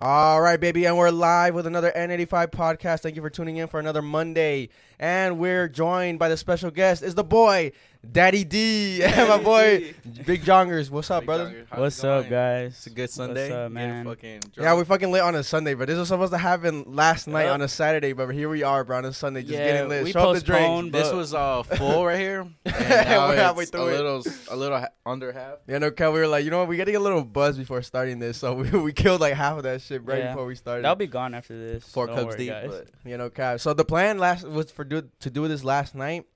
[0.00, 3.00] All right, baby, and we're live with another N85 podcast.
[3.00, 4.68] Thank you for tuning in for another Monday.
[4.96, 7.72] And we're joined by the special guest is the boy,
[8.10, 9.92] Daddy D, and my boy,
[10.24, 10.88] Big Jongers.
[10.88, 11.66] What's up, brother?
[11.74, 12.70] What's up, guys?
[12.72, 13.50] It's a good Sunday.
[13.52, 14.04] up, man?
[14.04, 14.78] fucking Yeah, drunk.
[14.78, 17.54] we fucking lit on a Sunday, but this was supposed to happen last night Yeah.
[17.54, 20.04] on a Saturday, but here we are, bro, on a Sunday, just Yeah, getting lit.
[20.04, 20.60] we Show up the drink.
[20.64, 22.42] postponed, This was uh full right here.
[22.64, 23.96] And We're now halfway through a it.
[23.96, 25.56] little, a little ha- under half.
[25.66, 27.58] Yeah, no, Kel, we were like, you know what, we gotta get a little buzz
[27.58, 30.28] before starting this, so we, we killed like half of that shit right Yeah.
[30.32, 30.84] before we started.
[30.84, 31.84] That'll be gone after this.
[31.92, 32.48] Four Don't cups worry, deep.
[32.50, 32.68] guys.
[32.70, 33.58] But You know, Cap.
[33.58, 36.26] So the plan last was for do to do this last night,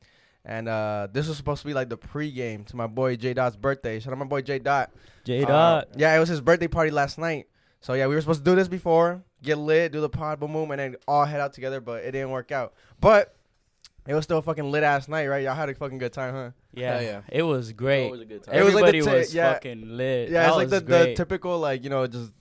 [0.45, 3.57] and uh this was supposed to be like the pregame to my boy J Dot's
[3.57, 4.01] birthday.
[4.01, 4.91] Shout out my boy J Dot.
[5.25, 5.89] J Uh, Dot.
[5.97, 7.47] yeah, it was his birthday party last night.
[7.81, 10.53] So yeah, we were supposed to do this before, get lit, do the pod, boom,
[10.53, 12.75] boom, and then all head out together, but it didn't work out.
[13.01, 13.35] But
[14.07, 15.43] it was still a fucking lit ass night, right?
[15.45, 16.51] Y'all had a fucking good time, huh?
[16.73, 17.21] yeah, hell yeah.
[17.29, 18.07] it was great.
[18.07, 18.55] Always a good time.
[18.55, 19.53] It was like Everybody the was, yeah.
[19.53, 20.31] fucking lit.
[20.31, 22.33] Yeah, That it's like the, was the typical like you know just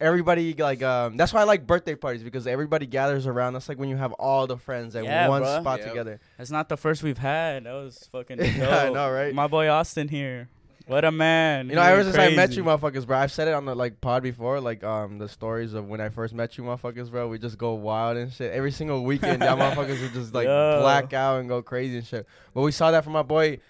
[0.00, 3.52] everybody like um that's why I like birthday parties because everybody gathers around.
[3.54, 5.60] That's like when you have all the friends at Yeah, one bruh.
[5.60, 5.88] spot Yep.
[5.88, 6.20] together.
[6.38, 7.64] That's not the first we've had.
[7.64, 8.38] That was fucking.
[8.44, 9.34] Yeah, I know, right?
[9.34, 10.48] My boy Austin here.
[10.86, 11.70] What a man.
[11.70, 12.56] You know, He ever went since I met crazy.
[12.60, 15.72] you, motherfuckers, bro, I've said it on the like pod before, like um the stories
[15.72, 17.26] of when I first met you, motherfuckers, bro.
[17.28, 19.42] We just go wild and shit every single weekend.
[19.42, 20.80] y'all motherfuckers would just like Yo.
[20.82, 22.26] black out and go crazy and shit.
[22.52, 23.60] But we saw that from my boy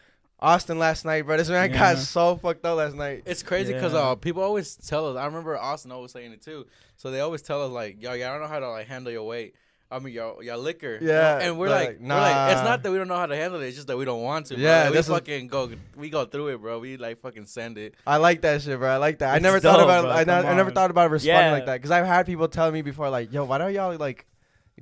[0.44, 1.36] Austin last night, bro.
[1.38, 1.78] This man Yeah.
[1.94, 3.22] got so fucked up last night.
[3.24, 4.10] It's crazy because Yeah.
[4.10, 5.16] uh, people always tell us.
[5.16, 6.66] I remember Austin always saying it too.
[6.96, 9.24] So they always tell us like, "Yo, y'all don't know how to like handle your
[9.24, 9.54] weight."
[9.90, 10.98] I mean, y'all, y'all liquor.
[11.00, 13.36] Yeah, and we're like, like, we're like, it's not that we don't know how to
[13.36, 13.66] handle it.
[13.68, 14.54] It's just that we don't want to.
[14.54, 14.62] Bro.
[14.62, 16.78] Yeah, Like, we this is- fucking go, we go through it, bro.
[16.80, 17.94] We like fucking send it.
[18.06, 18.88] I like that shit, bro.
[18.90, 19.32] I like that.
[19.32, 20.10] I It's never thought about bro.
[20.10, 20.24] I, I
[20.56, 20.74] never on.
[20.74, 21.52] thought about responding Yeah.
[21.52, 24.26] like that because I've had people tell me before, like, "Yo, why don't y'all like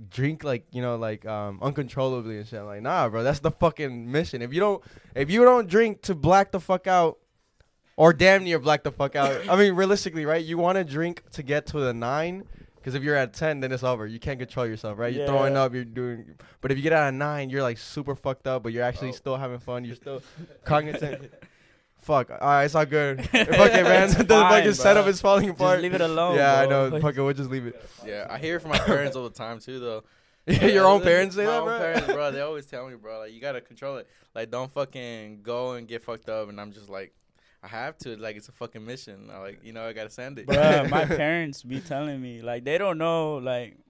[0.08, 3.50] drink like you know like um uncontrollably and shit?" I'm like, nah, bro, that's the
[3.50, 4.42] fucking mission.
[4.42, 4.82] If you don't,
[5.14, 7.18] if you don't drink to black the fuck out,
[7.96, 9.48] or damn near black the fuck out.
[9.48, 10.44] I mean, realistically, right?
[10.44, 12.44] You want to drink to get to the nine.
[12.76, 14.08] Because if you're at 10, then it's over.
[14.08, 15.14] You can't control yourself, right?
[15.14, 16.34] You're throwing up, you're doing.
[16.60, 19.10] But if you get out of nine, you're like super fucked up, but you're actually
[19.10, 19.12] Oh.
[19.12, 19.84] still having fun.
[19.84, 20.20] You're still
[20.64, 21.32] cognizant.
[22.02, 22.30] Fuck.
[22.30, 23.24] All right, it's all good.
[23.24, 24.04] Fuck it, man.
[24.04, 25.10] It's the fine, fucking setup bro.
[25.10, 25.76] is falling apart.
[25.76, 26.36] Just leave it alone.
[26.36, 26.90] yeah, I know.
[27.00, 27.80] Fuck it, we'll just leave it.
[28.04, 30.04] Yeah, I hear it from my parents all the time too, though.
[30.44, 31.78] Yeah, Your own parents say my that, own bro.
[31.78, 34.08] Parents, bro, they always tell me, bro, like you gotta control it.
[34.34, 36.48] Like, don't fucking go and get fucked up.
[36.48, 37.14] And I'm just like,
[37.62, 38.16] I have to.
[38.16, 39.30] Like, it's a fucking mission.
[39.32, 40.46] I, like, you know, I gotta send it.
[40.48, 43.81] Bro, my parents be telling me like they don't know like w-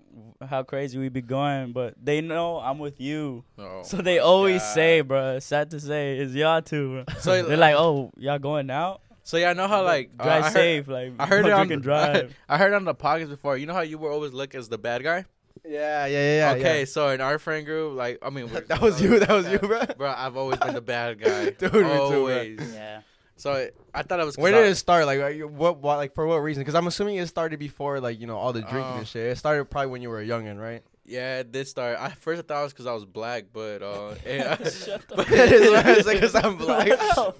[0.48, 3.44] how crazy we be going, but they know I'm with you.
[3.58, 4.74] Oh so they always God.
[4.74, 5.38] say, bro.
[5.38, 7.04] sad to say, it's y'all too.
[7.04, 7.14] Bro.
[7.20, 9.00] So They're like, oh, y'all going out?
[9.24, 11.52] So yeah, I know how like uh, drive I heard- safe, like I heard it
[11.52, 12.34] on the, drive.
[12.48, 13.56] I, heard on the podcast before.
[13.56, 15.24] You know how you were always look as the bad guy.
[15.64, 16.36] Yeah, yeah, yeah.
[16.54, 16.84] yeah okay, yeah.
[16.86, 19.20] so in our friend group, like I mean, that was you.
[19.20, 19.82] That was you, bro.
[19.96, 20.12] bro.
[20.16, 21.50] I've always been the bad guy.
[21.50, 22.16] Dude, me too, bro.
[22.16, 22.74] always.
[22.74, 23.02] yeah.
[23.36, 24.36] So it- I thought it was.
[24.38, 25.06] Where I- did it start?
[25.06, 26.60] Like, what, what, like, for what reason?
[26.62, 29.26] Because I'm assuming it started before, like, you know, all the drinking Uh, and shit.
[29.32, 30.82] It started probably when you were a youngin', right?
[31.04, 31.98] Yeah, it did start.
[31.98, 34.70] I first I thought it was because I was black, but uh, yeah, but
[35.30, 36.88] it's like, cause I'm black.
[36.92, 37.34] Oh.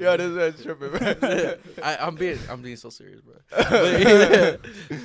[0.00, 1.54] Yo, this man's tripping, bro.
[1.82, 3.34] I, I'm being I'm being so serious, bro.
[3.50, 4.60] But,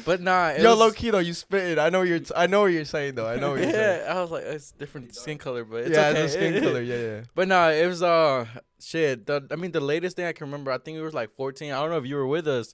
[0.05, 1.79] but nah, Yo, was, low key though, you spitting.
[1.79, 2.19] I know you're.
[2.19, 3.27] T- I know what you're saying though.
[3.27, 4.01] I know what you're saying.
[4.05, 6.21] Yeah, I was like, it's different skin color, but it's yeah, okay.
[6.21, 6.81] it's a skin color.
[6.81, 7.21] Yeah, yeah.
[7.35, 8.45] But no, it was uh
[8.79, 9.25] shit.
[9.25, 11.73] The, I mean, the latest thing I can remember, I think it was like 14.
[11.73, 12.73] I don't know if you were with us,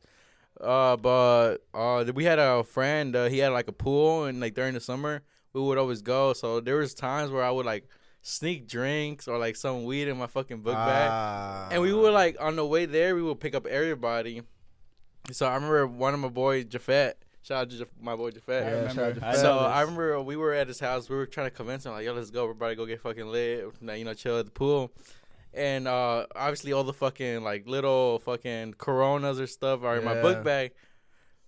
[0.62, 3.16] uh, but uh, we had a friend.
[3.16, 6.34] Uh, he had like a pool, and like during the summer, we would always go.
[6.34, 7.88] So there was times where I would like
[8.22, 12.38] sneak drinks or like some weed in my fucking book bag, and we would like
[12.40, 14.42] on the way there, we would pick up everybody.
[15.32, 17.14] So I remember one of my boys, Jafet.
[17.44, 18.64] Shout out to Jaf- my boy Jafet.
[18.66, 19.26] I Yeah, remember.
[19.26, 19.42] I Fed.
[19.42, 21.10] So I remember we were at his house.
[21.10, 22.46] We were trying to convince him, like, "Yo, let's go.
[22.46, 23.66] We're about to go get fucking lit.
[23.82, 24.92] Now, You know, chill at the pool."
[25.54, 30.16] And uh, obviously, all the fucking like little fucking Coronas or stuff are in my
[30.16, 30.22] Yeah.
[30.22, 30.72] book bag.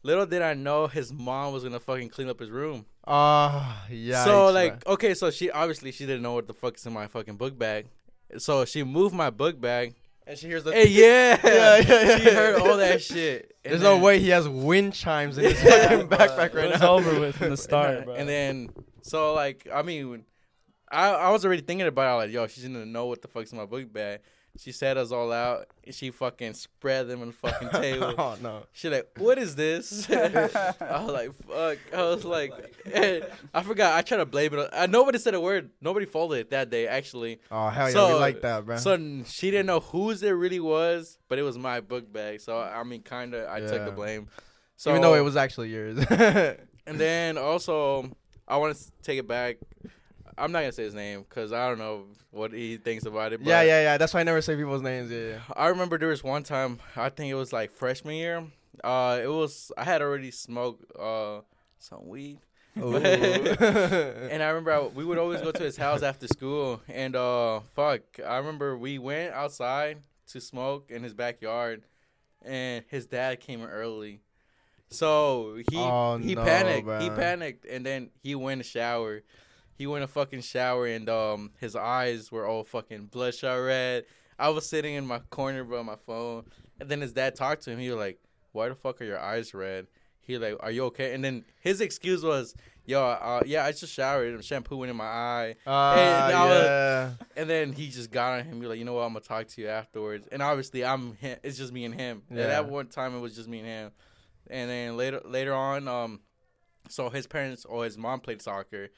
[0.04, 2.86] Little did I know his mom was gonna fucking clean up his room.
[3.08, 4.24] Ah, yeah.
[4.24, 7.08] so like, okay, so she obviously she didn't know what the fuck is in my
[7.08, 7.88] fucking book bag.
[8.38, 9.96] So she moved my book bag.
[10.28, 10.72] and she hears the.
[10.74, 11.78] Hey, yeah, Yeah, yeah,
[12.08, 13.56] yeah, She heard all that shit.
[13.64, 16.18] And There's no then- way he has wind chimes in his Yeah, fucking bro.
[16.20, 16.94] backpack It right was now.
[16.96, 18.14] over with from the start, bro.
[18.14, 18.70] And then
[19.02, 20.26] so like I mean,
[20.92, 23.52] I I was already thinking about it, like yo, she's gonna know what the fuck's
[23.52, 24.20] in my book bag.
[24.58, 25.68] She set us all out.
[25.84, 28.16] And she fucking spread them on the fucking table.
[28.18, 28.64] oh no.
[28.72, 30.10] She like, what is this?
[30.10, 31.78] I was like, fuck.
[31.94, 32.54] I was like,
[33.54, 33.96] I forgot.
[33.96, 34.60] I tried to blame it.
[34.60, 35.72] on- Uh, nobody said a word.
[35.82, 37.40] Nobody folded it that day, actually.
[37.52, 38.78] Oh hell yeah, we like that, bro.
[38.78, 42.40] So she didn't know whose it really was, but it was my book bag.
[42.40, 44.28] So I mean, kind of, I took the blame.
[44.78, 45.98] So Even though it was actually yours.
[46.10, 48.10] and then also,
[48.48, 49.58] I want to take it back.
[50.38, 53.40] I'm not gonna say his name because I don't know what he thinks about it.
[53.40, 53.98] But yeah, yeah, yeah.
[53.98, 55.12] That's why I never say people's names.
[55.12, 55.40] Yeah, yeah.
[55.56, 56.80] I remember there was one time.
[56.96, 58.44] I think it was like freshman year.
[58.84, 61.42] Uh, it was I had already smoked uh
[61.80, 62.40] some weed.
[62.76, 67.62] And I remember I, we would always go to his house after school, and uh,
[67.74, 70.00] fuck, I remember we went outside
[70.32, 71.84] to smoke in his backyard,
[72.44, 74.20] and his dad came early,
[74.90, 79.22] so he Oh, he no, panicked, he panicked, and then he went to shower,
[79.78, 84.06] he went a fucking shower, and um, his eyes were all fucking bloodshot red.
[84.40, 86.46] I was sitting in my corner, bro, on my phone,
[86.80, 87.80] and then his dad talked to him.
[87.80, 88.20] He was like,
[88.52, 89.88] "Why the fuck are your eyes red?"
[90.22, 92.56] He like, "Are you okay?" And then his excuse was,
[92.86, 94.34] "Yo, uh, yeah, I just showered.
[94.34, 97.12] and Shampoo went in my eye." Ah, And I was- yeah.
[97.38, 98.60] And then he just got on him.
[98.60, 99.04] Be like, "You know what?
[99.04, 101.38] I'm gonna talk to you afterwards." And obviously, I'm him.
[101.44, 102.24] It's just me and him.
[102.32, 102.44] Yeah.
[102.48, 103.92] at one time, it was just me and him.
[104.50, 106.22] And then later, later on, um,
[106.90, 108.90] so his parents or his mom played soccer.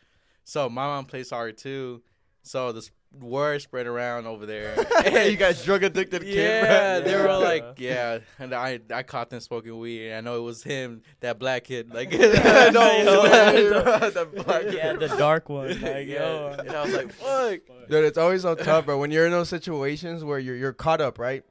[0.47, 2.01] So my mom played soccer too.
[2.43, 4.77] So this word spread around over there.
[5.29, 7.09] you guys drug addicted kid, Yeah, bro.
[7.09, 10.37] they were all like, yeah, and I I caught them smoking weed, and I know
[10.37, 14.13] it was him, that black kid, like, no, Yo, way, what.
[14.13, 14.99] The black yeah, kid.
[15.01, 15.81] the dark one.
[15.81, 16.55] Like, yeah, yo.
[16.59, 17.59] and I was like, fuck,
[17.89, 18.97] Dude, it's always so tough, bro.
[18.97, 21.43] When you're in those situations where you're you're caught up, right?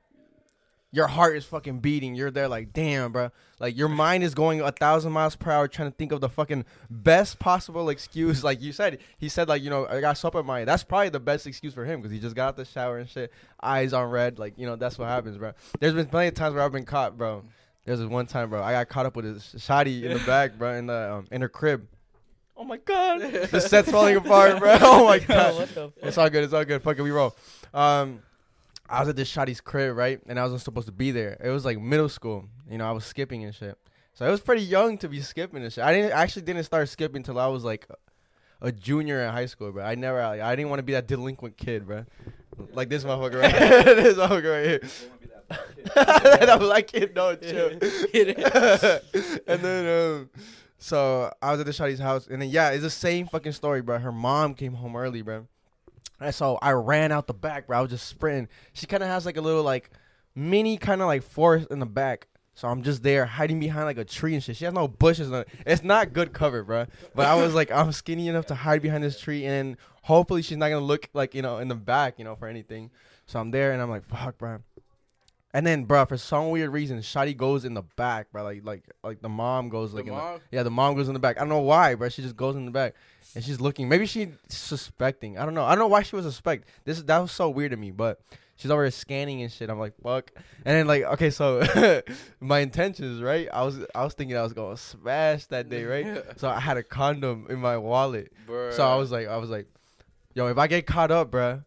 [0.93, 2.15] Your heart is fucking beating.
[2.15, 3.31] You're there like, damn, bro.
[3.59, 6.29] Like your mind is going a thousand miles per hour, trying to think of the
[6.29, 8.43] fucking best possible excuse.
[8.47, 10.65] Like you said, he said like, you know, I got soap in my.
[10.65, 13.09] That's probably the best excuse for him because he just got out the shower and
[13.09, 14.39] shit, eyes on red.
[14.39, 15.53] Like you know, that's what happens, bro.
[15.81, 17.43] There's been plenty of times where I've been caught, bro.
[17.85, 18.63] There's this one time, bro.
[18.63, 21.41] I got caught up with a shotty in the back, bro, in the um, in
[21.41, 21.87] her crib.
[22.57, 24.77] Oh my god, the set's falling apart, bro.
[24.81, 25.55] Oh my god.
[25.57, 25.93] what the fuck?
[26.03, 26.45] It's all good.
[26.45, 26.83] It's all good.
[26.83, 27.37] Fuck it, we roll.
[27.75, 28.21] Um,
[28.89, 30.21] I was at this shotty's crib, right?
[30.27, 31.37] And I wasn't supposed to be there.
[31.43, 32.45] It was like middle school.
[32.71, 33.77] You know, I was skipping and shit.
[34.15, 35.85] So I was pretty young to be skipping and shit.
[35.85, 37.87] I didn't I actually didn't start skipping until I was like
[38.61, 39.85] a junior in high school, bro.
[39.85, 42.05] I never, like, I didn't want to be that delinquent kid, bro.
[42.73, 43.95] Like this motherfucker right here.
[43.95, 44.81] this motherfucker right here.
[45.95, 47.69] that black kid, no, chill.
[49.47, 50.31] and then, um,
[50.79, 53.83] so I was at the shotty's house, and then yeah, it's the same fucking story,
[53.83, 53.99] bro.
[53.99, 55.47] Her mom came home early, bro.
[56.21, 57.79] And so I ran out the back, bro.
[57.79, 58.49] I was just sprinting.
[58.73, 59.91] She kind of has like a little like
[60.35, 62.29] mini kind of like forest in the back.
[62.55, 64.57] So I'm just there hiding behind like a tree and shit.
[64.57, 65.29] She has no bushes.
[65.29, 66.87] No, it's not good cover, bro.
[67.15, 70.57] But I was like, I'm skinny enough to hide behind this tree, and hopefully she's
[70.57, 72.91] not gonna look like you know in the back, you know, for anything.
[73.27, 74.61] So I'm there, and I'm like, fuck, bro.
[75.57, 78.45] And then, bro, for some weird reason, Shotty goes in the back, bro.
[78.45, 81.15] Like, like, like the mom goes The like, in the, yeah, the mom goes in
[81.15, 81.39] the back.
[81.39, 82.11] I don't know why, bro.
[82.11, 82.95] She just goes in the back,
[83.35, 83.89] and she's looking.
[83.89, 85.39] Maybe she suspecting.
[85.39, 85.65] I don't know.
[85.65, 86.69] I don't know why she was suspect.
[86.85, 88.21] This that was so weird to me, but
[88.57, 89.71] she's over there scanning and shit.
[89.71, 90.31] I'm like, fuck.
[90.67, 92.03] And then like, okay, so
[92.41, 93.49] my intentions, right?
[93.51, 96.23] I was I was thinking I was gonna smash that day, right?
[96.37, 98.31] so I had a condom in my wallet.
[98.47, 98.75] Bruh.
[98.75, 99.69] So I was like, I was like,
[100.35, 101.65] yo, if I get caught up, bruh,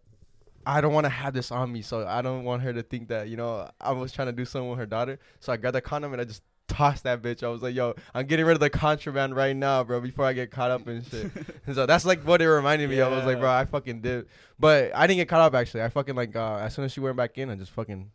[0.66, 1.82] I don't want to have this on me.
[1.82, 4.46] So I don't want her to think that, you know, I was trying to do
[4.46, 5.20] something with her daughter.
[5.40, 7.44] So I grabbed the condom and I just tossed that bitch.
[7.44, 10.34] I was like, yo, I'm getting rid of the contraband right now, bro, before I
[10.34, 11.32] get caught up and shit.
[11.66, 13.12] and so that's like what it reminded me of.
[13.12, 14.28] I was like, bro, I fucking did.
[14.60, 15.84] But I didn't get caught up actually.
[15.84, 18.12] I fucking like, uh, as soon as she went back in, I just fucking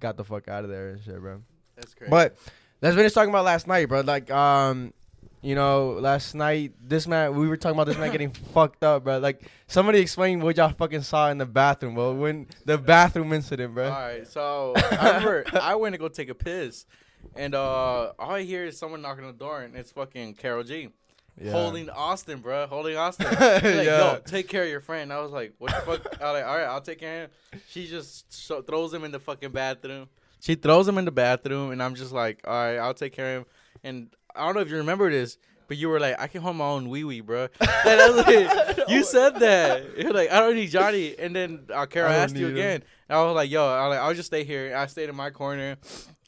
[0.00, 1.42] got the fuck out of there and shit, bro.
[1.76, 2.10] That's crazy.
[2.10, 2.36] But
[2.82, 4.00] let's finish talking about last night, bro.
[4.00, 4.92] Like, um,
[5.44, 9.04] you know, last night this man, we were talking about this man getting fucked up,
[9.04, 9.18] bro.
[9.18, 12.14] Like, somebody explain what y'all fucking saw in the bathroom, bro.
[12.14, 13.84] When the bathroom incident, bro.
[13.84, 16.86] All right, so I remember I went to go take a piss,
[17.36, 20.64] and uh, all I hear is someone knocking on the door, and it's fucking Carol
[20.64, 20.88] G.
[21.38, 21.50] Yeah.
[21.50, 22.66] Holding Austin, bro.
[22.66, 23.26] Holding Austin.
[23.30, 23.82] Like, Yeah.
[24.14, 25.12] yo, take care of your friend.
[25.12, 26.22] I was like, what the fuck?
[26.22, 27.60] I was like, all right, I'll take care of him.
[27.68, 30.08] She just so, throws him in the fucking bathroom.
[30.40, 33.38] She throws him in the bathroom, and I'm just like, all right, I'll take care
[33.38, 33.46] of him.
[33.82, 35.38] And I don't know if you remember this,
[35.68, 37.48] but you were like, I can hold my own wee wee, bro.
[37.60, 39.96] And I was like, you said that.
[39.98, 41.18] You're like, I don't need Johnny.
[41.18, 42.52] And then uh, Carol I don't asked you him.
[42.54, 42.82] again.
[43.08, 44.76] And I was like, yo, I was like, I'll just stay here.
[44.76, 45.76] I stayed in my corner.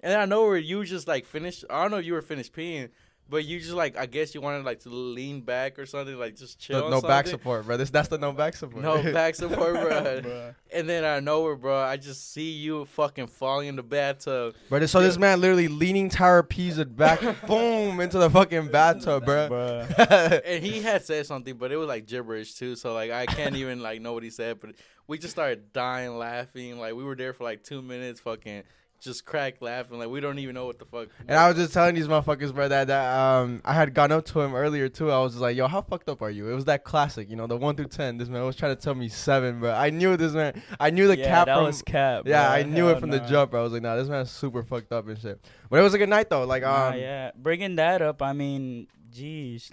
[0.02, 1.64] And then I know where you just like finished.
[1.68, 2.90] I don't know if you were finished peeing,
[3.28, 6.36] but you just like I guess you wanted like to lean back or something, like
[6.36, 6.78] just chill.
[6.78, 7.76] No, on no back support, bro.
[7.76, 8.82] This that's the no back support.
[8.82, 10.20] No back support, bro.
[10.20, 10.54] Bruh.
[10.72, 14.54] and then out of nowhere, bro, I just see you fucking falling in the bathtub.
[14.68, 19.48] Bro, so this man literally leaning tower Pisa back, boom, into the fucking bathtub, bro.
[19.50, 20.42] Bruh.
[20.46, 22.76] And he had said something, but it was like gibberish too.
[22.76, 24.60] So like I can't even like know what he said.
[24.60, 26.78] But we just started dying laughing.
[26.78, 28.62] Like we were there for like two minutes, fucking
[29.00, 29.98] just crack laughing.
[29.98, 31.08] Like we don't even know what the fuck.
[31.28, 34.24] And I was just telling these motherfuckers, bro, that, that um I had gone up
[34.26, 35.10] to him earlier too.
[35.10, 36.48] I was just like, yo, how fucked up are you?
[36.50, 38.18] It was that classic, you know, the one through ten.
[38.18, 39.72] This man was trying to tell me seven, bro.
[39.72, 40.62] I knew this man.
[40.80, 41.64] I knew the yeah, cap that from.
[41.64, 42.22] was cap.
[42.26, 42.50] yeah, bruh.
[42.50, 43.50] I knew Hell it from the jump.
[43.52, 43.60] Bro.
[43.60, 45.40] I was like, nah, this man's super fucked up and shit.
[45.70, 46.44] But it was a good night though.
[46.44, 47.30] Like, Nah, um, yeah.
[47.36, 49.70] Bringing that up, I mean, geez,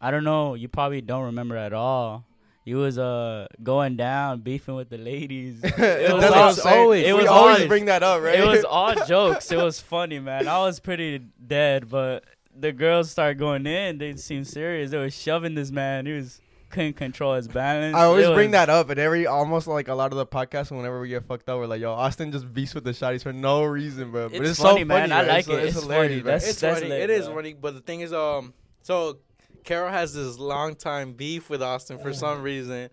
[0.00, 0.54] I don't know.
[0.54, 2.24] You probably don't remember at all.
[2.66, 5.60] He was uh going down beefing with the ladies.
[5.64, 6.78] It was what all, I'm saying.
[6.80, 8.38] always- it we was always all- bring that up, right?
[8.40, 9.50] It was all jokes.
[9.50, 10.46] It was funny, man.
[10.48, 12.24] I was pretty dead, but
[12.58, 13.98] the girls started going in.
[13.98, 14.90] They seemed serious.
[14.90, 16.04] They were shoving this man.
[16.06, 17.94] He was couldn't control his balance.
[17.94, 20.26] I always It bring was- that up, and every almost like a lot of the
[20.26, 23.22] podcasts, whenever we get fucked up, we're like, "Yo, Austin just beats with the shotties
[23.22, 25.10] for no reason, bro." But It's it's, funny, so man.
[25.10, 25.52] funny, I like it's, it.
[25.64, 26.22] It's, It's hilarious, funny.
[26.22, 26.32] bro.
[26.32, 26.88] That's- it's funny.
[26.88, 27.34] lit, It is bro.
[27.36, 29.18] funny, but the thing is, um, so
[29.66, 32.88] Carol has this long time beef with Austin for some reason,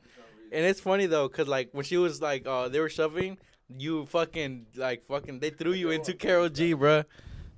[0.51, 3.38] and it's funny though, cause like when she was like, uh, they were shoving,
[3.70, 7.06] you fucking like fucking, they threw you into Carol G, bruh.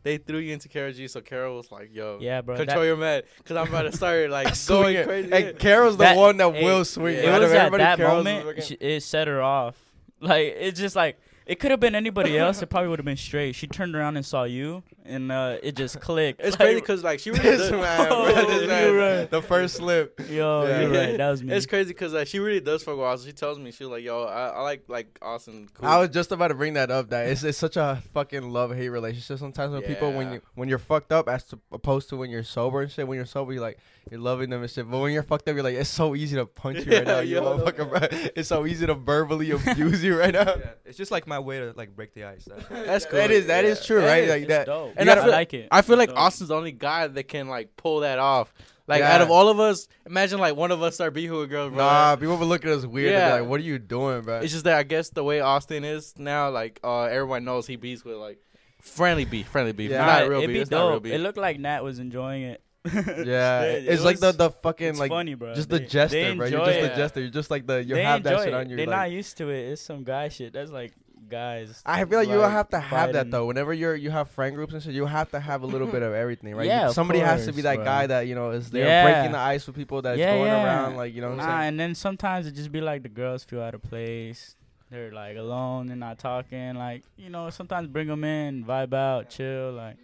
[0.03, 2.55] They threw you into Carol G, so Carol was like, "Yo, Yeah, bro.
[2.57, 5.07] control that- your man, cause I'm about to start like going it.
[5.07, 7.15] crazy." Hey, Carol's the That- one that hey, will swing.
[7.15, 7.35] yeah.
[7.35, 9.75] it was at that Carol's moment she, it set her off.
[10.19, 11.17] Like it's just like
[11.47, 12.61] it could have been anybody else.
[12.61, 13.55] It probably would have been straight.
[13.55, 16.41] She turned around and saw you, and uh, it just clicked.
[16.41, 18.25] It's Like, crazy because like she really does, man, bro, Oh,
[18.59, 19.29] this man, right.
[19.29, 20.19] the first slip.
[20.29, 20.81] Yo, Yeah.
[20.81, 21.17] you're right.
[21.17, 21.53] That was me.
[21.53, 23.29] It's crazy because like she really does fuck with Austin.
[23.29, 25.87] She tells me she's like, "Yo, I, I like like Austin." Cool.
[25.87, 27.09] I was just about to bring that up.
[27.09, 30.33] That it's, it's such a fucking love hate relationship sometimes with people when Yeah.
[30.35, 33.07] you when you're fucked up as to, opposed to when you're sober and shit.
[33.07, 33.77] When you're sober, you're like
[34.09, 34.89] you're loving them and shit.
[34.89, 37.19] But when you're fucked up, you're like it's so easy to punch you right now,
[37.19, 37.57] you yo.
[37.57, 37.89] motherfucker.
[37.89, 37.99] Bro.
[38.35, 40.43] It's so easy to verbally abuse you right now.
[40.55, 42.45] Yeah, it's just like my way to like break the ice.
[42.45, 43.17] That's That's cool.
[43.19, 43.85] That is that is Yeah.
[43.85, 44.23] true, That right?
[44.23, 44.29] is.
[44.29, 44.65] Like It's that.
[44.67, 44.93] dope.
[44.97, 45.67] And I feel- like it.
[45.71, 46.17] I feel like dope.
[46.19, 48.53] Austin's the only guy that can like pull that off.
[48.87, 49.15] Like Yeah.
[49.15, 51.83] out of all of us, imagine like one of us start beefing with girls, bro.
[51.83, 53.11] Nah, people would look at us weird.
[53.13, 53.33] Yeah.
[53.35, 54.39] Like, what are you doing, bro?
[54.41, 57.77] It's just that I guess the way Austin is now, like uh, everyone knows he
[57.77, 58.37] beats with like
[58.81, 60.05] friendly beef, friendly beef, Yeah.
[60.05, 60.69] not real beef.
[60.69, 61.13] be not real beef.
[61.13, 62.61] It looked like Nat was enjoying it.
[62.93, 65.55] yeah, It- it's it like the the fucking like funny, bro.
[65.55, 66.45] just They- the jester, bro.
[66.45, 66.81] You're just it.
[66.91, 67.19] the jester.
[67.21, 68.53] You're just like the you have that shit it.
[68.53, 68.75] on you.
[68.75, 69.71] They're like- not used to it.
[69.71, 70.53] It's some guy shit.
[70.53, 70.93] That's like
[71.29, 71.81] guys.
[71.85, 73.45] I feel like you like, have to have that though.
[73.45, 76.01] Whenever you're you have friend groups and shit, you have to have a little bit
[76.03, 76.65] of everything, right?
[76.67, 77.85] Yeah, You- of somebody has to be that bro.
[77.85, 79.03] guy that you know is there Yeah.
[79.03, 80.63] breaking the ice with people that's Yeah, going yeah.
[80.65, 81.67] around, like you know what I'm Nah, saying.
[81.69, 84.55] and then sometimes it just be like the girls feel out of place.
[84.91, 86.75] They're like alone they're not talking.
[86.75, 89.71] Like you know, sometimes bring them in, vibe out, chill.
[89.73, 89.97] Like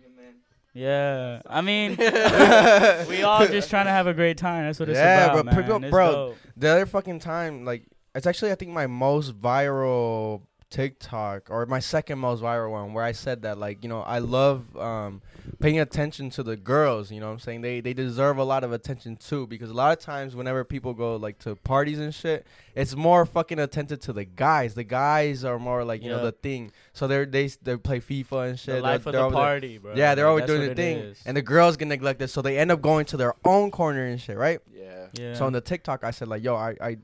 [0.74, 1.98] yeah, I mean,
[3.10, 4.66] we all just trying to have a great time.
[4.66, 5.56] That's what it's Yeah, about, but man.
[5.63, 6.38] people- It's bro, dope.
[6.56, 7.84] the other fucking time, like
[8.16, 13.04] it's actually I think my most viral TikTok or my second most viral one where
[13.04, 15.22] I said that like you know I love um
[15.60, 17.12] paying attention to the girls.
[17.12, 19.74] You know what I'm saying they they deserve a lot of attention too because a
[19.74, 24.00] lot of times whenever people go like to parties and shit, it's more fucking attentive
[24.01, 24.74] to the guys.
[24.74, 26.72] The guys are more like you know the thing.
[26.94, 28.68] So they're they they play FIFA and shit.
[28.68, 29.94] The They're- life of they're the over there- party, bro.
[29.96, 31.22] Yeah, they're Like, always doing the it thing, is.
[31.25, 34.20] and the girls get neglected, so they end up going to their own corner and
[34.20, 34.60] shit, right?
[34.74, 35.08] yeah.
[35.13, 35.34] yeah.
[35.36, 36.98] So on the TikTok, I said like, yo, I I,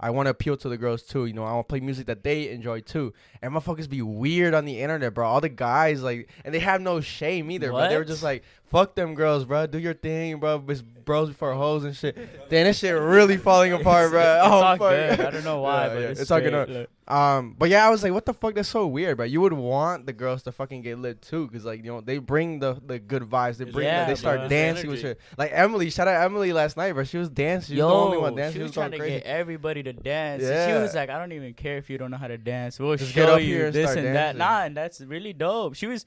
[0.00, 1.26] I want to appeal to the girls too.
[1.26, 3.12] You know, I want to play music that they enjoy too.
[3.40, 5.26] And motherfuckers be weird on the internet, bro.
[5.26, 7.70] All the guys like, and they have no shame either.
[7.70, 9.66] But they were just like, fuck them girls, bro.
[9.66, 10.62] Do your thing, bro.
[10.68, 12.16] It's bros before hoes and shit.
[12.48, 14.20] Damn, this shit really falling apart, bro.
[14.20, 14.90] It's oh, all fuck.
[14.90, 15.20] good.
[15.20, 16.48] I don't know why, Yeah, but yeah, it's, it's all good.
[16.48, 16.68] straight.
[16.68, 18.54] No, Look, Um, but yeah, I was like, what the fuck?
[18.54, 19.26] That's so weird, bro.
[19.26, 22.16] You would want the girls to fucking get lit too, cause like you know they
[22.18, 23.58] bring the the good vibes.
[23.58, 24.48] They bring, Yeah, the, they start bro.
[24.48, 25.20] dancing with shit.
[25.36, 27.04] Like Emily, shout out Emily last night, bro.
[27.04, 27.74] She was dancing.
[27.74, 28.60] She Yo, was the only one dancing.
[28.60, 30.42] she was going trying to get everybody to dance.
[30.42, 30.66] and Yeah.
[30.66, 32.80] She was like, I don't even care if you don't know how to dance.
[32.80, 34.12] We'll Just get show you this and that.
[34.14, 34.38] dancing.
[34.38, 35.74] Nah, and that's really dope.
[35.74, 36.06] She was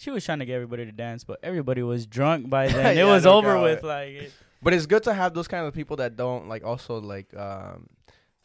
[0.00, 2.96] she was trying to get everybody to dance, but everybody was drunk by then.
[2.96, 3.62] Yeah, it was no over doubt.
[3.62, 3.82] with.
[3.82, 7.00] Like, it, But it's good to have those kind of people that don't like also
[7.00, 7.88] like um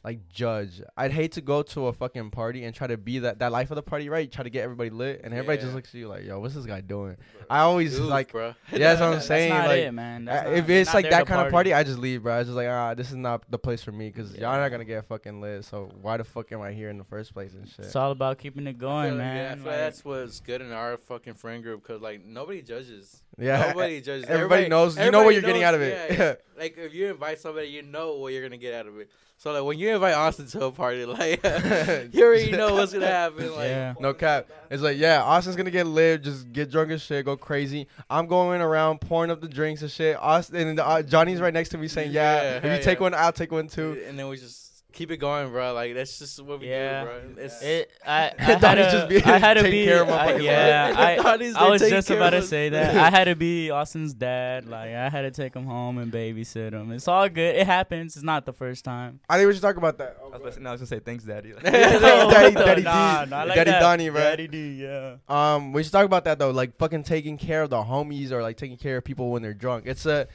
[0.05, 0.81] like judge.
[0.95, 3.71] I'd hate to go to a fucking party and try to be that that life
[3.71, 4.31] of the party, right?
[4.31, 6.67] Try to get everybody lit, and everybody just looks at you like, yo, what's this
[6.67, 7.17] guy doing?
[7.49, 8.31] I always Oof, like.
[8.31, 8.53] bro.
[8.71, 9.49] Yeah, that's what I'm that's saying.
[9.49, 10.25] not like, it, man.
[10.25, 12.37] That's if not- it's like that to kind of party, I just leave, bro.
[12.39, 14.85] I just like, ah, this is not the place for me because y'all not gonna
[14.85, 15.65] get fucking lit.
[15.65, 17.85] So why the fuck am I here in the first place and shit?
[17.85, 19.57] It's all about keeping it I feel going, like- yeah, I man.
[19.57, 23.23] feel like Like, that's what's good in our fucking friend group because like nobody judges.
[23.39, 24.25] yeah, Nobody judges.
[24.27, 26.11] everybody knows- you know what you're getting out of it.
[26.11, 26.33] yeah, yeah.
[26.61, 29.09] like if you invite somebody, you know what you're gonna get out of it.
[29.37, 31.43] So like when you invite Austin to a party, like
[32.13, 33.51] you already know what's gonna happen.
[33.53, 33.93] Like Yeah.
[33.99, 34.47] No cap.
[34.71, 37.87] It's like, yeah, Austin's gonna get lit, just get drunk as shit, go crazy.
[38.09, 40.17] I'm going around pouring up the drinks and shit.
[40.17, 42.99] Austin and uh, Johnny's right next to me saying, yeah, Yeah, if you hell take
[42.99, 44.01] one, I'll take one too.
[44.07, 44.64] and then we just
[44.95, 45.73] keep it going, bro.
[45.73, 47.03] Like that's just what we Yeah.
[47.03, 47.43] do, bro.
[47.43, 50.37] It's it, I, I had Donnie's to, just I had to be, care of I-
[50.37, 51.15] yeah, I,
[51.57, 52.95] I was just about to say that.
[52.95, 54.67] I had to be Austin's dad.
[54.67, 56.91] Like I had to take him home and babysit him.
[56.91, 57.55] It's all good.
[57.55, 58.15] It happens.
[58.15, 59.19] It's not the first time.
[59.29, 60.17] I think we should talk about that.
[60.23, 61.53] I was, gonna say, no, I was gonna say thanks, daddy.
[61.63, 62.83] Daddy- Daddy D.
[62.83, 63.79] nah, nah, like Daddy that.
[63.79, 64.19] Donnie, bro.
[64.21, 65.17] Daddy D, yeah.
[65.27, 68.41] Um, we should talk about that though, like fucking taking care of the homies or
[68.41, 69.83] like taking care of people when they're drunk.
[69.87, 70.27] It's a,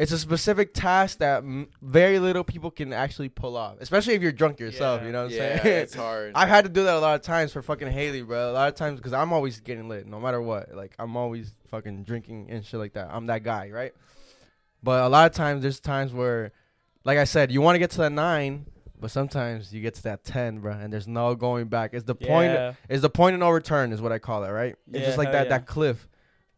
[0.00, 4.22] it's a specific task that m- very little people can actually pull off, especially if
[4.22, 5.00] you're drunk yourself.
[5.00, 5.06] Yeah.
[5.06, 5.82] You know what I'm yeah, saying?
[5.82, 6.32] it's hard.
[6.34, 8.50] I've had to do that a lot of times for fucking Haley, bro.
[8.50, 10.74] A lot of times because I'm always getting lit, no matter what.
[10.74, 13.08] Like I'm always fucking drinking and shit like that.
[13.12, 13.92] I'm that guy, right?
[14.82, 16.52] But a lot of times there's times where
[17.04, 18.66] like I said, you want to get to that nine,
[18.98, 21.90] but sometimes you get to that ten, bro, and there's no going back.
[21.94, 22.52] It's the point.
[22.52, 22.72] Yeah.
[22.88, 24.76] It's the point of no return, is what I call it, right?
[24.88, 25.58] It's Yeah, just like that yeah.
[25.58, 26.08] that cliff,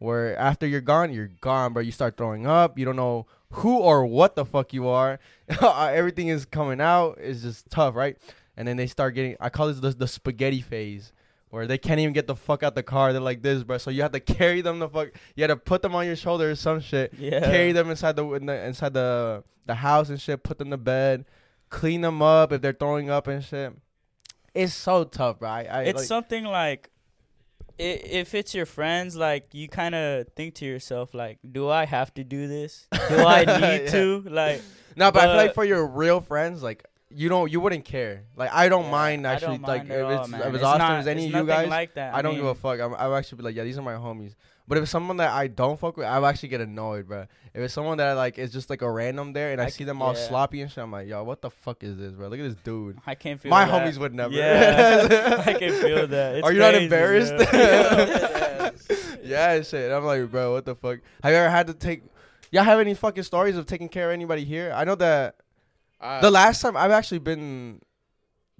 [0.03, 1.81] where after you're gone, you're gone, bro.
[1.81, 2.77] You start throwing up.
[2.77, 5.19] You don't know who or what the fuck you are.
[5.61, 7.17] Uh, everything is coming out.
[7.21, 8.17] It's just tough, right?
[8.57, 9.35] And then they start getting.
[9.39, 11.11] I call this the, the spaghetti phase.
[11.49, 13.77] Where they can't even get the fuck out the car, they're like this, bro.
[13.77, 15.09] So you have to carry them the fuck.
[15.35, 17.41] You have to put them on your shoulder or some shit Yeah.
[17.41, 20.41] carry them inside the, in the inside the the house and shit.
[20.43, 21.25] Put them to bed,
[21.69, 23.73] clean them up if they're throwing up and shit.
[24.53, 25.49] It's so tough, bro.
[25.49, 26.89] I, I it's like, something like
[27.79, 32.13] if it's your friends like you kind of think to yourself like do i have
[32.13, 33.91] to do this do i need Yeah.
[33.91, 34.61] to like
[34.95, 38.25] no, but, I feel like for your real friends, like you don't, you wouldn't care.
[38.35, 39.57] Like I don't yeah, mind actually.
[39.57, 41.69] don't like mind if all, it's if it's It's not- as any of you guys,
[41.69, 42.79] like that I don't give a fuck.
[42.79, 44.35] I'm, I'll actually be like, yeah, these are my homies.
[44.67, 47.25] But if it's someone that I don't fuck with, I'll actually get annoyed, bro.
[47.53, 49.83] If it's someone that like is just like a random there, and I, I see
[49.83, 50.27] them all yeah.
[50.27, 52.29] sloppy and shit, I'm like, yo, what the fuck is this, bro?
[52.29, 52.97] Look at this dude.
[53.05, 53.87] i can't feel My that.
[53.87, 54.33] homies would never.
[54.33, 57.33] yeah i can feel that it's Are you not crazy, embarrassed?
[57.53, 58.71] yeah.
[59.23, 59.91] yeah, and shit.
[59.91, 60.99] I'm like, bro, what the fuck?
[61.21, 62.03] Have you ever had to take?
[62.51, 64.71] Y'all have any fucking stories of taking care of anybody here?
[64.75, 65.35] I know that
[65.99, 67.81] I, the last time I've actually been,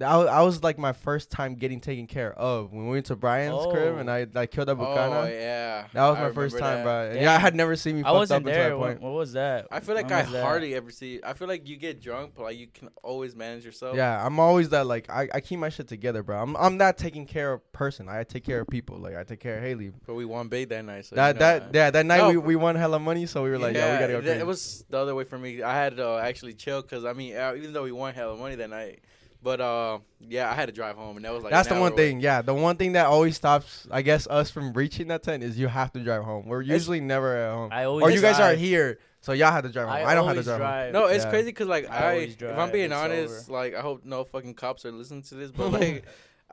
[0.03, 3.05] I was, I was like my first time getting taken care of when we went
[3.07, 3.99] to Brian's crib Oh.
[3.99, 6.83] and I like killed a oh yeah, That was I my first time, that.
[6.83, 7.09] bro.
[7.11, 8.01] And yeah, I had never seen me.
[8.01, 9.01] i fucked wasn't up until there that what, point.
[9.01, 10.43] what was that I feel like When I was that?
[10.43, 11.19] hardly ever see.
[11.23, 13.95] I feel like you get drunk, but like you can always manage yourself.
[13.95, 16.41] Yeah, I'm always that like I, I keep my shit together, bro.
[16.41, 18.09] I'm I'm that taking care of person.
[18.09, 18.97] I take care of people.
[18.97, 19.91] Like I take care of Haley.
[20.05, 21.05] But we won big that night.
[21.05, 23.43] So that you know, that yeah that night No, we, we won hella money, so
[23.43, 24.21] we were like, yeah, we gotta go.
[24.21, 25.61] th- It was the other way for me.
[25.63, 28.35] I had to uh, actually chill because I mean, uh, even though we won hella
[28.37, 28.99] money that night,
[29.43, 31.83] but uh, yeah, I had to drive home, and that was like That's the one
[31.83, 31.97] hour away.
[32.11, 32.19] thing.
[32.21, 35.59] Yeah, the one thing that always stops, I guess, us from reaching that tent is
[35.59, 36.47] you have to drive home.
[36.47, 39.63] We're usually never at home, i always or you guys are here, so y'all have
[39.65, 39.97] to drive home.
[39.97, 40.67] I, I don't have to always drive, home.
[40.69, 40.93] drive.
[40.93, 41.29] No, it's Yeah.
[41.29, 43.53] crazy because like I, I if I'm being it's honest, over.
[43.59, 46.05] like I hope no fucking cops are listening to this, but like.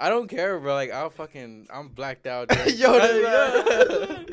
[0.03, 0.73] I don't care, bro.
[0.73, 2.49] Like I'll fucking, I'm blacked out.
[2.75, 4.33] Yo, don't,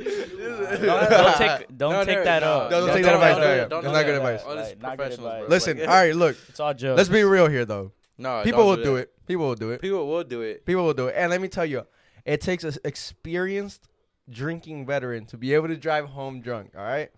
[1.09, 2.47] don't take don't No, take no, that no.
[2.53, 2.69] up.
[2.69, 3.65] Don't take don't- that advice, don't- no, yeah.
[3.67, 4.15] don't That's do not good that.
[4.15, 4.43] advice.
[4.47, 5.49] All this Like, not good professionals, advice.
[5.49, 6.97] Listen, all right, look, It's all jokes.
[6.97, 7.91] let's be real here though.
[8.17, 9.13] No, People don't will do do it.
[9.27, 9.82] People will do it.
[9.82, 10.65] People will do it.
[10.65, 11.15] People will do it.
[11.17, 11.86] And let me tell you,
[12.25, 13.88] it takes an experienced
[14.30, 16.71] drinking veteran to be able to drive home drunk.
[16.75, 17.10] All right,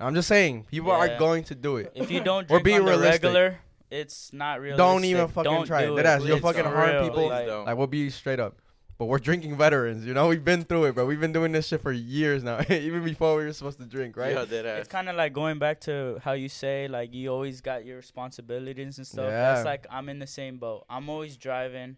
[0.00, 1.92] I'm just saying, people are going to do it.
[1.94, 3.22] If you don't We're drink being on the realistic.
[3.22, 3.58] regular,
[3.90, 4.76] it's not real.
[4.76, 5.86] Don't even fucking Don't try it.
[5.86, 7.28] do Deadass, you'll fucking for harm people.
[7.28, 7.66] Like, don't.
[7.66, 8.56] Like we'll be straight up.
[8.98, 10.28] But we're drinking veterans, you know.
[10.28, 11.04] We've been through it, bro.
[11.04, 14.16] We've been doing this shit for years now, even before we were supposed to drink,
[14.16, 14.32] right?
[14.32, 14.80] Yeah, dead ass.
[14.80, 17.96] it's kind of like going back to how you say like you always got your
[17.96, 19.26] responsibilities and stuff.
[19.26, 19.54] Yeah.
[19.54, 20.86] That's like I'm in the same boat.
[20.88, 21.96] I'm always driving.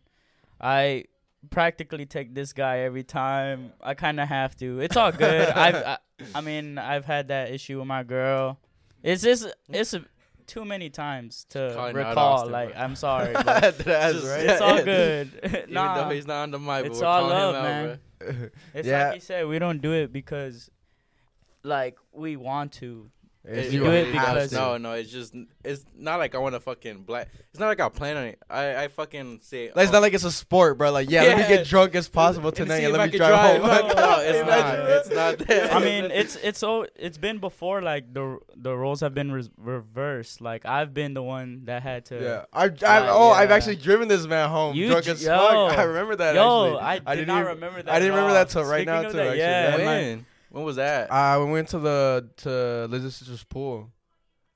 [0.60, 1.04] I
[1.50, 3.72] practically take this guy every time.
[3.80, 4.80] I kind of have to.
[4.80, 5.48] It's all good.
[5.54, 5.98] I've I,
[6.34, 8.58] I mean I've had that issue with my girl.
[9.04, 10.04] It's just it's a,
[10.48, 12.32] too many times to Calling out recall.
[12.34, 12.80] Austin, like bro.
[12.82, 13.32] I'm sorry.
[13.44, 14.40] but Deadass, Just- right?
[14.46, 15.40] it's all good.
[15.44, 17.64] Even nah, though he's not on the mic, it's we're all calling love, him out,
[17.64, 18.00] man.
[18.18, 18.48] bro.
[18.74, 19.06] It's Yeah.
[19.06, 20.70] like you said, we don't do it because,
[21.62, 23.10] like, we want to.
[23.44, 26.54] It's- You you do it because- no, no, it's just it's not like I want
[26.54, 27.28] to fucking black.
[27.50, 28.38] It's not like I plan on it.
[28.50, 29.70] I I fucking say.
[29.74, 30.90] Like, it's oh, not like it's a sport, bro.
[30.92, 33.62] Like, yeah, let me get drunk as possible tonight see and let me can drive,
[33.62, 33.70] home.
[33.88, 34.78] No, no, it's not.
[34.90, 35.72] It's not that.
[35.72, 39.48] I mean, it's it's so it's been before like the the roles have been re-
[39.56, 40.40] reversed.
[40.40, 42.20] Like I've been the one that had to.
[42.20, 45.22] Yeah, I, I Yeah, oh, I've actually driven this man home You drunk dr- as
[45.24, 45.38] yo.
[45.68, 45.78] fuck.
[45.78, 46.34] I remember that.
[46.34, 47.06] Yo, actually.
[47.06, 47.94] I did didn't not even- remember that.
[47.94, 49.16] I didn't remember that till right Speaking now too.
[49.16, 50.16] that, actually, yeah, yeah.
[50.50, 50.58] When?
[50.58, 51.10] When was that?
[51.10, 53.90] Uh, we went to the to Liz's sister's pool,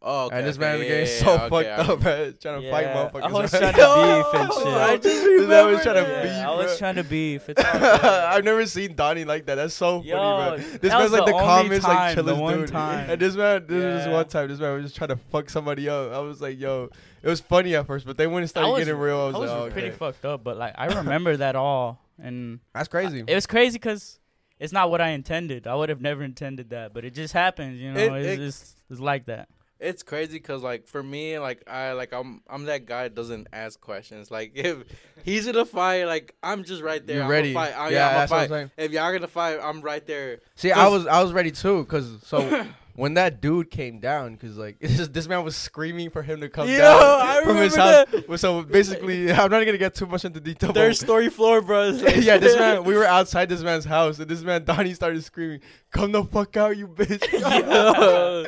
[0.01, 0.39] oh, okay.
[0.39, 2.63] and this okay, man was yeah, getting yeah, so okay, fucked I up, man, trying
[2.63, 3.23] to fight Yeah, motherfuckers.
[3.23, 3.61] I was right?
[3.61, 4.67] trying to beef and shit.
[4.67, 6.23] I just This man was trying to that.
[6.23, 7.49] beef, I was trying to beef.
[7.49, 9.55] It's all I've never seen Donnie like that.
[9.57, 10.57] That's so funny, Yo, bro.
[10.57, 12.69] This that man's like the, the only calmest, like time, the chillest one dude.
[12.69, 13.11] time.
[13.11, 14.13] And this man, this was Yeah.
[14.13, 14.49] one time.
[14.49, 16.13] This man was just trying to fuck somebody up.
[16.13, 16.89] I was like, yo,
[17.23, 19.35] it was funny at first, but they when it started was, getting real, I was,
[19.35, 19.97] I was like, pretty okay.
[19.97, 23.23] fucked up, but like I remember that all, and That's crazy.
[23.27, 24.19] it was crazy because
[24.62, 25.66] it's not what I intended.
[25.66, 27.81] I would have never intended that, but it just happens.
[27.81, 29.48] You know, It- it's it- just it's like that.
[29.81, 33.48] It's crazy because like for me, like I like I'm I'm that guy that doesn't
[33.53, 34.31] ask questions.
[34.31, 34.85] Like if
[35.25, 37.16] he's in a fight, like I'm just right there.
[37.16, 37.53] You're I'm ready.
[37.53, 37.77] Fight.
[37.77, 38.77] I, yeah, yeah, I'm that's what gonna I'm fight.
[38.79, 38.87] saying.
[38.90, 40.38] If y'all gonna fight, I'm right there.
[40.55, 42.64] See, I was I was ready too, cause so
[42.95, 46.41] when that dude came down, cause like it's just, this man was screaming for him
[46.41, 48.07] to come Yo, down I from his house.
[48.29, 50.73] Well, So basically, I'm not gonna get too much into detail.
[50.73, 51.89] Third but- story floor, bro.
[52.17, 52.85] yeah, this man.
[52.85, 56.57] We were outside this man's house, and this man Donnie started screaming, "Come the fuck
[56.57, 58.45] out, you bitch!" Yo.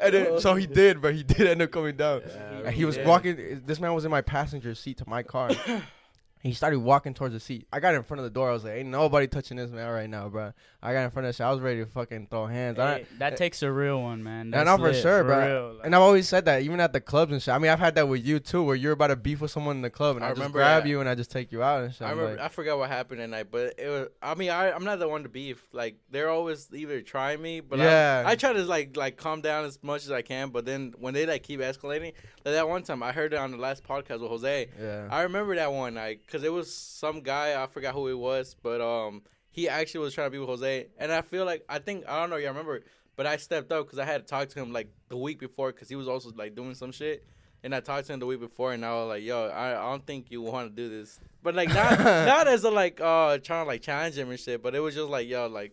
[0.00, 2.22] and then, so he did, but he did end up coming down.
[2.26, 3.06] Yeah, And he was yeah.
[3.08, 3.62] walking.
[3.66, 5.50] This man was in my passenger seat to my car.
[6.42, 7.68] He started walking towards the seat.
[7.72, 8.50] I got in front of the door.
[8.50, 10.52] I was like, "Ain't nobody touching this man right now, bro."
[10.82, 11.46] I got in front of the shit.
[11.46, 12.80] I was ready to fucking throw hands.
[12.80, 14.46] I, Hey, that takes a real one, man.
[14.50, 15.46] Yeah, That's no, for lit, sure, bro.
[15.46, 17.54] real, like- and I've always said that, even at the clubs and shit.
[17.54, 19.76] I mean, I've had that with you too, where you're about to beef with someone
[19.76, 20.88] in the club, and I I, just grab that.
[20.88, 22.02] you and I just take you out and shit.
[22.02, 22.38] I I'm remember.
[22.38, 24.08] like- I forgot what happened that night, but it was.
[24.20, 25.64] I mean, I, I'm not the one to beef.
[25.70, 28.24] Like they're always either trying me, but I- Yeah.
[28.26, 30.48] I, try to like like calm down as much as I can.
[30.48, 33.52] But then when they like keep escalating, like that one time I heard it on
[33.52, 34.68] the last podcast with Jose.
[34.80, 35.06] yeah.
[35.08, 38.56] I remember that one night because it was some guy I forgot who it was,
[38.62, 41.78] but um he actually was trying to be with Jose, and I feel like I
[41.78, 42.80] think I don't know, y'all remember,
[43.16, 45.72] but I stepped up because I had to talk to him like the week before
[45.72, 47.26] because he was also like doing some shit,
[47.62, 49.90] and I talked to him the week before, and I was like, yo, I, I
[49.90, 53.36] don't think you want to do this, but like not not as a like uh
[53.38, 55.72] trying to like challenge him and shit, but it was just like yo like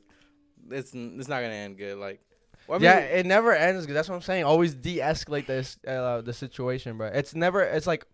[0.69, 2.19] it's it's not gonna end good, like.
[2.67, 3.87] I mean, yeah, it never ends.
[3.87, 4.43] That's what I'm saying.
[4.43, 7.07] Always de-escalate this uh, the situation, bro.
[7.07, 7.63] It's never.
[7.63, 8.05] It's like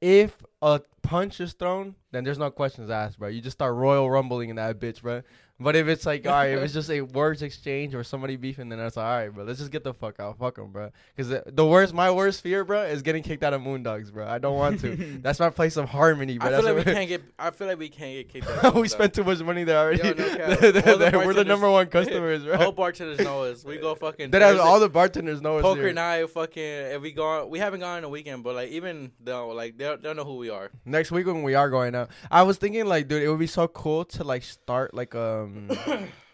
[0.00, 3.28] if a punch is thrown, then there's no questions asked, bro.
[3.28, 5.22] You just start royal rumbling in that bitch, bro.
[5.62, 8.70] But if it's like, all right, if it's just a words exchange or somebody beefing,
[8.70, 9.44] then that's all right, bro.
[9.44, 10.90] Let's just get the fuck out, fuck them, bro.
[11.14, 14.26] Because the, the worst, my worst fear, bro, is getting kicked out of Moondogs, bro.
[14.26, 14.96] I don't want to.
[15.22, 16.48] that's my place of harmony, bro.
[16.48, 17.22] I That's feel like we can't get.
[17.38, 18.74] I feel like we can't get kicked out.
[18.74, 19.98] we spent too much money there already.
[19.98, 20.72] Yo, no They're-
[21.10, 22.56] the we're the number one customers, bro.
[22.56, 23.62] All bartenders know us.
[23.62, 24.30] We go fucking.
[24.30, 25.92] That all the bartenders know us poker here.
[25.92, 26.30] night.
[26.30, 26.62] Fucking.
[26.62, 29.94] If we go, we haven't gone in a weekend, but like even though like they
[30.00, 30.70] they know who we are.
[30.86, 33.46] Next week when we are going out, I was thinking like, dude, it would be
[33.46, 35.49] so cool to like start like um.
[35.50, 36.12] Um,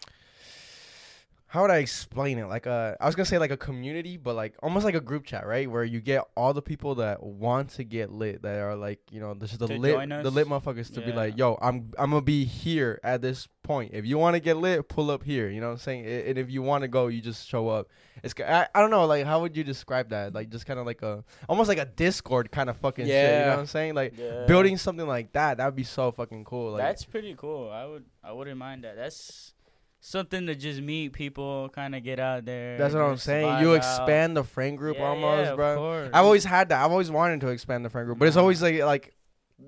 [1.49, 2.45] How would I explain it?
[2.47, 5.25] Like a, I was gonna say like a community, but like almost like a group
[5.25, 5.69] chat, right?
[5.69, 9.21] Where you get all the people that want to get lit, that are like, you
[9.21, 12.09] know, this is the To lit, the lit motherfuckers to be like, yo, I'm, I'm
[12.11, 13.91] gonna be here at this point.
[13.93, 15.49] If you want to get lit, pull up here.
[15.49, 16.05] You know what I'm saying?
[16.05, 17.87] And if you want to go, you just show up.
[18.23, 20.33] It's, I, I don't know, like how would you describe that?
[20.33, 23.39] Like just kind of like a, almost like a Discord kind of fucking shit.
[23.39, 23.95] You know what I'm saying?
[23.95, 24.45] Like Yeah.
[24.47, 26.73] building something like that, that would be so fucking cool.
[26.73, 27.69] Like, That's pretty cool.
[27.71, 28.97] I would I wouldn't mind that.
[28.97, 29.53] That's
[29.99, 32.77] something to just meet people, kind of get out there.
[32.77, 33.47] that's what I'm saying.
[33.47, 33.77] vibe You out.
[33.77, 35.75] expand the friend group Yeah, almost, yeah, of bro.
[35.75, 36.09] course.
[36.13, 36.83] I've always had that.
[36.83, 39.13] I've always wanted to expand the friend group, but it's always like like,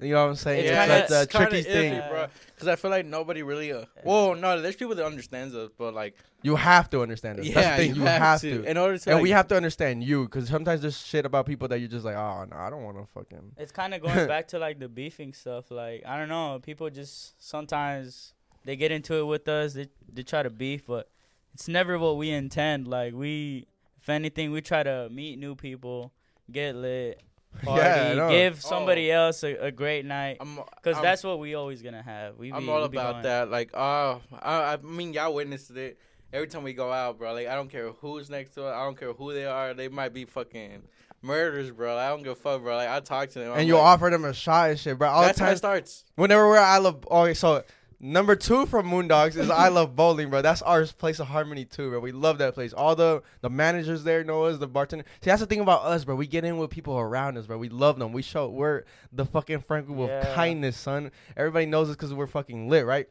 [0.02, 0.60] you know what I'm saying?
[0.65, 2.10] It's It's, kinda- like the it's kinda tricky iffy, thing.
[2.12, 2.28] Bro.
[2.54, 3.72] Because I feel like nobody really.
[3.74, 7.48] Uh, well, no, there's people that understands us, but like, You have to understand us.
[7.48, 7.96] yeah, That's the thing.
[7.96, 8.63] You, have, to.
[8.65, 9.10] in order to.
[9.10, 11.89] and like, we have to understand you, because sometimes there's shit about people that you're
[11.89, 13.54] just like, oh no, I don't want to fucking.
[13.58, 15.72] It's kind of going back to like the beefing stuff.
[15.72, 18.34] Like I don't know, people just sometimes
[18.65, 19.74] they get into it with us.
[19.74, 21.10] They they try to beef, but
[21.54, 22.88] it's never what we intend.
[22.88, 23.67] Like we,
[24.02, 26.12] if anything, we try to meet new people,
[26.52, 27.22] get lit,
[27.63, 30.39] party, Yeah, give somebody else a, a great night.
[30.84, 32.38] Cause that's what we always gonna have.
[32.38, 33.50] We I'm all we be about going- that.
[33.50, 36.00] Like, uh, I, I mean, y'all witnessed it.
[36.32, 37.34] Every time we go out, bro.
[37.34, 38.76] Like, I don't care who's next to us.
[38.76, 39.74] I don't care who they are.
[39.74, 40.84] They might be fucking
[41.24, 41.98] murderers, bro.
[41.98, 42.76] I don't give a fuck, bro.
[42.76, 43.54] Like, I talk to them.
[43.54, 45.10] I'm and you like, offer them a shot and shit, bro.
[45.10, 46.04] All That's the how it time, starts.
[46.17, 47.04] whenever we're at I love.
[47.10, 47.63] Okay, so
[48.00, 50.42] number two from Moondogs is I love bowling, bro.
[50.42, 52.00] That's our place of harmony too, bro.
[52.00, 52.74] We love that place.
[52.74, 55.06] All the the managers there know us, the bartender.
[55.22, 56.16] See, that's the thing about us, bro.
[56.16, 57.58] We get in with people around us, bro.
[57.58, 58.14] We love them.
[58.14, 61.12] We show we're the fucking friend group of kindness, son.
[61.36, 63.10] Everybody knows us because we're fucking lit, right?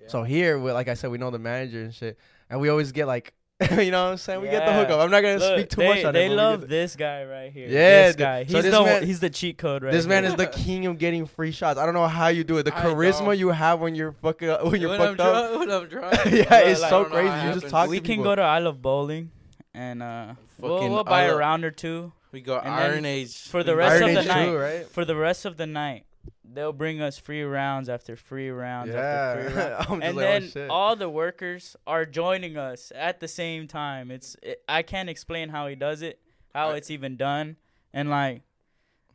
[0.00, 0.08] Yeah.
[0.08, 2.18] So here, we like I said, we know the manager and shit,
[2.50, 3.34] and we always get like,
[3.78, 4.42] you know what I'm saying?
[4.42, 4.80] We get the Yeah.
[4.82, 5.00] hookup.
[5.00, 6.28] I'm not gonna Look, speak too they, much on they it.
[6.28, 7.68] but we love get this guy right here.
[7.68, 8.18] Yeah, this dude.
[8.18, 8.44] guy.
[8.44, 9.92] So He's this the man- he's the cheat code right.
[9.92, 11.78] this man is the king of getting free shots.
[11.78, 12.64] I don't know how you do it.
[12.64, 13.38] The I charisma don't.
[13.38, 15.48] you have when you're fucking when you're when I'm fucked up.
[15.50, 16.14] drunk, when I'm drunk.
[16.26, 17.28] yeah, Bro, it's like, so I don't know crazy.
[17.30, 18.24] how it You just talk we to can people.
[18.24, 19.30] go to I Love Bowling,
[19.72, 22.12] and uh, we'll, we'll buy I a Love- round or two.
[22.32, 24.54] We go And Iron Age for the rest Iron of the night.
[24.54, 24.86] right?
[24.90, 26.04] For the rest of the night,
[26.44, 29.86] they'll bring us free rounds after free rounds after free rounds.
[29.88, 30.70] Yeah, and like, oh, then shit.
[30.70, 34.10] all the workers are joining us at the same time.
[34.10, 36.20] It's it, I can't explain how he does it,
[36.54, 37.56] how I- it's even done,
[37.92, 38.42] and like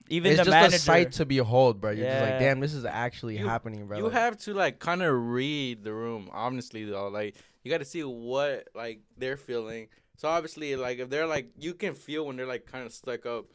[0.09, 0.75] even it's the just manager.
[0.75, 1.91] a sight to behold, bro.
[1.91, 3.97] You're just like, damn, this is actually You- happening, bro.
[3.97, 7.07] You have to like kind of read the room, honestly though.
[7.07, 9.87] Like you got to see what like they're feeling.
[10.17, 13.25] So obviously, like if they're like, you can feel when they're like kind of stuck
[13.25, 13.45] up,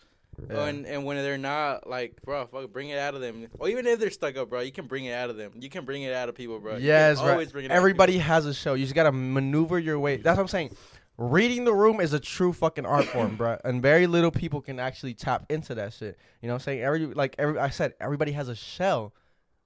[0.51, 0.65] yeah.
[0.67, 3.47] and and when they're not, like, bro, fuck, bring it out of them.
[3.59, 5.53] Or even if they're stuck up, bro, you can bring it out of them.
[5.59, 6.77] You can bring it out of people, bro.
[6.77, 7.31] Yes, right.
[7.33, 8.75] always bring it Everybody has a show.
[8.75, 10.17] You just gotta maneuver your way.
[10.17, 10.77] That's what I'm saying.
[11.19, 13.59] Reading the room is a true fucking art form, bro.
[13.65, 16.19] And very little people can actually tap into that shit.
[16.43, 16.81] You know what I'm saying?
[16.83, 19.15] Every like every I said, everybody has a shell.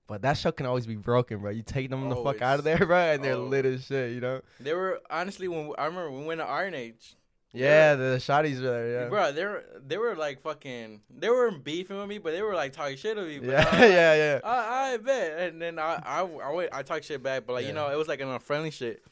[0.06, 1.52] But that shell can always be broken, bro.
[1.52, 3.44] You take them the fuck out of there, bro, and they're Oh.
[3.44, 4.40] lit as shit, you know?
[4.58, 7.14] They were honestly when I remember when we went to Iron Age.
[7.52, 9.08] Yeah, the shotties were there, yeah.
[9.08, 12.54] Bro, they were they were like fucking they were beefing with me, but they were
[12.54, 13.38] like talking shit with me.
[13.40, 14.40] But Yeah, like, yeah, yeah.
[14.44, 15.38] I, I bet.
[15.40, 17.68] And then I I I, wait, I talk shit back, but like Yeah.
[17.70, 19.02] you know, it was like in a friendly shit.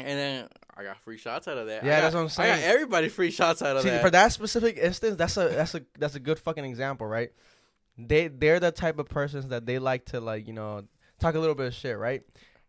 [0.00, 1.84] And then I got free shots out of that.
[1.84, 2.52] Yeah, got- that's what I'm saying.
[2.52, 4.00] I got everybody free shots out of See, that.
[4.00, 7.30] for that specific instance, that's a that's a that's a good fucking example, right?
[8.00, 10.84] they they're the type of persons that they like to like you know
[11.18, 12.22] talk a little bit of shit, right?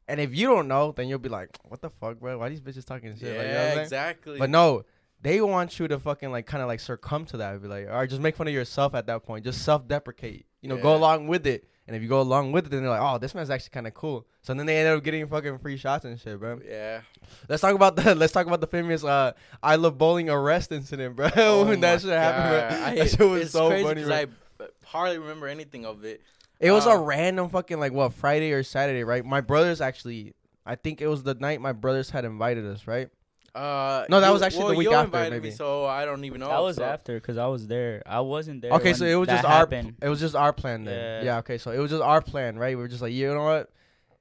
[0.09, 2.37] And if you don't know, then you'll be like, "What the fuck, bro?
[2.39, 4.39] Why these bitches talking shit?" Yeah, like, you know exactly.
[4.39, 4.83] But no,
[5.21, 7.61] they want you to fucking like kind of like succumb to that.
[7.61, 9.45] Be like, all right, just make fun of yourself at that point.
[9.45, 10.45] Just self-deprecate.
[10.61, 11.65] You know, go along with it.
[11.87, 13.87] And if you go along with it, then they're like, oh, this man's actually kind
[13.87, 14.27] of cool.
[14.43, 16.59] So then they end up getting fucking free shots and shit, bro.
[16.67, 17.01] yeah.
[17.47, 19.31] Let's talk about the let's talk about the famous uh
[19.63, 21.29] I love bowling arrest incident, bro.
[21.35, 22.85] Oh when that shit happened, bro.
[22.87, 24.15] I- that shit was it's so crazy funny, bro.
[24.15, 26.21] I hardly remember anything of it.
[26.59, 29.23] It was a uh, random fucking like what Friday or Saturday, right?
[29.25, 30.33] My brothers actually,
[30.65, 33.09] I think it was the night my brothers had invited us, right?
[33.55, 35.49] Uh, No, that you- was actually the week you after, maybe.
[35.49, 36.49] me, so I don't even know.
[36.49, 36.83] That was so.
[36.83, 38.03] after because I was there.
[38.05, 38.71] I wasn't there.
[38.73, 39.95] Okay, so it was just happened.
[40.01, 41.23] our it was just our plan then.
[41.25, 41.33] Yeah.
[41.33, 41.37] Yeah.
[41.39, 42.75] Okay, so it was just our plan, right?
[42.77, 43.71] We were just like, you know what?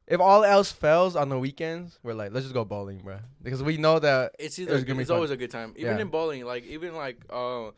[0.07, 3.62] If all else fails on the weekends, we're like, let's just go bowling, bro, because
[3.62, 4.35] we know that.
[4.38, 5.16] It's either was gonna be it's fun.
[5.16, 5.74] always a good time.
[5.77, 6.03] Even Yeah.
[6.03, 7.72] in bowling, like even like uh,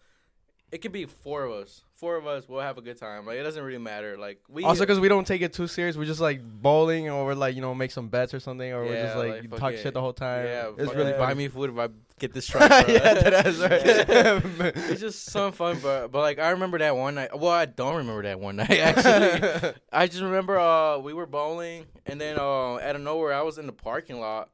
[0.70, 1.82] it could be four of us.
[2.00, 3.26] Four of us we'll have a good time.
[3.26, 4.16] Like it doesn't really matter.
[4.16, 7.26] Like we Also, because we don't take it too serious, we're just like bowling, or
[7.26, 9.60] we're like, you know, make some bets or something, or we're just like, like, talk
[9.60, 10.46] fucking- shit the whole time.
[10.46, 12.70] yeah, it's really it, buy me food if I get this strike.
[12.88, 13.82] yeah, that's right.
[14.76, 17.38] it's just some fun, but but like I remember that one night.
[17.38, 19.74] Well, I don't remember that one night actually.
[19.92, 23.58] I just remember uh we were bowling and then uh out of nowhere I was
[23.58, 24.48] in the parking lot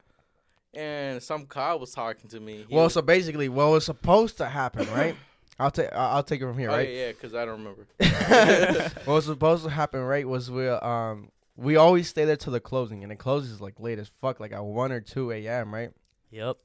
[0.74, 2.64] and some cop was talking to me.
[2.68, 5.14] He well, was- so basically, what was supposed to happen, right?
[5.58, 6.88] I'll take I'll take it from here, oh, right?
[6.88, 7.86] yeah, because I don't remember.
[9.04, 12.60] what was supposed to happen, right, was we um we always stay there till the
[12.60, 15.72] closing, and it closes like late as fuck, like at one or two a.m.
[15.72, 15.92] Right?
[16.30, 16.58] Yep.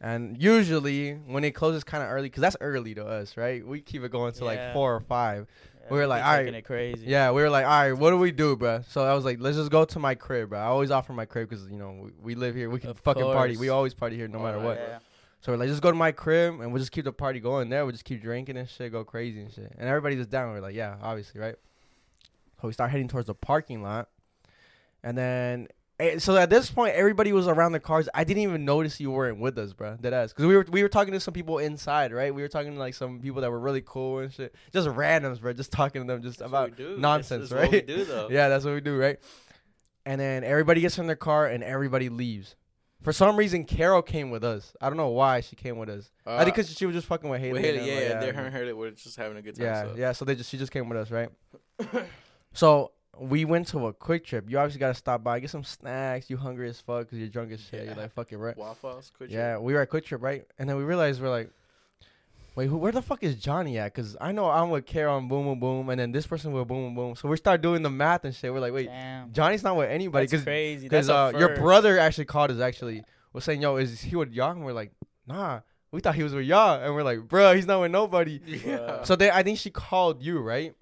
[0.00, 3.66] And usually when it closes kind of early, cause that's early to us, right?
[3.66, 5.48] We keep it going to like four or five.
[5.82, 6.54] Yeah, We were like, alright.
[6.54, 7.04] it crazy.
[7.06, 8.82] Yeah, we were like, all right, what do we do, bro?
[8.88, 10.58] So I was like, let's just go to my crib, bro.
[10.60, 12.70] I always offer my crib because you know we, we live here.
[12.70, 13.56] We can Of fucking party.
[13.56, 15.02] We always party here, no matter what.
[15.40, 17.68] So we're like, just go to my crib and we'll just keep the party going
[17.68, 17.84] there.
[17.84, 19.72] We'll just keep drinking and shit, go crazy and shit.
[19.78, 20.52] And everybody's just down.
[20.52, 21.54] We're like, yeah, obviously, right?
[22.60, 24.08] So we start heading towards the parking lot.
[25.04, 25.68] And then,
[26.00, 28.08] eh, so at this point, everybody was around the cars.
[28.14, 29.96] I didn't even notice you weren't with us, bro.
[30.00, 30.32] Dead ass.
[30.32, 32.34] Because we were, we were talking to some people inside, right?
[32.34, 34.56] We were talking to like some people that were really cool and shit.
[34.72, 35.52] Just randoms, bro.
[35.52, 36.98] Just talking to them just That's about what we do.
[36.98, 37.86] nonsense, What we right?
[37.86, 38.28] do though.
[38.32, 39.20] yeah, that's what we do, right?
[40.04, 42.56] And then everybody gets in their car and everybody leaves.
[43.02, 44.74] For some reason, Carol came with us.
[44.80, 46.10] I don't know why she came with us.
[46.26, 47.52] I think because she was just fucking with Haley.
[47.52, 49.54] Uh, and Haley, yeah, like, yeah, they're her and Haley were just having a good
[49.54, 49.64] time.
[49.64, 49.94] yeah, so.
[49.96, 50.12] yeah.
[50.12, 51.30] So they just she just came with us, right?
[52.52, 54.50] so we went to a QuikTrip.
[54.50, 56.28] You obviously got to stop by, get some snacks.
[56.28, 57.84] You hungry as fuck because you're drunk as shit.
[57.84, 57.94] Yeah.
[57.94, 58.56] You're like fucking right.
[58.56, 59.30] Waffles, QuikTrip.
[59.30, 60.44] Yeah, we were at QuikTrip, right?
[60.58, 61.50] And then we realized we're like,
[62.58, 63.94] wait, who, where the fuck is Johnny at?
[63.94, 66.66] Because I know I'm with Carol on Boom Boom Boom, and then this person with
[66.66, 67.14] Boom Boom Boom.
[67.16, 68.52] So we start doing the math and shit.
[68.52, 69.32] We're like, wait, Damn.
[69.32, 70.86] Johnny's not with anybody That's because crazy.
[70.88, 74.50] because uh, your brother actually called us actually was saying yo is he with y'all
[74.52, 74.90] and we're like
[75.26, 75.60] nah
[75.92, 79.04] we thought he was with y'all and we're like bro he's not with nobody Yeah.
[79.04, 80.74] so then I think she called you right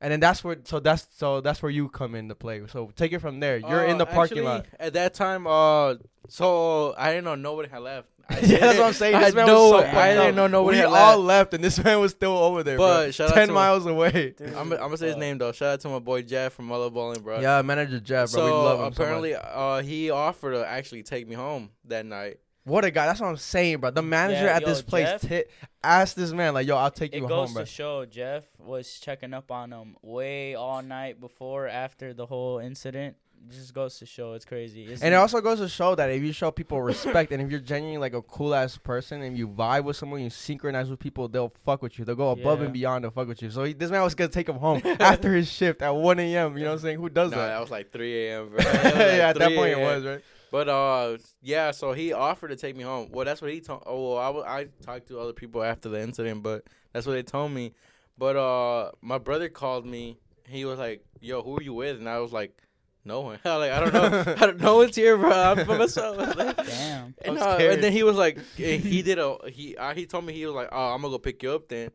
[0.00, 3.12] and then that's where so that's so that's where you come into play so take
[3.12, 5.94] it from there you're in Uh, the parking actually, lot At that time, uh,
[6.28, 8.08] so I didn't know nobody had left.
[8.28, 10.28] I yeah that's what I'm saying I this man know- was so I fucked didn't
[10.28, 10.34] up.
[10.34, 11.20] know nobody we all left.
[11.20, 13.10] left and this man was still over there But bro.
[13.10, 15.52] shout out 10 to- miles away Dude, I'm, I'm gonna say his name though.
[15.52, 17.40] Shout out to my boy Jeff from Mullet Bowling, bro.
[17.40, 19.46] yeah manager Jeff bro so we love him apparently, so much.
[19.52, 22.38] uh, he offered to actually take me home that night.
[22.64, 25.06] what a guy that's what I'm saying bro the manager Yeah, at yo, this place
[25.08, 25.44] Jeff- ti-
[25.82, 28.44] asked this man like yo I'll take you It home goes bro to show Jeff
[28.58, 33.16] was checking up on him way all night before, after the whole incident.
[33.50, 34.84] Just goes to show it's crazy.
[34.84, 37.50] It's And it also goes to show that if you show people respect and if
[37.50, 40.98] you're genuinely like a cool ass person and you vibe with someone, you synchronize with
[40.98, 42.04] people, they'll fuck with you.
[42.04, 42.64] They'll go above Yeah.
[42.66, 43.50] and beyond to fuck with you.
[43.50, 46.56] So he, this man was gonna take him home after his shift at 1 a.m.
[46.56, 46.98] You know what I'm saying?
[46.98, 47.48] Who does no, that?
[47.48, 48.48] that was like 3 a.m.
[48.50, 48.58] Bro.
[48.64, 50.20] Like yeah, at that point it was right.
[50.50, 51.72] But uh, yeah.
[51.72, 53.08] So he offered to take me home.
[53.10, 53.82] Well, that's what he told.
[53.86, 57.50] Oh, well, I talked to other people after the incident, but that's what they told
[57.50, 57.74] me.
[58.16, 60.18] But uh, my brother called me.
[60.46, 62.56] He was like, "Yo, who are you with?" And I was like,
[63.04, 64.34] "No one." like I don't know.
[64.36, 64.80] I don't know.
[64.82, 65.30] It's here, bro.
[65.30, 66.16] I'm by myself.
[66.36, 67.14] damn.
[67.24, 70.32] And, uh, and then he was like, he did a he uh, he told me
[70.32, 71.90] he was like, oh, I'm gonna go pick you up then.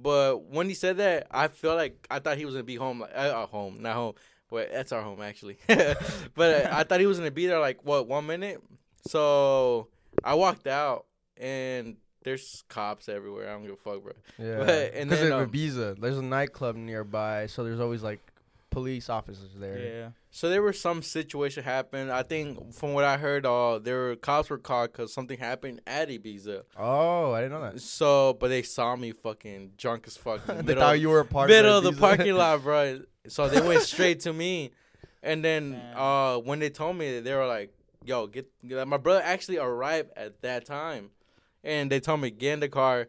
[0.00, 3.00] But when he said that, I felt like I thought he was gonna be home,
[3.00, 4.14] like uh, uh, home, not home.
[4.50, 5.58] Wait, that's our home actually.
[5.66, 8.62] but uh, I thought he was gonna be there like what one minute.
[9.06, 9.88] So
[10.22, 11.06] I walked out
[11.36, 13.48] and there's cops everywhere.
[13.48, 14.12] I don't give a fuck, bro.
[14.38, 14.58] Yeah.
[14.58, 18.20] But- and Because then, um, Ibiza, there's a nightclub nearby, so there's always like
[18.70, 19.78] police officers there.
[19.78, 20.08] Yeah.
[20.38, 22.12] So there was some situation happened.
[22.12, 25.80] I think from what I heard, uh, there were cops were called because something happened
[25.84, 26.62] at Ibiza.
[26.76, 27.80] Oh, I didn't know that.
[27.80, 30.48] So, but they saw me fucking drunk as fuck.
[30.48, 32.00] in the they middle, thought you were a part middle of of the Ibiza.
[32.16, 33.00] parking lot, bro.
[33.26, 34.70] So they went straight to me,
[35.24, 37.72] and then uh, when they told me, they were like,
[38.04, 41.10] "Yo, get." get- My brother actually arrived at that time,
[41.64, 43.08] and they told me get in the car,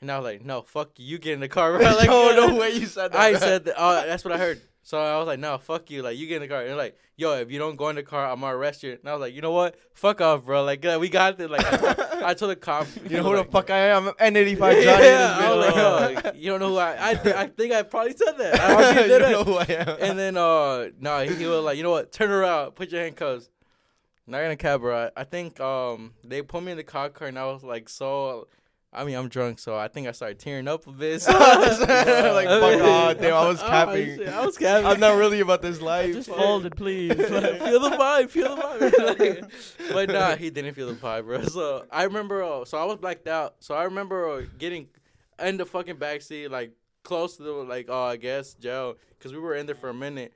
[0.00, 1.86] And I was like, no, fuck you, you get in the car, bro.
[1.96, 3.20] Like, no, no way you said that.
[3.20, 3.38] I bro.
[3.40, 3.74] said that.
[3.78, 4.60] Oh, that's what I heard.
[4.86, 6.00] So I was like, no, fuck you.
[6.02, 6.60] Like, you get in the car.
[6.60, 8.92] And they're like, yo, if you don't go in the car, I'm gonna arrest you.
[8.92, 9.74] And I was like, you know what?
[9.94, 10.62] Fuck off, bro.
[10.62, 11.50] Like, uh, we got it.
[11.50, 12.86] Like, I told, I told the cop.
[13.10, 14.12] You know who the fuck I am?
[14.20, 14.84] I'm N85 Johnny.
[14.84, 16.92] Yeah, I was like, yo, you don't know who I.
[16.92, 18.60] I, I think I probably said that.
[18.60, 19.96] I already you did know who I am.
[20.00, 22.12] And then, uh, no, he, he was like, you know what?
[22.12, 23.50] Turn around, put your handcuffs.
[24.28, 25.10] Not in a cab, bro.
[25.16, 28.46] I think um they put me in the cop car, and I was like, so.
[28.96, 31.20] I mean, I'm drunk, so I think I started tearing up a bit.
[31.26, 34.16] So Like, fuck off, damn, I was Oh, capping.
[34.16, 34.86] shit, I was capping.
[34.86, 36.14] I'm not really about this life.
[36.14, 37.12] Just folded, please.
[37.12, 39.18] feel the vibe, feel the vibe.
[39.18, 39.50] Like,
[39.92, 41.42] but nah, he didn't feel the vibe, bro.
[41.42, 43.56] So I remember, uh, so I was blacked out.
[43.60, 44.88] So I remember uh, getting
[45.42, 49.38] in the fucking backseat, like close to the, like, oh, I guess jail, because we
[49.38, 50.32] were in there for a minute.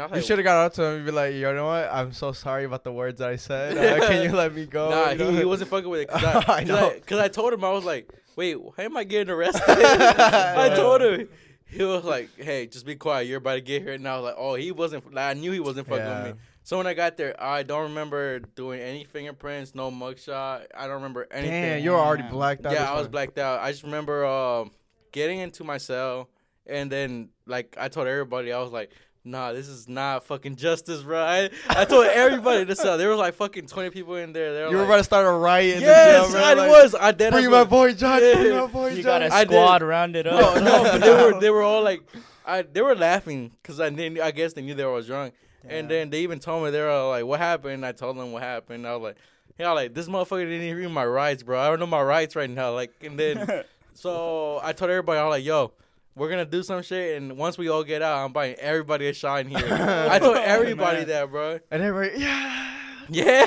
[0.00, 1.88] I You should have got up to him and be like, you know what?
[1.92, 3.76] I'm so sorry about the words that I said.
[4.02, 4.90] Uh, can you let me go?
[4.90, 5.30] Nah, You know?
[5.30, 6.08] he, he wasn't fucking with it.
[6.08, 6.94] Cause I, I know.
[7.06, 9.62] Cause I told him I was like, wait, why am I getting arrested?
[9.68, 11.28] I told him.
[11.66, 13.26] He was like, hey, just be quiet.
[13.26, 13.92] You're about to get here.
[13.94, 15.12] And I was like, oh, he wasn't.
[15.12, 16.22] Like, I knew he wasn't fucking Yeah.
[16.24, 16.40] with me.
[16.62, 20.66] So when I got there, I don't remember doing any fingerprints, no mugshot.
[20.74, 21.50] I don't remember anything.
[21.62, 22.72] Damn, you were already blacked out.
[22.72, 23.60] yeah, I was blacked out.
[23.60, 24.70] I just remember um,
[25.12, 26.30] getting into my cell,
[26.66, 28.92] and then like I told everybody, I was like,
[29.24, 32.98] "Nah, this is not fucking justice, bro." I, I told everybody in the cell.
[32.98, 34.52] There was like fucking twenty people in there.
[34.54, 35.76] They were You were like, about to start a riot.
[35.76, 36.94] in the Yes, jail, I like, was.
[36.94, 37.32] I did.
[37.32, 38.34] Bring my boy Johnny.
[38.34, 39.30] Bring my boy you got Johnny.
[39.30, 39.50] a I did.
[39.52, 40.62] squad rounded up.
[40.62, 42.02] no, but they were they were all like,
[42.46, 44.20] I they were laughing because I didn't.
[44.20, 45.34] I guess they knew they was drunk,
[45.66, 48.42] and then they even told me they were like, "What happened?" I told them what
[48.42, 48.86] happened.
[48.86, 49.16] I was like,
[49.58, 51.58] "Yeah, like this motherfucker didn't even read my rights, bro.
[51.60, 55.24] I don't know my rights right now." Like, and then so I told everybody, I
[55.24, 55.72] was like, "Yo."
[56.16, 59.12] We're gonna do some shit, and once we all get out, I'm buying everybody a
[59.12, 59.66] shot in here.
[59.70, 61.08] I told everybody man.
[61.08, 61.58] that, bro.
[61.70, 62.70] And everybody, yeah.
[63.08, 63.44] Yeah,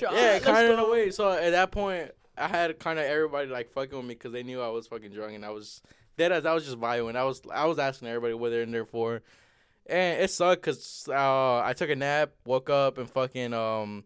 [0.00, 1.10] Yeah, yeah, kind of in a way.
[1.10, 4.42] So at that point, I had kind of everybody like fucking with me because they
[4.42, 5.82] knew I was fucking drunk and I was
[6.16, 7.16] dead as I was just vibing.
[7.16, 9.22] I was I was asking everybody what they're in there for,
[9.86, 14.04] and it sucked because uh, I took a nap, woke up, and fucking um,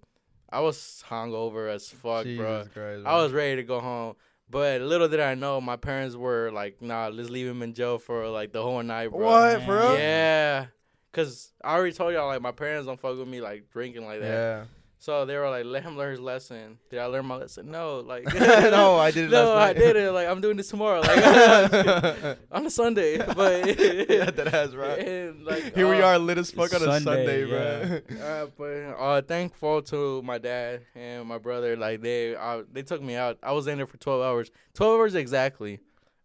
[0.51, 2.65] I was hungover as fuck, Jesus bro.
[2.73, 4.17] Christ, I was ready to go home.
[4.53, 7.99] But little did I know, my parents were like, "Nah, let's leave him in jail
[7.99, 9.97] for like the whole night, bro." What for?
[9.97, 10.67] Yeah,
[11.11, 14.21] cause I already told y'all like my parents don't fuck with me like drinking like
[14.21, 14.27] that.
[14.27, 14.65] Yeah.
[15.03, 17.73] So they were like, "Let him learn his lesson." Did I learn my lesson?
[17.73, 20.13] No, like no, I did it no, last I did it.
[20.13, 23.19] Like I'm doing this tomorrow, like on a Sunday.
[23.19, 25.01] But yeah, that has right.
[25.01, 28.17] and, like, Here we uh, are, lit as fuck on a Sunday, Sunday, bro.
[28.25, 28.65] Uh, but
[28.97, 31.77] uh, thankful to my dad and my brother.
[31.77, 33.39] Like they, uh, they took me out.
[33.43, 34.53] I was in there for twelve hours.
[34.73, 35.81] Twelve hours exactly.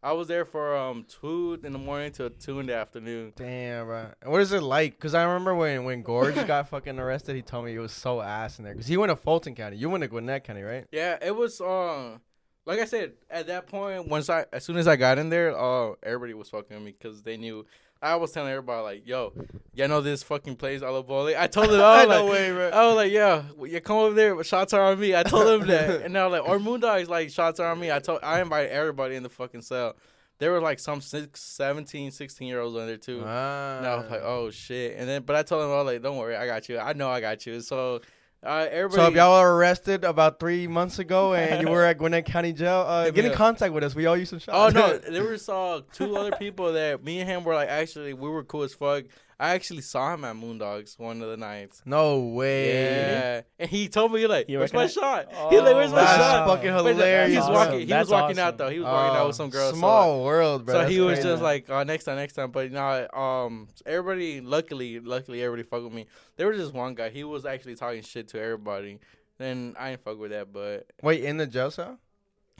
[0.07, 3.33] I was there for um two in the morning to two in the afternoon.
[3.35, 4.07] Damn, bro.
[4.21, 4.97] And what is it like?
[4.97, 8.21] Cause I remember when when Gorge got fucking arrested, he told me it was so
[8.21, 8.73] ass in there.
[8.73, 10.85] Cause he went to Fulton County, you went to Gwinnett County, right?
[10.93, 11.59] Yeah, it was.
[11.59, 12.19] Uh,
[12.65, 15.57] like I said, at that point, once I, as soon as I got in there,
[15.57, 17.65] uh, everybody was fucking with me because they knew.
[18.01, 19.33] I was telling everybody like, "Yo,
[19.73, 22.31] y'all know this fucking place, I love Alabole." I told them, I was no like,
[22.31, 22.69] way, bro.
[22.69, 25.47] I was like, "Yeah, you come over there, but shots are on me." I told
[25.47, 28.41] them that, and were like, "Or Moondogs, like shots are on me." I told, I
[28.41, 29.95] invited everybody in the fucking cell.
[30.39, 33.23] There were like some six, 17, 16 year olds on there too.
[33.25, 33.77] Ah.
[33.79, 36.01] And I was like, "Oh shit!" And then, but I told them, "I was like,
[36.01, 36.77] don't worry, I got you.
[36.77, 38.01] I know I got you." So,
[38.47, 39.01] uh, everybody.
[39.01, 42.53] So if y'all were arrested about three months ago and you were at Gwinnett County
[42.53, 43.93] Jail, uh, get in contact with us.
[43.93, 44.57] We all use some shots.
[44.57, 48.13] Oh no, there was uh, two other people that me and him were like actually
[48.13, 49.03] we were cool as fuck.
[49.39, 51.83] I actually saw him at Moondogs one of the nights.
[51.85, 52.73] no way.
[52.73, 55.91] Yeah, and he told me like, You "Where's my reckon shot?" Oh, He's like, "Where's
[55.91, 57.27] my shot?" fucking But hilarious.
[57.29, 57.73] He's That's walking.
[57.75, 57.87] awesome.
[57.87, 58.47] He was walking awesome.
[58.47, 58.69] out though.
[58.69, 59.71] He was walking out with some girls.
[59.73, 60.73] so- Small world, bro.
[60.73, 61.29] So, That's he was crazy.
[61.29, 64.41] just like, uh, "Next time, next time." But no, um, everybody.
[64.41, 66.07] Luckily, luckily, everybody fucked with me.
[66.35, 67.09] There was just one guy.
[67.09, 68.99] He was actually talking shit to everybody.
[69.37, 71.99] Then I didn't fuck with that, but wait in the jail cell.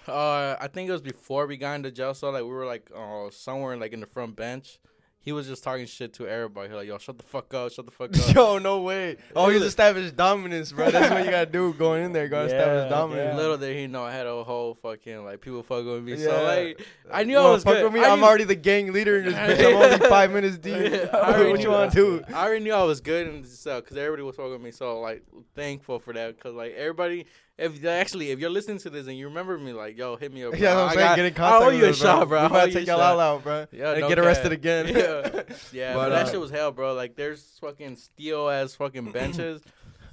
[0.08, 2.32] Uh, I think it was before we got into jail cell.
[2.34, 4.78] Like we were like uh somewhere like in the front bench.
[5.20, 6.70] He was just talking shit to everybody.
[6.70, 8.34] He like, yo, shut the fuck up, shut the fuck up.
[8.34, 9.18] Yo, no way.
[9.36, 10.90] Oh, he's established dominance, bro.
[10.90, 12.30] That's what you gotta do going in there.
[12.30, 13.34] Gotta Yeah, establish dominance.
[13.34, 13.38] yeah.
[13.38, 16.14] Little did he know I had a whole fucking like people fucking with me.
[16.14, 16.24] Yeah.
[16.30, 17.84] So like I knew You I was fuck good.
[17.84, 18.00] with me.
[18.06, 19.68] I I'm already the gang leader in this bitch.
[19.70, 20.92] I'm only five minutes deep.
[20.94, 22.24] Yeah, I already what you knew want to do?
[22.34, 24.72] I already knew I was good in the cell because everybody was fucking with me.
[24.72, 25.24] So like
[25.56, 27.26] thankful for that because like everybody.
[27.58, 30.44] If actually, if you're listening to this and you remember me, like, yo, hit me
[30.44, 30.52] up.
[30.52, 30.60] bro.
[30.60, 31.08] Yeah, I'm I saying.
[31.08, 32.38] got- Get in I contact owe with you a shot, bro.
[32.40, 33.66] We I about owe to take y'all all out, bro.
[33.72, 34.52] Yeah, and no get arrested cap.
[34.52, 34.88] again.
[34.96, 35.44] Yeah,
[35.74, 36.94] yeah, But, but that uh, shit was hell, bro.
[36.94, 39.62] Like, there's fucking steel ass fucking benches.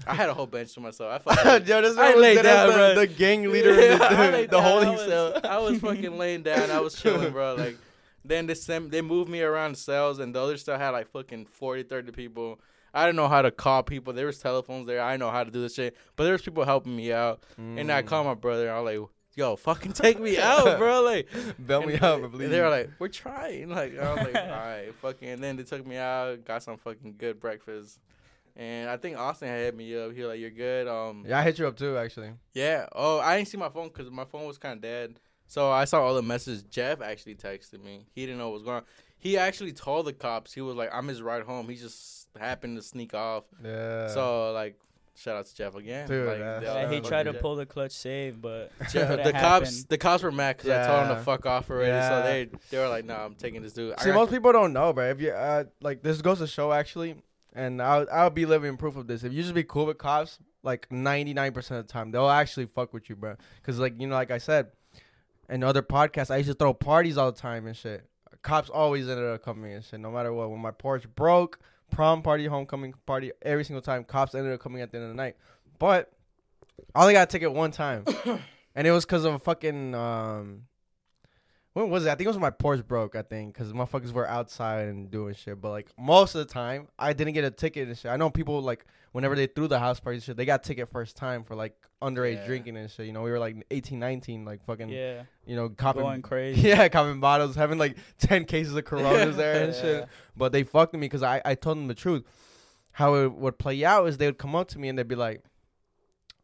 [0.06, 1.26] I had a whole bench to myself.
[1.26, 2.94] I fucking Yo, this I laid down, the, bro.
[2.94, 3.98] the gang leader Yeah, in
[4.32, 5.40] the, the, the holding I was, cell.
[5.44, 6.70] I was fucking laying down.
[6.70, 7.56] I was chilling, bro.
[7.56, 7.76] Like,
[8.24, 11.10] then they sent, they moved me around the cells, and the other cell had like
[11.10, 12.58] fucking 40, 30 people.
[12.94, 14.12] I didn't know how to call people.
[14.12, 15.02] There was telephones there.
[15.02, 17.42] I didn't know how to do this shit, but there was people helping me out.
[17.56, 18.06] And I Mm.
[18.06, 18.72] called my brother.
[18.72, 21.02] I was like, yo, fucking take me out, bro.
[21.02, 21.28] Like,
[21.66, 22.50] Bail me out, they- please.
[22.50, 23.68] They were like, we're trying.
[23.70, 25.28] Like, I was like, all right, fucking.
[25.28, 27.98] And then they took me out, got some fucking good breakfast.
[28.56, 30.12] And I think Austin had hit me up.
[30.12, 30.86] He was like, you're good.
[30.86, 32.30] Um, yeah, I hit you up too, actually.
[32.52, 32.86] yeah.
[32.92, 35.18] Oh, I didn't see my phone because my phone was kind of dead.
[35.48, 36.62] So I saw all the messages.
[36.62, 38.06] Jeff actually texted me.
[38.14, 38.84] He didn't know what was going on.
[39.18, 40.52] He actually told the cops.
[40.54, 41.68] He was like, I'm his ride home.
[41.68, 43.44] He just happened to sneak off.
[43.64, 44.08] Yeah.
[44.08, 44.78] So like,
[45.16, 46.08] shout out to Jeff again.
[46.08, 47.40] Dude, like, Yeah, he tried to Jeff.
[47.42, 49.86] pull the clutch save, but Jeff- the cops, happen.
[49.88, 51.88] the cops were mad because I told him to fuck off already.
[51.88, 52.08] Yeah.
[52.08, 54.72] So they they were like, "Nah, I'm taking this dude." See, got- most people don't
[54.72, 55.10] know, bro.
[55.10, 57.16] If you uh, like, this goes to show actually,
[57.54, 59.22] and I'll I'll be living proof of this.
[59.24, 62.28] If you just be cool with cops, like ninety nine percent of the time, they'll
[62.28, 63.36] actually fuck with you, bro.
[63.62, 64.68] Cause like you know, like I said,
[65.48, 68.04] in other podcasts, I used to throw parties all the time and shit.
[68.42, 70.50] Cops always ended up coming and shit, no matter what.
[70.50, 71.60] When my porch broke,
[71.94, 75.10] prom party, homecoming party, every single time, cops ended up coming at the end of
[75.10, 75.36] the night.
[75.78, 76.12] But
[76.94, 78.04] I only got a ticket one time,
[78.74, 80.62] and it was because of a fucking um.
[81.74, 82.08] When was it?
[82.08, 83.14] I think it was when my porch broke.
[83.16, 85.60] I think because motherfuckers were outside and doing shit.
[85.60, 88.10] But like most of the time, I didn't get a ticket and shit.
[88.10, 90.88] I know people like whenever they threw the house party and shit, they got ticket
[90.88, 92.46] first time for like underage Yeah.
[92.46, 93.06] drinking and shit.
[93.06, 96.60] You know, we were like 18, 19, like fucking, yeah, you know, copping, going crazy.
[96.68, 99.80] yeah, copping bottles, having like ten cases of Coronas there and Yeah.
[99.82, 100.08] shit.
[100.36, 102.22] But they fucked me because I I told them the truth.
[102.92, 105.16] How it would play out is they would come up to me and they'd be
[105.16, 105.42] like,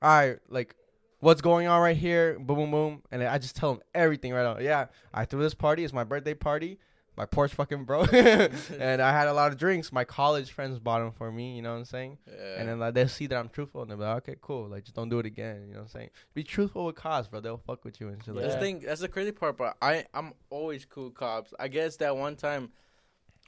[0.02, 0.74] "All right, like."
[1.20, 2.38] What's going on right here?
[2.38, 4.62] Boom, boom, boom, and I just tell them everything right out.
[4.62, 5.84] Yeah, I threw this party.
[5.84, 6.78] It's my birthday party.
[7.16, 9.92] My porch fucking broke, and I had a lot of drinks.
[9.92, 11.56] My college friends bought them for me.
[11.56, 12.16] You know what I'm saying?
[12.26, 12.56] Yeah.
[12.60, 14.68] And then like they see that I'm truthful, and they're like, okay, cool.
[14.68, 15.64] Like just don't do it again.
[15.66, 16.10] You know what I'm saying?
[16.32, 17.40] Be truthful with cops, bro.
[17.40, 18.34] They'll fuck with you and shit.
[18.34, 18.58] Like That's Yeah.
[18.60, 18.78] the thing.
[18.86, 19.58] That's the crazy part.
[19.58, 21.52] But I, I'm always cool with cops.
[21.60, 22.70] I guess that one time,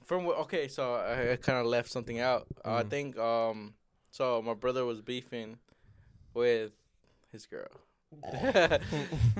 [0.05, 2.47] from okay, so I, I kind of left something out.
[2.67, 2.91] Uh, I Mhm.
[2.91, 3.75] think um,
[4.11, 5.57] so my brother was beefing
[6.35, 6.73] with
[7.33, 7.67] his girl.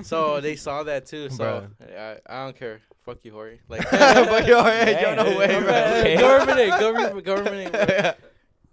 [0.01, 1.29] so they saw that too.
[1.29, 2.81] So I, I don't care.
[3.05, 3.59] Fuck you, Hori.
[3.69, 5.69] Like, Fuck you, hey, yo, Dang, no way, bro.
[5.69, 6.17] Okay.
[6.17, 7.71] government, government, government.
[7.71, 8.11] bro.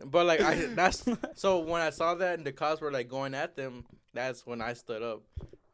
[0.06, 1.04] But like I that's
[1.34, 4.62] so when I saw that and the cops were like going at them, that's when
[4.62, 5.22] I stood up.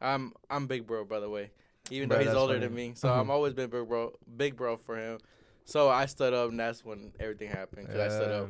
[0.01, 1.51] I'm I'm big bro by the way.
[1.89, 2.65] Even Bro, though he's older funny.
[2.65, 2.91] than me.
[2.95, 3.19] So Mhm.
[3.21, 5.19] I'm always been big bro big bro for him.
[5.63, 8.47] So I stood up and that's when everything happened cuz I stood up.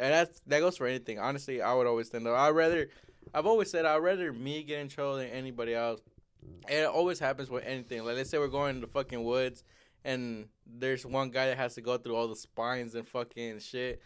[0.00, 1.18] And that's that goes for anything.
[1.18, 2.36] Honestly, I would always stand up.
[2.36, 2.88] I'd rather
[3.34, 6.00] I've always said I'd rather me get in trouble than anybody else.
[6.68, 8.04] And it always happens with anything.
[8.04, 9.64] Like let's say we're going to the fucking woods
[10.04, 14.00] and there's one guy that has to go through all the spines and fucking shit.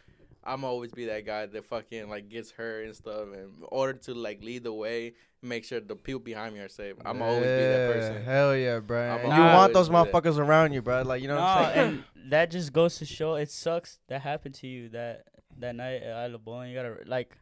[0.44, 4.14] I'm always be that guy that fucking like gets hurt and stuff in order to
[4.14, 6.96] like lead the way, make sure the people behind me are safe.
[7.04, 8.24] I'm always be that person.
[8.24, 9.00] Hell yeah, bro.
[9.02, 10.12] I'm And always you want those do that.
[10.12, 11.02] motherfuckers around you, bro.
[11.02, 12.04] Like you know what I'm saying?
[12.16, 15.26] and that just goes to show it sucks that happened to you that
[15.58, 16.70] that night at Isla Bowling.
[16.70, 17.36] You gotta like,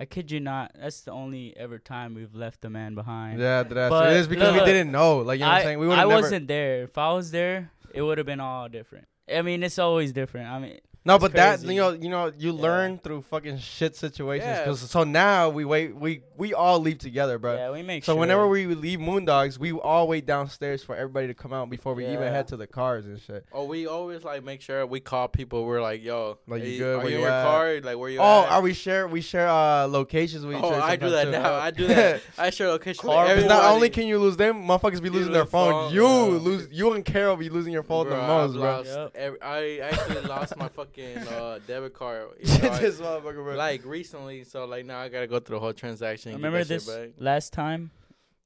[0.00, 0.72] I kid you not.
[0.78, 3.38] That's the only ever time we've left a man behind.
[3.38, 5.18] yeah, that's But it is because look, we didn't know.
[5.18, 5.78] Like you know what I'm saying?
[5.78, 6.22] We would I never.
[6.22, 6.82] wasn't there.
[6.84, 9.06] If I was there, it would have been all different.
[9.32, 10.48] I mean, it's always different.
[10.48, 12.62] I mean, No, It's but that you know, you know, you Yeah.
[12.62, 14.46] learn through fucking shit situations.
[14.58, 14.64] Yeah.
[14.64, 17.54] 'Cause- so now we wait, we we all leave together, bro.
[17.54, 18.20] yeah, we make So sure.
[18.20, 22.06] whenever we leave Moondogs, we all wait downstairs for everybody to come out before we
[22.06, 23.44] even head to the cars and shit.
[23.52, 25.64] Oh, we always like make sure we call people.
[25.64, 26.94] We're like, yo, Like, you hey, good?
[26.94, 27.80] Are Where you you in your car?
[27.82, 28.52] Like, where you Oh, at?
[28.52, 30.82] are we share we share uh locations with each Oh, other?
[30.82, 31.30] I do that too.
[31.32, 31.54] now.
[31.54, 32.20] I do that.
[32.38, 33.08] I share location.
[33.08, 35.72] with Car- 'Cause not only can you lose them, motherfuckers be You losing their phone.
[35.72, 36.38] phone, You yeah.
[36.38, 36.68] lose.
[36.70, 38.62] You and Carol be losing your phone Bro, the most, bro.
[38.62, 39.10] lost Yep.
[39.16, 42.28] every- I actually lost my fucking uh, debit card.
[42.40, 43.54] you know, I- motherfucker, bro.
[43.56, 46.32] like recently, so like now I gotta go through the whole transaction.
[46.34, 46.88] remember this
[47.18, 47.90] last time,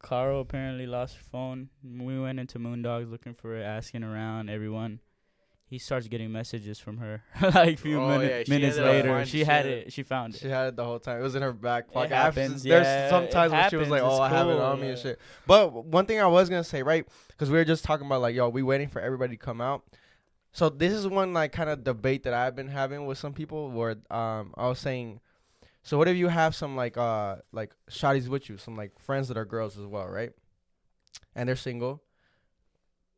[0.03, 1.69] Carl apparently lost her phone.
[1.83, 5.01] We went into Moondogs looking for it, asking around everyone.
[5.69, 9.09] He starts getting messages from her like a few Oh, minute- yeah, minutes later.
[9.09, 9.87] finding She had shit.
[9.89, 9.93] it.
[9.93, 10.41] She found it.
[10.41, 11.19] She had it the whole time.
[11.19, 12.13] It was in her back It pocket.
[12.13, 14.35] I've- happens, There's yeah, some it times when she was like, happens, "Oh, I it's
[14.37, 17.05] have it cool, on me and shit." But one thing I was gonna say, right?
[17.29, 19.83] Because we were just talking about like, yo, we waiting for everybody to come out.
[20.57, 23.71] So this is one like kind of debate that I've been having with some people
[23.71, 25.21] where um I was saying,
[25.83, 29.29] so what if you have some like uh like shotties with you, some like friends
[29.29, 30.31] that are girls as well, right?
[31.35, 32.03] And they're single.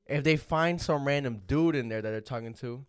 [0.04, 2.84] If they find some random dude in there that they're talking to,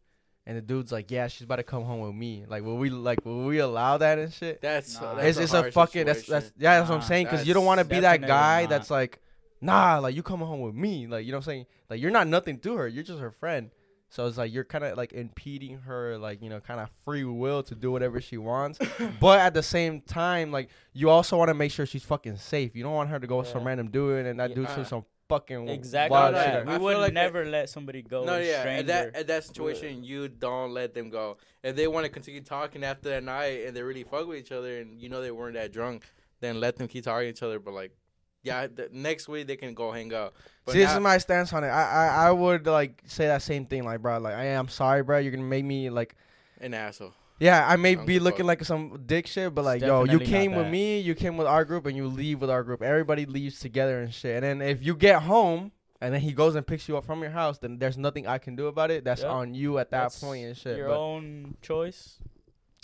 [0.47, 2.89] and the dude's like, "Yeah, she's about to come home with me," like, will we
[2.89, 4.61] like will we allow that and shit?
[4.61, 5.13] That's, Nah.
[5.13, 7.65] that's it's it's a fucking that's that's yeah that's what I'm saying because you don't
[7.65, 8.71] want to be that guy not.
[8.71, 9.21] that's like
[9.61, 12.09] nah like you coming home with me like you know what I'm saying like you're
[12.09, 13.69] not nothing to her you're just her friend
[14.09, 17.23] so it's like you're kind of like impeding her like you know kind of free
[17.23, 18.79] will to do whatever she wants
[19.19, 22.75] but at the same time like you also want to make sure she's fucking safe
[22.75, 24.71] you don't want her to go with some random dude and that Yeah, dude uh,
[24.71, 26.11] I- some some fucking Exactly.
[26.15, 28.25] wild No, no, shit I We feel would like never let somebody go.
[28.25, 31.37] No, with a yeah, at that at that situation, you don't let them go.
[31.63, 34.51] If they want to continue talking after that night and they really fuck with each
[34.51, 36.05] other, and you know they weren't that drunk,
[36.39, 37.59] then let them keep talking to each other.
[37.59, 37.91] But like,
[38.43, 40.33] yeah, the next week they can go hang out.
[40.65, 41.67] But See, this is my stance on it.
[41.69, 45.03] I, I I would like say that same thing, like, bro, like, I am sorry,
[45.03, 45.17] bro.
[45.17, 46.15] You're gonna make me like,
[46.61, 47.13] an asshole.
[47.39, 48.47] yeah, I may Don't be looking fuck.
[48.59, 51.65] like some dick shit, but like, yo, you came with me, you came with our
[51.65, 52.81] group, and you leave with our group.
[52.81, 54.43] Everybody leaves together and shit.
[54.43, 55.71] And then if you get home
[56.01, 58.37] and then he goes and picks you up from your house, then there's nothing I
[58.37, 59.03] can do about it.
[59.03, 59.31] That's Yep.
[59.31, 60.77] on you at that That's point and shit.
[60.77, 62.19] Your but- own choice.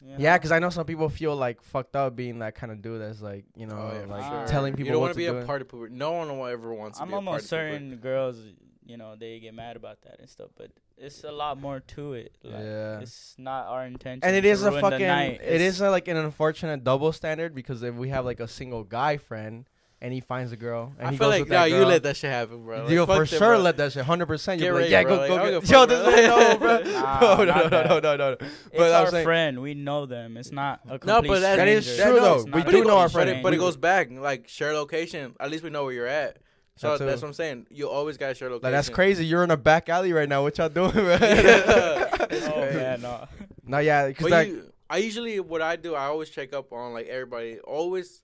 [0.03, 2.81] You Yeah, because I know some people feel like fucked up being that kind of
[2.81, 4.47] dude that's like, you know, Oh, yeah, like sure.
[4.47, 5.37] telling You don't wanna be do.
[5.37, 5.89] a party pooper.
[5.89, 7.49] No one ever wants to I'm be a party almost pooper.
[7.49, 8.37] certain girls,
[8.85, 12.13] you know, they get mad about that and stuff, but it's a lot more to
[12.13, 12.35] it.
[12.43, 12.99] Like, Yeah.
[12.99, 14.23] It's not our intention.
[14.23, 17.81] and it is a fucking, it It's- is a, like an unfortunate double standard because
[17.83, 19.65] if we have like a single guy friend
[20.05, 21.75] and he finds a girl and I he feel goes like with no, that you
[21.77, 22.81] girl, let that shit happen, bro.
[22.83, 23.57] Like, you for them, sure bro.
[23.59, 24.61] let that shit, hundred percent.
[24.61, 25.15] You're like, yeah, bro.
[25.15, 25.61] go, Like, go, I get.
[25.61, 26.13] give a Yo, this bro.
[26.13, 26.83] is no, bro.
[27.01, 28.31] Nah, no, no, no, no, no, no, no.
[28.39, 29.61] It's But I'm our saying, friend.
[29.61, 30.37] We know them.
[30.37, 32.11] It's not a complete No, but that, That is stranger.
[32.11, 32.43] true, though.
[32.53, 33.29] We do know our friend.
[33.29, 33.59] But it, but it stranger.
[33.59, 35.35] goes back like share location.
[35.39, 36.37] At least we know where you're at.
[36.77, 37.67] So that's what I'm saying.
[37.71, 38.63] You always gotta share location.
[38.63, 39.25] like that's crazy.
[39.25, 40.43] You're in a back alley right now.
[40.43, 41.19] What y'all doing, man?
[41.21, 42.11] Yeah.
[42.53, 43.27] Oh man, no.
[43.65, 44.53] no, yeah, because But like,
[44.89, 47.59] I usually what I do, I always check up on like everybody.
[47.59, 48.21] Always.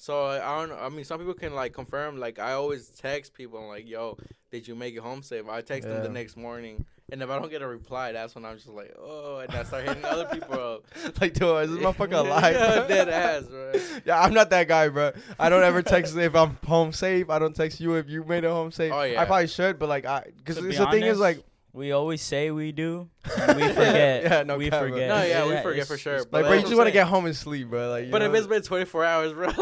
[0.00, 0.72] So I don't.
[0.78, 2.18] I mean, some people can like confirm.
[2.18, 3.58] Like I always text people.
[3.58, 4.16] I'm like, "Yo,
[4.52, 7.36] did you make it home safe?" I text them the next morning, and if I
[7.36, 10.26] don't get a reply, that's when I'm just like, "Oh," and I start hitting other
[10.26, 10.84] people up.
[11.20, 12.54] like, dude, is this motherfucker alive?
[12.54, 12.88] yeah, bro?
[12.88, 13.72] dead ass, bro.
[14.06, 15.10] Yeah, I'm not that guy, bro.
[15.36, 17.28] I don't ever text if I'm home safe.
[17.28, 18.92] I don't text you if you made it home safe.
[18.92, 19.20] Oh, yeah.
[19.20, 21.42] I probably should, but like, I because the be thing is like,
[21.78, 23.08] We always say we do,
[23.38, 24.22] and we forget.
[24.24, 24.90] Yeah, no we cap, bro.
[24.90, 25.08] forget.
[25.08, 27.06] No, yeah, we it's- forget for sure, it's- like, bro, you just want to get
[27.06, 27.88] home and sleep, bro.
[27.90, 29.48] Like, you But if it's been 24 hours, bro.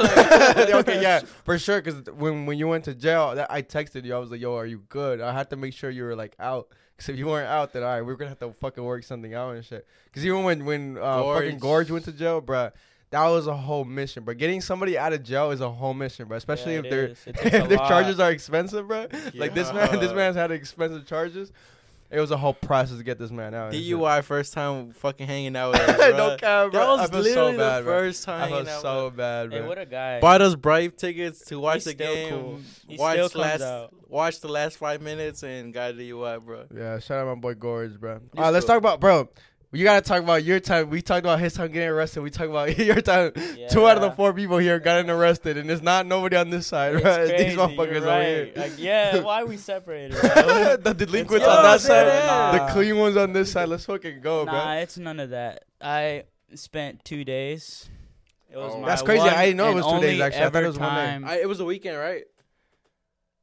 [0.81, 1.81] okay, yeah, for sure.
[1.81, 4.15] Because when when you went to jail, that I texted you.
[4.15, 6.35] I was like, "Yo, are you good?" I had to make sure you were like
[6.41, 6.69] out.
[6.97, 9.35] Because if you weren't out, then all right, we're gonna have to fucking work something
[9.35, 9.87] out and shit.
[10.07, 11.89] Because even when when uh, fucking Gorge.
[11.89, 12.73] Gorge went to jail, bruh,
[13.11, 14.33] that was a whole mission, bro.
[14.35, 16.39] Getting somebody out of jail is a whole mission, bro.
[16.39, 17.19] Especially Yeah, if it their is.
[17.27, 17.89] It takes a if their lot.
[17.89, 19.09] charges are expensive, bro.
[19.35, 20.17] Like this man, this Yeah.
[20.17, 21.53] man's had expensive charges.
[22.11, 23.73] It was a whole process to get this man out.
[23.73, 26.17] DUI first time fucking hanging out with us, bro.
[26.17, 26.81] no cap, bro.
[26.81, 27.99] That was I feel literally so bad, the bro.
[27.99, 29.69] first time I felt hanging out so with bad, Hey, bro.
[29.69, 30.21] what a guy.
[30.21, 32.31] Bought us Brave tickets to watch the He's still game.
[32.31, 32.61] cool.
[32.89, 33.95] He watched still the comes last, out.
[34.09, 36.67] watched the last five minutes and got a DUI, bro.
[36.75, 38.21] Yeah, shout out my boy Gorge, bro.
[38.21, 39.29] He's All right, let's talk about, bro.
[39.73, 40.89] You gotta talk about your time.
[40.91, 42.23] We talked about his time getting arrested.
[42.23, 43.33] We talked about your time.
[43.71, 46.67] Two out of the four people here got arrested, and it's not nobody on this
[46.69, 47.17] side, It's right?
[47.29, 48.27] Crazy, These you're motherfuckers over right.
[48.27, 48.53] here.
[48.57, 50.17] Like, yeah, why we separated?
[50.17, 52.53] the delinquents It's on that side, nah.
[52.67, 53.69] the clean ones on this side.
[53.69, 54.73] Let's fucking go, nah, bro.
[54.83, 55.65] it's none of that.
[55.81, 57.91] I spent two days.
[58.49, 58.81] It was Oh.
[58.81, 59.21] my That's crazy.
[59.21, 60.43] one I didn't know it and was two days, only actually.
[60.43, 61.05] I thought it ever was one day.
[61.07, 62.23] time- I, it was a weekend, right?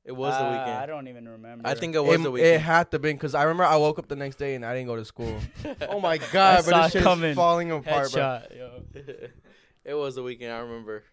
[0.05, 0.77] It was the Uh, weekend.
[0.79, 1.67] I don't even remember.
[1.67, 2.55] I think it was It, the weekend.
[2.55, 4.73] it had to been because I remember I woke up the next day and I
[4.73, 5.37] didn't go to school.
[5.89, 7.35] oh my god, I bro, this it shit's coming.
[7.35, 8.21] falling apart, bro.
[8.21, 8.57] headshot.
[8.57, 8.83] Yo.
[9.85, 10.51] it was the weekend.
[10.51, 11.03] I remember.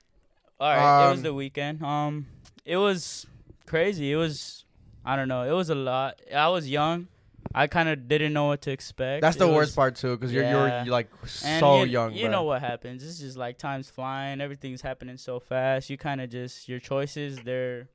[0.59, 1.82] All right, it was Um, the weekend.
[1.82, 2.26] Um,
[2.64, 3.26] it was
[3.66, 4.11] crazy.
[4.12, 4.64] It was,
[5.05, 5.43] I don't know.
[5.45, 6.20] It was a lot.
[6.34, 7.07] I was young.
[7.55, 9.22] I kind of didn't know what to expect.
[9.22, 10.51] That's the It worst was- part too, because you're, Yeah.
[10.76, 12.30] you're you're like so you, young, You bro.
[12.32, 13.03] know what happens?
[13.05, 14.41] It's just like time's flying.
[14.41, 15.88] Everything's happening so fast.
[15.91, 17.38] You kind of just your choices.
[17.41, 17.88] They're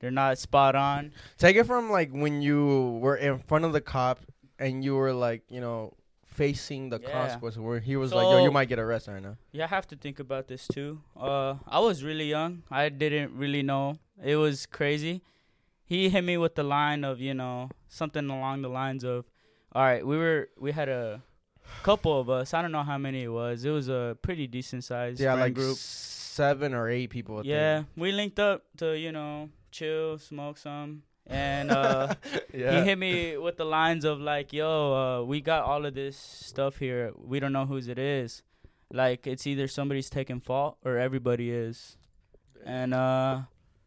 [0.00, 1.12] they're not spot on.
[1.38, 4.20] Take it from like when you were in front of the cop
[4.58, 5.94] and you were like, you know,
[6.26, 7.10] facing the Yeah.
[7.10, 9.36] consequences where he was like, yo, you might get arrested right now.
[9.52, 11.00] You have to think about this too.
[11.16, 12.62] Uh, I was really young.
[12.70, 13.98] I didn't really know.
[14.22, 15.22] It was crazy.
[15.84, 19.26] He hit me with the line of, you know, something along the lines of,
[19.72, 21.20] "All right, we were we had a
[21.82, 22.54] couple of us.
[22.54, 23.64] I don't know how many it was.
[23.64, 25.76] It was a pretty decent sized yeah, like group.
[25.76, 27.36] seven or eight people.
[27.36, 27.50] I think.
[27.50, 32.14] Yeah, we linked up to, you know, chill, smoke some, and uh
[32.54, 32.80] yeah.
[32.80, 34.68] he hit me with the lines of like, "Yo,
[35.20, 37.12] uh, we got all of this stuff here.
[37.16, 38.42] We don't know whose it is.
[38.92, 41.96] Like, it's either somebody's taking fault or everybody is."
[42.64, 43.42] And uh,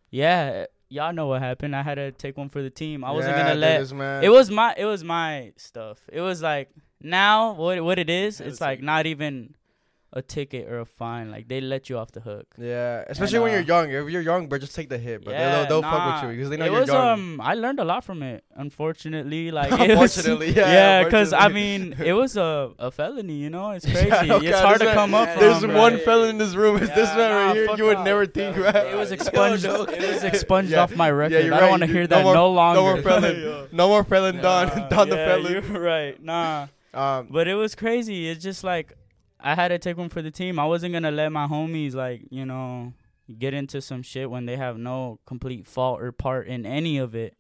[0.10, 1.76] yeah, y'all know what happened.
[1.76, 3.04] I had to take one for the team.
[3.04, 3.78] I wasn't Yeah, gonna let.
[4.24, 4.74] It was my.
[4.78, 6.00] It was my stuff.
[6.12, 6.70] It was like
[7.02, 8.40] now what what it is.
[8.40, 9.56] It's like- not even
[10.16, 11.32] a ticket or a fine.
[11.32, 12.46] Like they let you off the hook.
[12.58, 13.90] Yeah, especially when uh, you're young.
[13.92, 15.34] If you're young, bro, just take the hit, bro.
[15.34, 17.08] Yeah, they'll they'll fuck with you because they know it you're was young.
[17.38, 17.42] um.
[17.42, 18.44] I learned a lot from it.
[18.56, 20.72] Unfortunately, like it was- Unfortunately, yeah.
[21.00, 23.34] yeah, because I mean, it was a, a felony.
[23.38, 24.28] You know, it's Yeah, crazy.
[24.28, 25.42] no it's hard to come up yeah, from.
[25.42, 25.76] There's right.
[25.76, 26.78] one fella in this room.
[26.78, 27.78] It's this Yeah, man nah, right here.
[27.78, 28.64] You would never think, Yeah.
[28.66, 28.88] right?
[28.94, 29.66] It was expunged.
[29.66, 31.52] it was expunged off my record.
[31.52, 32.82] I don't want to hear that no no longer.
[32.82, 33.68] more felon.
[33.72, 34.68] No more felon Don.
[34.68, 35.52] Nah, Don the yeah, felon.
[35.52, 36.22] You're right.
[36.22, 38.30] Nah, Um, but it was crazy.
[38.30, 38.94] It's just like
[39.44, 40.58] I had to take one for the team.
[40.58, 42.94] I wasn't gonna let my homies like you know
[43.40, 47.14] get into some shit when they have no complete fault or part in any of
[47.16, 47.36] it.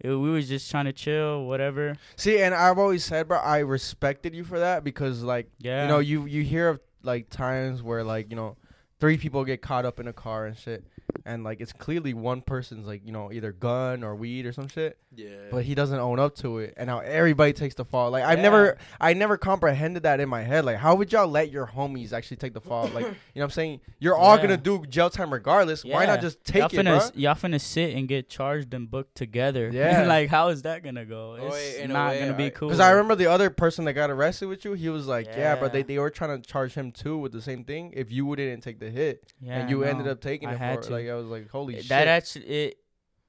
[0.00, 1.94] It- we was just trying to chill, whatever.
[2.16, 5.82] see, and I've always said, bro, I respected you for that because, like, Yeah.
[5.82, 8.56] you know, you you hear of like times where like you know,
[9.00, 10.84] three people get caught up in a car and shit,
[11.24, 14.68] and like it's clearly one person's like you know either gun or weed or some
[14.68, 15.28] shit, Yeah.
[15.50, 18.10] but he doesn't own up to it, and now everybody takes the fall.
[18.10, 18.42] Like I've Yeah.
[18.42, 20.64] never, I never comprehended that in my head.
[20.64, 22.88] Like how would y'all let your homies actually take the fall?
[22.88, 23.80] Like you know what I'm saying?
[24.00, 24.42] You're all Yeah.
[24.42, 25.84] gonna do jail time regardless.
[25.84, 25.94] Yeah.
[25.94, 26.96] Why not just take y'all it, finna, bro?
[26.96, 29.70] s- y'all finna sit and get charged and booked together.
[29.72, 30.06] Yeah.
[30.06, 31.36] like how is that gonna go?
[31.40, 32.68] Oh, It's in a not way, gonna be cool.
[32.68, 35.56] Because I remember the other person that got arrested with you, he was like, yeah,
[35.56, 38.24] but they, they were trying to charge him too with the same thing if you
[38.26, 39.32] wouldn't take the hit.
[39.40, 40.91] Yeah, and you I ended up taking I it had for to.
[40.92, 41.88] Like I was like, holy shit.
[41.88, 42.78] that actually it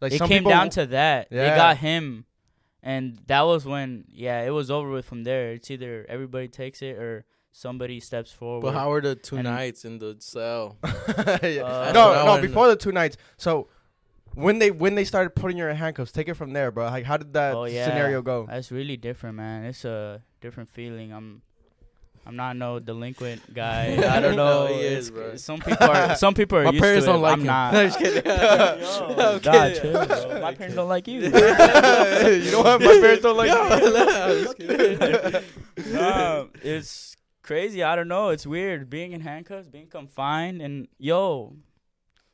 [0.01, 1.29] like it some came people down to that.
[1.29, 1.55] They Yeah.
[1.55, 2.25] got him,
[2.81, 5.53] and that was when yeah, it was over with from there.
[5.53, 8.61] It's either everybody takes it or somebody steps forward.
[8.61, 10.77] But how were the two nights in the cell?
[11.43, 11.63] Yeah.
[11.63, 13.17] Uh, no, no, before the two nights.
[13.37, 13.67] So
[14.35, 16.85] when they when they started putting you in handcuffs, take it from there, bro.
[16.85, 17.85] Like how did that Oh, yeah.
[17.87, 18.47] scenario go?
[18.49, 19.65] That's really different, man.
[19.65, 21.13] It's a different feeling.
[21.13, 21.41] I'm
[22.25, 23.93] I'm not no delinquent guy.
[24.15, 24.67] I don't know.
[24.67, 25.35] No, he is, bro.
[25.35, 27.45] Some people are some people are My used parents to don't but like I'm him.
[27.47, 27.73] not.
[27.73, 28.25] No, just kidding.
[28.25, 29.41] Yo, I'm God,
[29.73, 29.81] kidding.
[29.81, 30.41] chill, bro.
[30.41, 31.19] My parents don't like you.
[31.21, 32.81] you know what?
[32.81, 33.71] My parents don't like Yo, me.
[33.99, 35.93] I'm just kidding.
[35.93, 37.83] Nah, it's crazy.
[37.83, 38.29] I don't know.
[38.29, 41.55] It's weird being in handcuffs, being confined, and yo,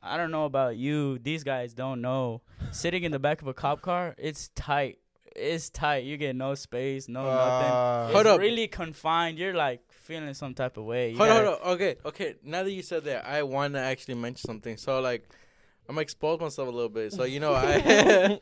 [0.04, 1.18] I don't know about you.
[1.20, 2.42] These guys don't know.
[2.72, 5.00] Sitting in the back of a cop car, it's tight.
[5.36, 6.04] It's tight.
[6.06, 7.72] You get no space, no nothing.
[7.72, 8.40] Uh, It's Hold up.
[8.40, 9.38] really confined.
[9.38, 11.12] You're like feeling some type of way.
[11.12, 11.72] You Hold on, gotta- hold on.
[11.74, 12.36] Okay, okay.
[12.44, 14.76] Now that you said that, I want to actually mention something.
[14.78, 15.28] So, like,
[15.88, 17.14] I'm gonna expose myself a little bit.
[17.14, 18.38] So, you know, I,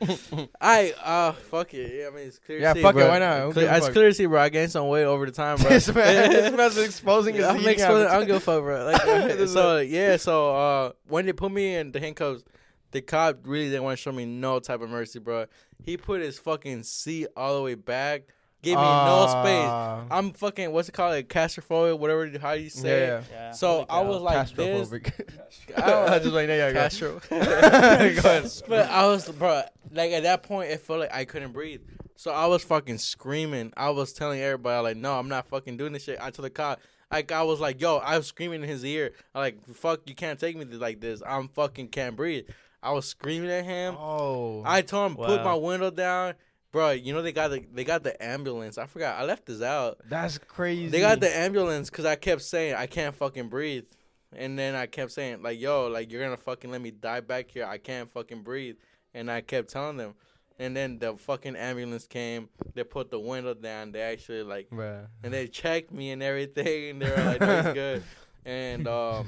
[0.60, 1.94] I, uh, fuck it.
[1.94, 2.58] Yeah, I mean, it's clear.
[2.58, 3.40] to Yeah, see, fuck it, why not?
[3.42, 4.40] Who Clear, it's clear to see, bro.
[4.42, 5.68] I gained some weight over the time, bro.
[5.70, 8.06] this man, this man's exposing his I'm eating exposing.
[8.06, 8.18] I habits.
[8.20, 8.84] don't give a fuck, bro.
[9.38, 12.44] Like, so yeah, so uh, when they put me in the handcuffs,
[12.90, 15.46] the cop really didn't want to show me no type of mercy, bro.
[15.84, 18.22] He put his fucking seat all the way back,
[18.62, 19.68] gave me no space.
[19.68, 20.04] Ah.
[20.10, 23.24] I'm fucking what's it called, like claustrophobic, whatever how you say yeah, it.
[23.30, 23.50] Yeah.
[23.52, 24.88] So Holy I was like this.
[24.88, 25.38] Castrophobic.
[25.76, 26.80] I don't- I just like, yeah, yeah, go.
[26.80, 27.20] Castro.
[27.30, 28.52] Go ahead.
[28.68, 29.62] but I was, bro,
[29.92, 31.80] like at that point, it felt like I couldn't breathe.
[32.16, 33.72] So I was fucking screaming.
[33.76, 36.18] I was telling everybody, like, no, I'm not fucking doing this shit.
[36.20, 36.80] I told the cop,
[37.12, 40.16] like, I was like, yo, I was screaming in his ear, I'm like, fuck, you
[40.16, 41.22] can't take me like this.
[41.24, 42.44] I'm fucking can't breathe.
[42.82, 43.96] I was screaming at him.
[43.98, 46.34] Oh, I told him put my window down,
[46.72, 46.90] bro.
[46.90, 48.78] You know they got the they got the ambulance.
[48.78, 49.18] I forgot.
[49.18, 49.98] I left this out.
[50.08, 50.88] that's crazy.
[50.88, 53.84] They got the ambulance because I kept saying I can't fucking breathe,
[54.32, 57.50] and then I kept saying like, "Yo, like you're gonna fucking let me die back
[57.50, 57.64] here.
[57.64, 58.76] I can't fucking breathe,"
[59.14, 60.14] and I kept telling them,
[60.58, 62.48] and then the fucking ambulance came.
[62.74, 63.90] They put the window down.
[63.92, 65.06] They actually like, Bruh.
[65.24, 68.02] and they checked me and everything, and they were like, "No, he's good."
[68.46, 69.26] And um,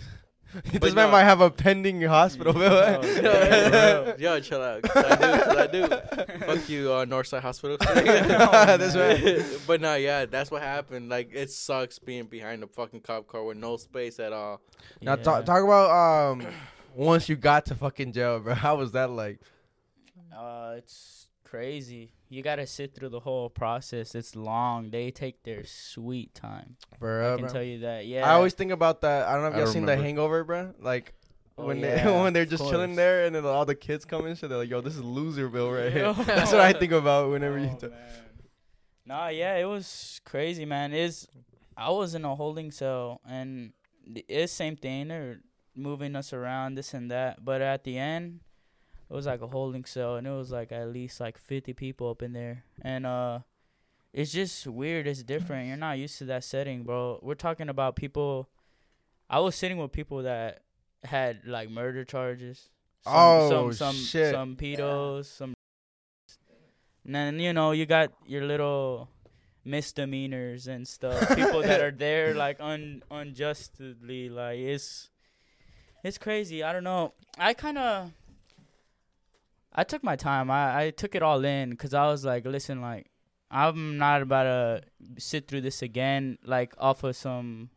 [0.73, 1.13] this man no.
[1.13, 2.73] might have a pending hospital bill.
[2.73, 4.83] Oh, yo, yo, chill out.
[4.83, 5.87] 'cause I do, 'cause I do.
[6.47, 7.77] Fuck you, uh, Northside Hospital.
[7.81, 9.45] That's right.
[9.67, 11.09] but no, yeah, that's what happened.
[11.09, 14.61] Like, it sucks being behind a fucking cop car with no space at all.
[15.01, 15.23] Now Yeah.
[15.23, 15.91] talk talk about
[16.33, 16.47] um
[16.95, 18.55] once you got to fucking jail, bro.
[18.55, 19.39] How was that like?
[20.37, 22.13] Uh, it's crazy.
[22.31, 24.15] You gotta sit through the whole process.
[24.15, 24.91] It's long.
[24.91, 26.77] They take their sweet time.
[26.99, 28.07] Bro, I can tell you that.
[28.07, 28.31] Yeah.
[28.31, 29.27] I always think about that.
[29.27, 30.01] I don't know if y'all seen remember.
[30.01, 30.75] The Hangover, bro.
[30.81, 31.13] Like
[31.61, 34.05] Oh, when yeah, they when they're of just chilling there and then all the kids
[34.05, 34.49] come and shit.
[34.49, 37.71] They're like, "Yo, this is Loserville right here." That's what I think about whenever you.
[37.73, 37.99] Oh, T- man.
[39.07, 40.93] Nah, yeah, it was crazy, man.
[40.93, 41.27] Is
[41.77, 43.73] I was in a holding cell and
[44.07, 45.09] th- it's same thing.
[45.09, 45.41] They're
[45.75, 47.45] moving us around, this and that.
[47.45, 48.41] But at the end,
[49.11, 52.11] it was like a holding cell, and it was like at least like fifty people
[52.11, 53.41] up in there, and uh,
[54.13, 55.07] it's just weird.
[55.07, 55.69] It's different.
[55.69, 57.19] You're not used to that setting, bro.
[57.23, 58.49] We're talking about people.
[59.29, 60.63] I was sitting with people that
[61.05, 62.69] had like murder charges.
[63.03, 64.35] Some, Oh, some, some, shit.
[64.35, 65.55] Some pedos, some
[67.05, 69.09] and then you know you got your little
[69.65, 71.29] misdemeanors and stuff.
[71.37, 74.29] People that are there like un unjustly.
[74.29, 75.11] Like it's
[76.05, 76.63] it's crazy.
[76.63, 77.15] I don't know.
[77.39, 78.13] I kind of
[79.73, 80.51] I took my time.
[80.51, 83.07] I I took it all in because I was like, listen, like
[83.51, 84.83] I'm not about to
[85.19, 86.39] sit through this again.
[86.45, 87.71] Like off of some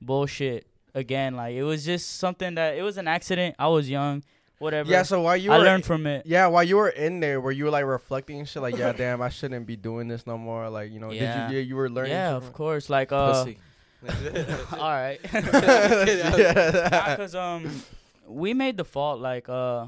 [0.00, 1.36] bullshit again.
[1.36, 3.56] Like it was just something that it was an accident.
[3.58, 4.22] I was young.
[4.58, 4.90] Whatever.
[4.90, 5.04] yeah.
[5.04, 6.26] So while you were learned from it.
[6.26, 8.60] Yeah, while you were in there, were you like reflecting and shit?
[8.60, 10.68] Like, yeah, damn, I shouldn't be doing this no more.
[10.68, 11.48] Like, you know, Yeah.
[11.48, 11.58] did you?
[11.60, 12.12] Yeah, you were learning.
[12.12, 12.90] Yeah, shit of course.
[12.90, 13.58] Like uh, Pussy.
[14.72, 15.18] all right.
[15.32, 17.16] yeah.
[17.16, 17.82] Because um,
[18.26, 19.20] we made the fault.
[19.20, 19.86] Like uh,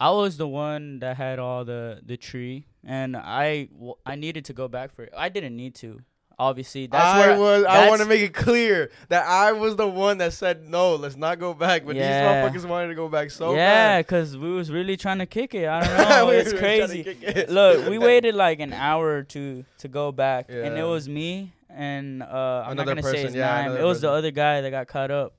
[0.00, 4.46] I was the one that had all the the tree, and I w- I needed
[4.46, 5.12] to go back for it.
[5.16, 6.00] I didn't need to.
[6.38, 7.64] Obviously, that's I where was.
[7.64, 10.94] I want to make it clear that I was the one that said no.
[10.94, 11.84] Let's not go back.
[11.84, 12.50] But Yeah.
[12.50, 14.06] these motherfuckers wanted to go back so yeah, bad.
[14.06, 15.68] because we was really trying to kick it.
[15.68, 16.26] I don't know.
[16.28, 17.18] We it's were trying to crazy.
[17.20, 17.50] it.
[17.50, 21.52] Look, we waited like an hour or two to go back, and it was me
[21.68, 23.76] and uh, I'm Another not gonna say his yeah, name.
[23.76, 25.34] It was the other guy that got caught up,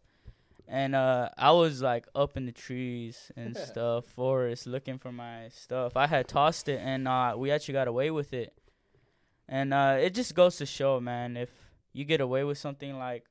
[0.71, 5.49] and uh, I was like up in the trees and stuff, forest, looking for my
[5.49, 5.97] stuff.
[5.97, 8.53] I had tossed it, and uh, we actually got away with it.
[9.49, 11.49] And uh, it just goes to show, man, if
[11.91, 13.25] you get away with something like,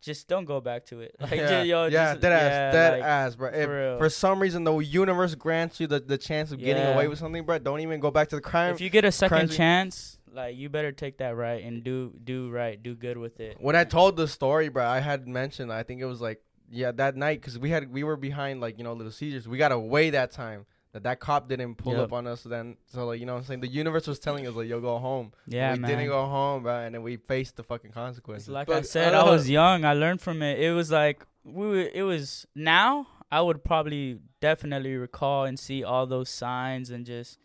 [0.00, 1.14] just don't go back to it.
[1.20, 3.48] Like, yeah, ju- yo, yeah, just- dead ass, yeah, dead like, ass, bro.
[3.50, 6.94] If for for some reason the universe grants you the, the chance of getting Yeah.
[6.94, 8.72] away with something, bro, don't even go back to the crime.
[8.74, 12.50] if you get a second chance, like you better take that right and do do
[12.50, 13.56] right, do good with it.
[13.60, 16.40] when I told the story, bro, I had mentioned I think it was like
[16.70, 19.46] yeah that night because we had we were behind like you know little Caesars.
[19.48, 20.66] We got away that time.
[20.92, 22.02] That that cop didn't pull Yep.
[22.02, 22.42] up on us.
[22.44, 24.80] Then so like you know what I'm saying the universe was telling us like yo
[24.80, 25.32] go home.
[25.48, 25.90] Yeah, we man.
[25.90, 28.48] didn't go home, bro, and then we faced the fucking consequences.
[28.48, 29.84] like I said, uh, I was young.
[29.84, 30.60] I learned from it.
[30.60, 31.66] It was like we.
[31.66, 33.08] Were, it was now.
[33.32, 37.36] I would probably definitely recall and see all those signs and just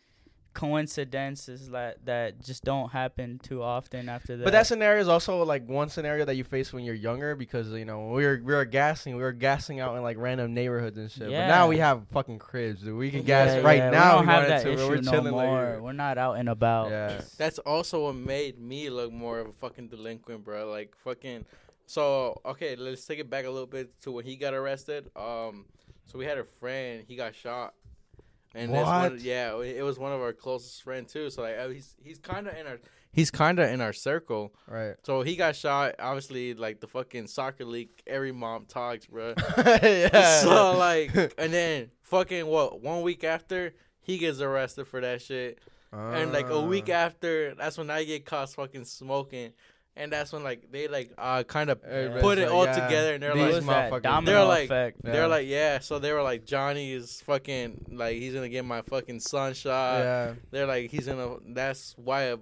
[0.59, 4.43] coincidences that that just don't happen too often after that.
[4.43, 7.69] But that scenario is also like one scenario that you face when you're younger because
[7.69, 10.97] you know we were we were gassing we were gassing out in like random neighborhoods
[10.97, 11.29] and shit.
[11.29, 12.97] But now we have fucking cribs, dude.
[12.97, 14.19] We can gas Yeah, right yeah, now.
[14.19, 15.71] We don't have wanted that to, issue We're no more.
[15.75, 16.89] Like, We're not out and about.
[16.89, 17.21] Yeah.
[17.37, 20.69] That's also what made me look more of a fucking delinquent, bro.
[20.69, 21.45] Like fucking.
[21.85, 25.09] So okay, let's take it back a little bit to when he got arrested.
[25.15, 25.67] Um,
[26.03, 27.75] so we had a friend, he got shot,
[28.55, 29.21] and this one, What?
[29.21, 31.29] yeah, it was one of our closest friends too.
[31.29, 32.79] So like, uh, he's he's kind of in our
[33.11, 34.53] he's kind of in our circle.
[34.67, 34.95] right.
[35.03, 35.95] So he got shot.
[35.99, 39.33] Obviously, like the fucking soccer league, every mom talks, bro.
[39.57, 40.41] yeah.
[40.41, 42.81] So like, and then fucking what?
[42.81, 45.59] One week after, he gets arrested for that shit.
[45.91, 49.53] And like a week Uh, after, that's when I get caught fucking smoking,
[49.99, 52.73] and that's when like they like uh kind of everybody's put it like, all yeah,
[52.87, 54.97] together, and they're these like, was that motherfuckers- domino They're like- effect.
[55.03, 55.11] Yeah.
[55.11, 55.79] they're like, yeah.
[55.79, 59.99] So they were like, Johnny is fucking like he's gonna get my fucking son shot.
[59.99, 60.33] yeah.
[60.51, 61.35] They're like, he's gonna.
[61.47, 62.31] That's why.
[62.31, 62.35] I,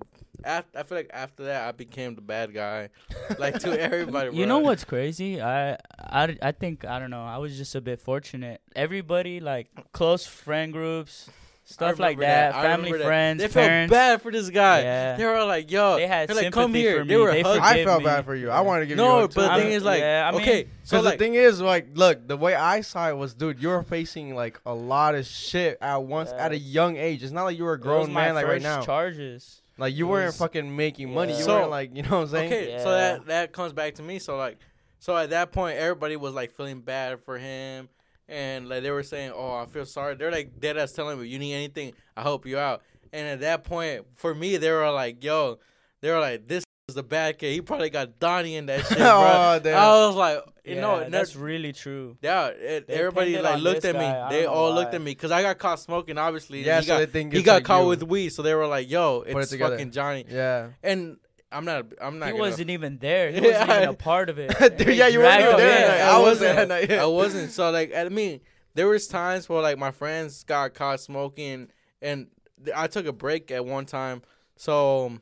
[0.43, 2.89] after, I feel like after that, I became the bad guy,
[3.39, 4.27] like to everybody.
[4.37, 4.45] You bro.
[4.45, 5.41] know what's crazy?
[5.41, 7.23] I, I, I think I don't know.
[7.23, 8.61] I was just a bit fortunate.
[8.75, 11.31] Everybody like close friend groups, I
[11.69, 13.03] stuff like remember that, family, remember that.
[13.05, 13.91] friends, They parents.
[13.91, 14.81] felt bad for this guy.
[14.81, 15.15] Yeah.
[15.17, 16.99] They were like, yo, They had they're like, come sympathy here.
[16.99, 17.21] for They me.
[17.21, 17.61] were They hugging.
[17.63, 18.05] I felt me.
[18.05, 18.49] bad for you.
[18.49, 19.03] I wanted to give you.
[19.03, 21.59] No, but the thing is like, yeah, I mean- okay, so like, the thing is,
[21.61, 25.15] like, look, the way I saw it was, dude, you were facing like a lot
[25.15, 26.45] of shit at once Yeah.
[26.45, 27.21] at a young age.
[27.23, 28.81] It's not like you were a grown man like right now.
[28.83, 29.61] Charges.
[29.77, 31.33] like you weren't was- fucking making money.
[31.33, 31.37] Yeah.
[31.39, 32.53] You So- weren't like, you know what I'm saying?
[32.53, 34.19] Okay, so that that comes back to me.
[34.19, 34.57] So like,
[34.99, 37.89] so at that point, everybody was like feeling bad for him,
[38.29, 41.27] and like they were saying, "Oh, I feel sorry." They're like dead ass telling me,
[41.27, 41.93] "You need anything?
[42.15, 42.81] I help you out."
[43.13, 45.59] And at that point, for me, they were like, "Yo,"
[46.01, 47.53] they were like, "This is the bad kid.
[47.53, 49.77] He probably got Donnie in that shit, bro." oh, damn.
[49.77, 52.17] I was like, you Yeah, know, that's that's really true.
[52.21, 52.47] yeah.
[52.47, 54.01] It, everybody pinned it like looked at me.
[54.01, 54.27] guy.
[54.27, 56.17] I They all looked at me because I got caught smoking.
[56.17, 57.87] Obviously, yeah, he so got they think he got like caught you.
[57.87, 58.29] with weed.
[58.29, 59.75] So they were like, "Yo, it it's together.
[59.77, 60.69] fucking Johnny." Yeah.
[60.83, 61.17] And
[61.51, 61.85] I'm not.
[62.01, 62.25] I'm not.
[62.27, 63.31] He gonna, wasn't even there.
[63.31, 63.59] He Yeah.
[63.59, 64.49] wasn't even a part of it.
[64.77, 65.87] Dude, yeah, you weren't dragged even him there in.
[65.87, 66.09] that.
[66.09, 66.49] I I wasn't.
[66.55, 67.03] wasn't that yeah.
[67.03, 67.51] I wasn't.
[67.51, 68.41] So like, I mean,
[68.73, 71.69] there was times where like my friends got caught smoking,
[72.01, 72.27] and
[72.75, 74.23] I took a break at one time.
[74.57, 75.21] So um,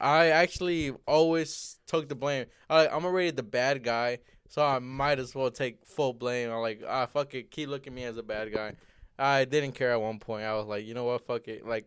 [0.00, 2.46] I actually always took the blame.
[2.70, 4.18] I, I'm already the bad guy,
[4.48, 6.50] so I might as well take full blame.
[6.50, 8.74] I'm like, ah, fuck it, keep looking at me as a bad guy.
[9.18, 10.44] I didn't care at one point.
[10.44, 11.66] I was like, you know what, fuck it.
[11.66, 11.86] Like,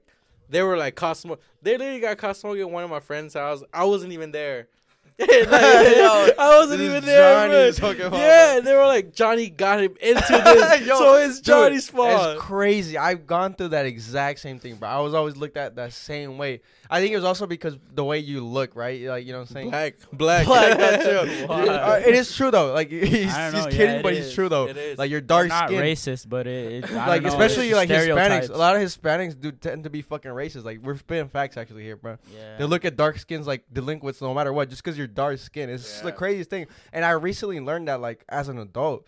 [0.49, 1.43] they were like caught smoking.
[1.61, 3.63] They literally got caught smoking at one of my friends' house.
[3.73, 4.67] I wasn't even there.
[5.19, 7.47] Like, I wasn't even there.
[7.47, 7.57] bro.
[7.57, 8.19] Johnny's fucking.
[8.19, 12.35] Yeah, they were like Johnny got him into this, Yo, so it's Dude, Johnny's fault.
[12.35, 12.99] It's crazy.
[12.99, 14.87] I've gone through that exact same thing, bro.
[14.87, 16.61] I was always looked at that same way.
[16.89, 19.01] I think it was also because the way you look, right?
[19.01, 19.69] Like you know what I'm saying.
[19.69, 21.47] Black, black, Black, that's true.
[21.47, 21.67] Why?
[21.67, 22.73] Uh, it is true though.
[22.73, 24.67] Like he's, he's I kidding, yeah, it but he's true though.
[24.67, 24.97] It is.
[24.97, 25.81] Like you're They're dark not skin.
[25.81, 28.01] racist, but it, it I like know, especially it's like Hispanics.
[28.03, 28.49] stereotypes.
[28.49, 30.63] A lot of Hispanics do tend to be fucking racist.
[30.63, 32.17] Like we're spitting facts actually here, bro.
[32.33, 32.57] Yeah.
[32.57, 35.69] They look at dark skins like delinquents no matter what, just because you're dark skin.
[35.69, 36.67] It's just the craziest thing.
[36.93, 39.05] And I recently learned that like as an adult.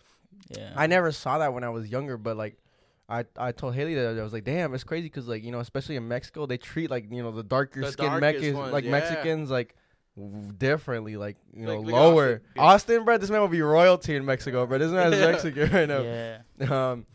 [0.50, 0.72] yeah.
[0.76, 2.56] I never saw that when I was younger, but like.
[3.10, 5.60] I, I told Haley that I was like, damn, it's crazy because like you know,
[5.60, 8.72] especially in Mexico, they treat like you know the darker The skin darkest Mexicans, ones,
[8.72, 8.90] like yeah.
[8.92, 9.74] Mexicans, like
[10.16, 12.34] w- differently, like you know, Like, lower.
[12.56, 12.58] Austin.
[12.98, 14.78] Austin, bro, this man will be royalty in Mexico, bro.
[14.78, 15.30] This man is Yeah.
[15.32, 16.00] Mexican right now.
[16.00, 16.90] yeah.
[16.92, 17.06] Um,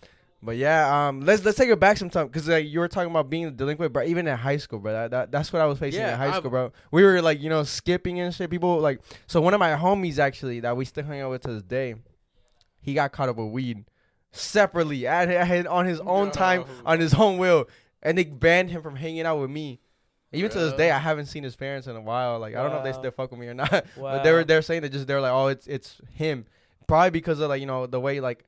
[0.43, 3.29] but yeah, um, let's let's take it back sometime because like you were talking about
[3.29, 4.03] being a delinquent, bro.
[4.03, 4.91] Even in high school, bro.
[4.91, 6.71] That, that that's what I was facing Yeah, in high I've- school, bro.
[6.91, 8.49] We were like you know skipping and shit.
[8.51, 11.53] People like so one of my homies actually that we still hang out with to
[11.53, 11.95] this day,
[12.81, 13.85] he got caught up with weed
[14.35, 17.67] separately at, at on his own time on his own will,
[18.03, 19.79] and they banned him from hanging out with me.
[20.31, 22.39] Even to this day, I haven't seen his parents in a while.
[22.39, 23.69] Like I don't know if they still fuck with me or not.
[23.97, 24.43] But they were Wow.
[24.43, 26.45] they're saying that just they're like, oh, it's it's him,
[26.87, 28.43] probably because of like you know the way like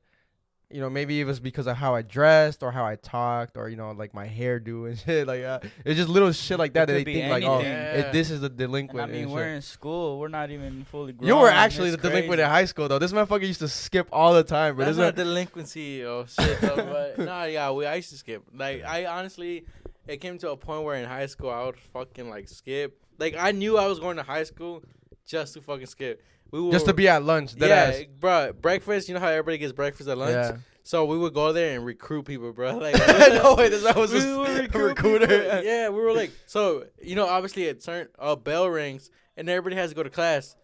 [0.70, 3.68] you know, maybe it was because of how I dressed or how I talked or
[3.70, 5.26] you know, like my hairdo and shit.
[5.26, 8.00] Like uh, it's just little shit like that that they be think like, oh, anything.
[8.04, 9.08] it, this is the And delinquent.
[9.08, 9.56] I mean, and we're shit.
[9.56, 10.18] in school.
[10.18, 11.26] We're not even fully grown.
[11.28, 12.42] You were actually It's the delinquent crazy.
[12.42, 12.98] in high school though.
[12.98, 16.26] This motherfucker used to skip all the time, but That's this not one, delinquency or
[16.26, 16.76] shit though.
[17.16, 18.42] But nah, yeah, we I used to skip.
[18.54, 19.64] Like I honestly,
[20.06, 22.98] it came to a point where in high school I would fucking like skip.
[23.18, 24.84] Like I knew I was going to high school
[25.26, 26.22] just to fucking skip.
[26.50, 27.54] We were, just to be at lunch.
[27.56, 28.02] Yeah, ass.
[28.18, 28.52] bro.
[28.52, 29.08] Breakfast.
[29.08, 30.32] You know how everybody gets breakfast at lunch.
[30.32, 30.56] Yeah.
[30.82, 32.78] So we would go there and recruit people, bro.
[32.78, 35.26] Like no way, this I was we a recruiter.
[35.26, 35.62] people.
[35.62, 39.76] Yeah, we were like, so you know, obviously it turned a bell rings and everybody
[39.76, 40.56] has to go to class.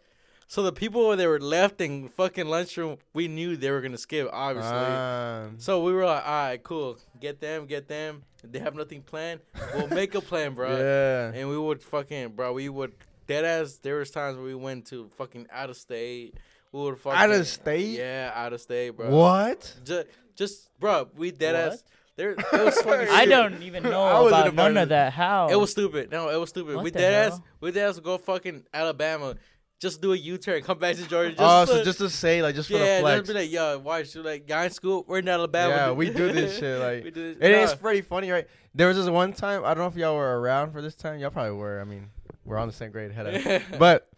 [0.47, 4.29] So the people that were left in fucking lunchroom, we knew they were gonna skip,
[4.33, 4.73] obviously.
[4.73, 8.23] Um, so we were like, all right, cool, get them, get them.
[8.43, 9.41] They have nothing planned,
[9.75, 10.77] we'll make a plan, bro.
[10.77, 11.33] yeah.
[11.39, 12.93] And we would fucking, bro, we would
[13.27, 13.79] dead ass.
[13.83, 16.37] There was times where we went to fucking out of state.
[16.73, 17.99] We would fucking Out of state?
[17.99, 19.09] Yeah, out of state, bro.
[19.11, 19.75] What?
[19.85, 21.73] Just, just, bro, we dead What?
[21.75, 21.85] ass.
[22.17, 22.79] There, it was.
[23.11, 25.13] I don't even know wasn't about about none of that.
[25.13, 25.49] How?
[25.49, 26.11] It was stupid.
[26.13, 26.77] No, it was stupid.
[26.77, 27.41] What we the dead ass.
[27.61, 29.35] We dead ass go fucking Alabama.
[29.81, 31.35] Just do a U turn, come back to Georgia.
[31.39, 33.19] Oh, to- so just to say, like, just for the flex.
[33.21, 35.75] just be like, yo, watch, like, y'all in school, we're in Alabama.
[35.75, 37.45] Yeah, we do this shit, like- we do this.
[37.45, 37.77] It is Nah.
[37.77, 38.47] pretty funny, right?
[38.75, 39.65] There was this one time.
[39.65, 41.19] I don't know if y'all were around for this time.
[41.19, 41.81] Y'all probably were.
[41.81, 42.09] I mean,
[42.45, 43.63] we're on the same grade, head up.
[43.79, 44.09] But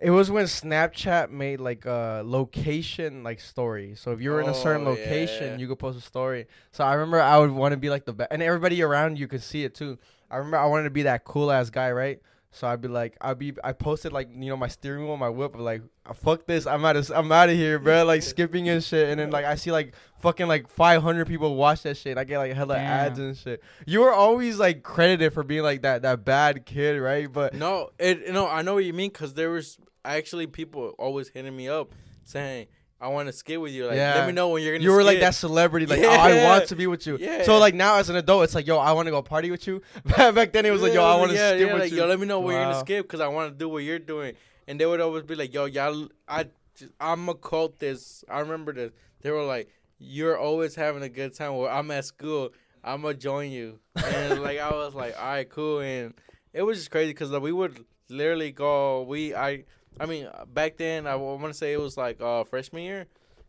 [0.00, 3.94] it was when Snapchat made like a location like story.
[3.96, 5.56] So if you were in a oh, certain Oh, location, yeah.
[5.56, 6.46] you could post a story.
[6.72, 9.28] So I remember I would want to be like the best, and everybody around you
[9.28, 9.98] could see it too.
[10.30, 12.20] I remember I wanted to be that cool ass guy, right?
[12.54, 15.28] So I'd be like, I'd be, I posted like, you know, my steering wheel, my
[15.28, 18.68] whip, like, "Ah, fuck this, I'm out of, I'm out of here, bro, like skipping
[18.68, 19.08] and shit.
[19.08, 22.16] And then like I see like fucking like 500 people watch that shit.
[22.16, 22.86] I get like hella Damn.
[22.86, 23.60] ads and shit.
[23.86, 27.30] You were always like credited for being like that, that bad kid, right?
[27.30, 31.30] But No, it no, I know what you mean because there was actually people always
[31.30, 31.92] hitting me up
[32.22, 32.68] saying,
[33.04, 33.86] "I want to skate with you.
[33.86, 34.14] Like, Yeah.
[34.14, 36.68] let me know when you're gonna." you were like that celebrity, like, oh, I want
[36.68, 37.18] to be with you.
[37.20, 37.42] Yeah.
[37.42, 39.66] So like now as an adult, it's like, yo, I want to go party with
[39.66, 39.82] you.
[40.04, 41.98] Back then it was like, yo, I want to yeah, skip yeah, with like, you.
[41.98, 43.98] Yo, let me know where you're gonna skip because I want to do what you're
[43.98, 44.34] doing.
[44.66, 47.78] And they would always be like, "Yo, y'all, I, just, I'm a cult.
[47.78, 48.92] This, I remember this.
[49.20, 51.56] They were like, you're always having a good time.
[51.56, 52.50] Well, I'm at school.
[52.82, 56.14] I'm gonna join you." And like I was like, "All right, cool." And
[56.52, 59.02] it was just crazy because like, we would literally go.
[59.02, 59.64] We, I,
[60.00, 63.06] I mean, back then I want to say it was like uh freshman year.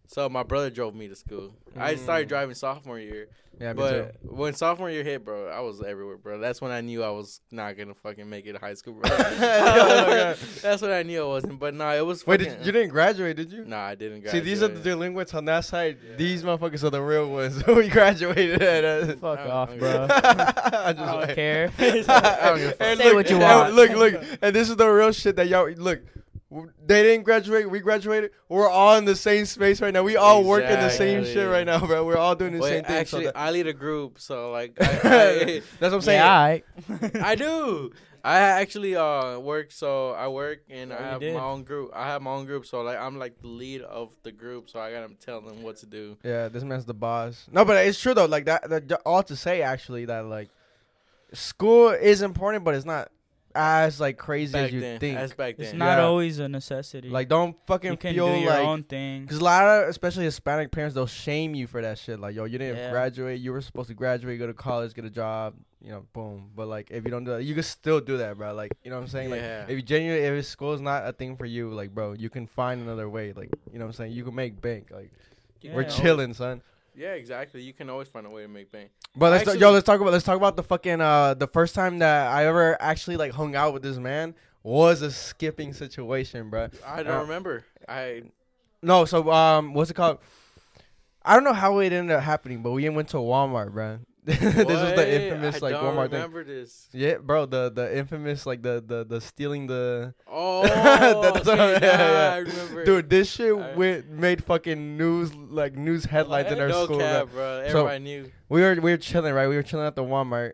[0.08, 1.56] So my brother drove me to school.
[1.76, 2.30] I started Mm.
[2.30, 3.28] driving sophomore year.
[3.60, 4.06] yeah, me too.
[4.24, 6.38] But when sophomore year hit, bro, I was everywhere, bro.
[6.38, 9.10] That's when I knew I was not gonna fucking make it to high school, bro.
[10.62, 11.58] That's when I knew I wasn't.
[11.60, 12.26] But nah, it was.
[12.28, 13.66] Wait, fucking, did, you didn't graduate, did you?
[13.66, 14.22] Nah, I didn't.
[14.22, 14.44] Graduate.
[14.44, 15.98] See, these are the delinquents on that side.
[16.08, 16.16] Yeah.
[16.18, 17.66] These motherfuckers are the real ones.
[17.68, 18.84] we graduated at.
[18.86, 19.80] Uh, Fuck Oh, off, okay.
[19.80, 20.08] bro.
[20.10, 21.72] I I just don't care.
[21.80, 22.78] I don't give a fuck.
[22.82, 23.74] And Say look, what you want.
[23.74, 26.02] Look, look, and this is the real shit that y'all look.
[26.52, 27.70] W- They didn't graduate.
[27.70, 28.32] We graduated.
[28.50, 30.04] We're all in the same space right now.
[30.04, 32.06] We all work in the same shit right now, bro.
[32.06, 32.96] We're all doing the Wait, same thing.
[32.96, 36.20] actually, so that- I lead a group, so like, I, that's what I'm saying.
[36.20, 36.32] yeah.
[37.24, 37.92] I, I do.
[38.24, 41.36] I actually uh work, so I work and Oh, I have did.
[41.36, 41.92] my own group.
[41.94, 44.80] I have my own group, so like I'm like the lead of the group, so
[44.80, 46.18] I gotta tell them what to do.
[46.24, 47.46] Yeah, this man's the boss.
[47.52, 48.26] No, but it's true though.
[48.26, 50.50] Like that, that all to say actually that like
[51.34, 53.12] school is important, but it's not
[53.56, 55.18] as like crazy Back as you then, think.
[55.18, 56.04] as back It's not Yeah.
[56.06, 57.10] always a necessity.
[57.10, 59.22] Like, don't fucking you can feel do your like own thing.
[59.24, 62.20] Because a lot of, especially Hispanic parents, they'll shame you for that shit.
[62.20, 62.92] Like, yo, you didn't Yeah.
[62.92, 63.40] graduate.
[63.40, 65.56] You were supposed to graduate, go to college, get a job.
[65.82, 66.50] You know, boom.
[66.56, 68.54] But like, if you don't do that, you can still do that, bro.
[68.54, 69.30] Like, you know what I'm saying?
[69.30, 69.60] Yeah.
[69.62, 72.30] Like, if you genuinely, if school is not a thing for you, like, bro, you
[72.30, 73.34] can find another way.
[73.34, 74.12] Like, you know what I'm saying?
[74.14, 74.90] You can make bank.
[74.92, 75.12] Like,
[75.64, 76.62] we're chilling, son.
[76.98, 77.62] Yeah, exactly.
[77.62, 78.92] You can always find a way to make bank.
[79.16, 81.76] But let's Actually- yo, let's talk about let's talk about the fucking uh the first
[81.76, 86.50] time that I ever actually like hung out with this man was a skipping situation,
[86.50, 86.70] bro.
[86.86, 87.66] I don't Uh, remember.
[87.88, 88.24] I
[88.82, 90.20] No, so um, what's it called?
[91.24, 94.00] I don't know how it ended up happening, but we went to Walmart, bro.
[94.28, 94.66] this was
[94.96, 96.46] the infamous I like Walmart thing.
[96.48, 96.90] this.
[96.92, 100.64] Yeah, bro, the the infamous like the the the stealing the Oh,
[101.34, 102.34] That's okay, what- yeah, yeah.
[102.34, 102.86] I remember.
[102.86, 103.10] dude.
[103.10, 106.98] This shit I- went made fucking news like news headlines in our no school.
[107.00, 107.64] cap, bro.
[107.70, 108.32] So- Everybody knew.
[108.50, 109.48] We were we were chilling, right?
[109.48, 110.54] We were chilling at the Walmart,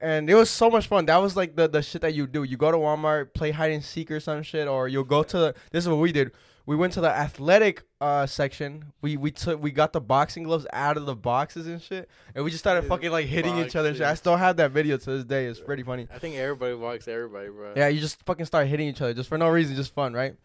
[0.00, 1.06] and it was so much fun.
[1.06, 2.42] That was like the the shit that you do.
[2.42, 5.54] You go to Walmart, play hide and seek or some shit, or you'll go to.
[5.72, 6.32] This is what we did.
[6.68, 8.92] We went to the athletic uh section.
[9.00, 12.44] We we took we got the boxing gloves out of the boxes and shit, and
[12.44, 13.88] we just started Dude, fucking like hitting each other.
[13.88, 14.06] And shit.
[14.06, 15.46] I still have that video to this day.
[15.46, 16.08] It's pretty funny.
[16.12, 17.72] I think everybody walks everybody, bro.
[17.74, 20.36] Yeah, you just fucking start hitting each other just for no reason, just fun, right?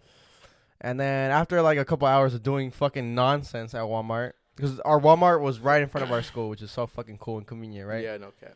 [0.79, 5.01] And then after like a couple hours of doing fucking nonsense at Walmart, because our
[5.01, 7.85] Walmart was right in front of our school, which is so fucking cool and convenient,
[7.85, 8.01] right?
[8.01, 8.55] Yeah, no cap.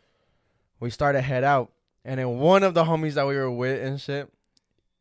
[0.79, 1.73] we started head out,
[2.05, 4.31] and then one of the homies that we were with and shit,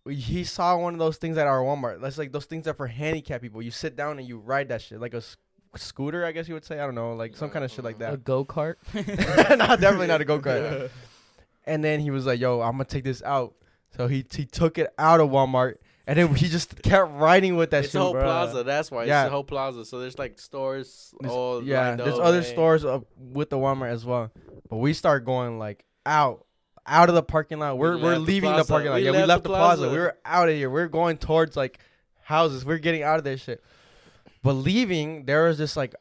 [0.08, 2.00] he saw one of those things at our Walmart.
[2.00, 3.62] That's like those things that are for handicapped people.
[3.62, 5.36] You sit down and you ride that shit like a s-
[5.76, 6.78] scooter, I guess you would say.
[6.78, 8.14] I don't know, like some kind of shit like that.
[8.14, 8.76] A go kart.
[8.94, 10.90] no, definitely not a go kart.
[11.64, 13.54] And then he was like, "Yo, I'm gonna take this out."
[13.96, 15.76] So he he took it out of Walmart,
[16.06, 18.00] and then he just kept riding with that it's shit.
[18.00, 18.22] a whole bruh.
[18.22, 18.62] plaza.
[18.62, 19.04] That's why.
[19.04, 19.24] Yeah.
[19.24, 19.84] It's a whole plaza.
[19.84, 22.24] So there's like stores There's- all yeah, lined there's up.
[22.24, 22.46] other Right.
[22.46, 24.30] stores up with the Walmart as well.
[24.70, 26.45] But we start going like out,
[26.86, 27.78] out of the parking lot.
[27.78, 28.96] We're We we're left the leaving the, parking lot.
[28.96, 29.82] We yeah, we left left the the plaza.
[29.82, 29.92] plaza.
[29.92, 30.70] We were out of here.
[30.70, 31.78] We are going towards like
[32.22, 32.64] houses.
[32.64, 33.62] We are getting out of this shit.
[34.42, 35.94] But leaving, there was this like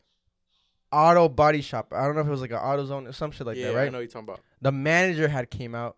[0.92, 1.92] auto body shop.
[1.96, 3.68] I don't know if it was like an auto zone or some shit like yeah,
[3.68, 3.92] that, I right?
[3.92, 4.40] know what you're talking about.
[4.62, 5.98] the manager had came out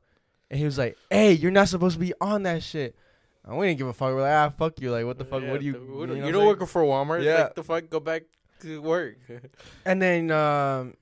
[0.50, 2.96] and he was like, "Hey, you're not supposed to be on that shit."
[3.46, 4.14] And we didn't give a fuck.
[4.14, 5.42] We're like, "Ah, fuck you!" Like, what the fuck?
[5.44, 5.74] Yeah, what do you?
[5.74, 7.24] the- we you don't- know you what don't I'm work for Walmart.
[7.24, 7.44] Yeah.
[7.44, 8.24] Like the fuck, go back
[8.62, 9.18] to work.
[9.86, 10.96] And then um,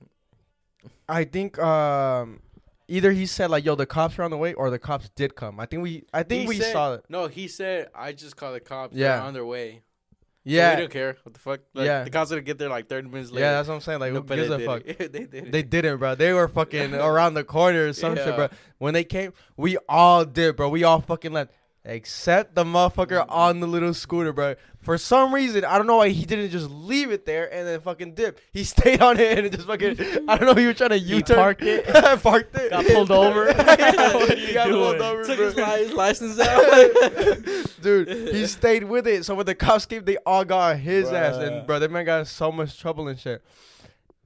[1.08, 2.40] I think um,
[2.88, 5.34] either he said like, "Yo, the cops are on the way," or the cops did
[5.34, 5.58] come.
[5.60, 7.04] I think we, I think He we said- saw it.
[7.08, 8.94] no, he said I just called the cops.
[8.96, 9.16] Yeah.
[9.16, 9.82] Yeah, on their way.
[10.44, 11.16] So Yeah, we don't care.
[11.24, 11.60] What the fuck?
[11.74, 12.04] Like, Yeah.
[12.04, 13.44] the cops gonna get there like 30 minutes later.
[13.46, 13.98] yeah, that's what I'm saying.
[13.98, 14.82] Like, No, who but gives they a did fuck?
[14.86, 14.98] it.
[15.12, 15.50] they did it.
[15.52, 16.14] They didn't, bro.
[16.14, 18.36] They were fucking around the corner or some shit, Yeah.
[18.36, 18.48] bro.
[18.78, 20.68] When they came, we all did, bro.
[20.68, 21.50] We all fucking left.
[21.88, 24.56] Except the motherfucker on the little scooter, bro.
[24.82, 27.80] For some reason, I don't know why he didn't just leave it there and then
[27.80, 28.40] fucking dip.
[28.52, 30.00] He stayed on it and just fucking.
[30.28, 30.54] I don't know.
[30.54, 31.36] He was trying to He U-turn.
[31.36, 31.86] parked it.
[32.22, 32.70] parked it.
[32.70, 33.44] Got pulled over.
[33.56, 34.80] Yeah, What are he got doing?
[34.98, 35.46] pulled over, Took bro.
[35.76, 37.80] his li- license out.
[37.82, 39.24] Dude, he stayed with it.
[39.24, 42.04] So when the cops came, they all got on his ass, and bro, that man
[42.04, 43.44] got so much trouble and shit.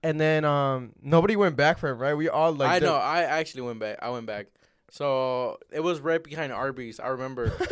[0.03, 2.15] And then um, nobody went back for him, right?
[2.15, 2.71] We all like.
[2.71, 2.95] I did- know.
[2.97, 3.99] I actually went back.
[4.01, 4.47] I went back.
[4.91, 7.01] So it was right behind Arby's.
[7.01, 7.53] I remember.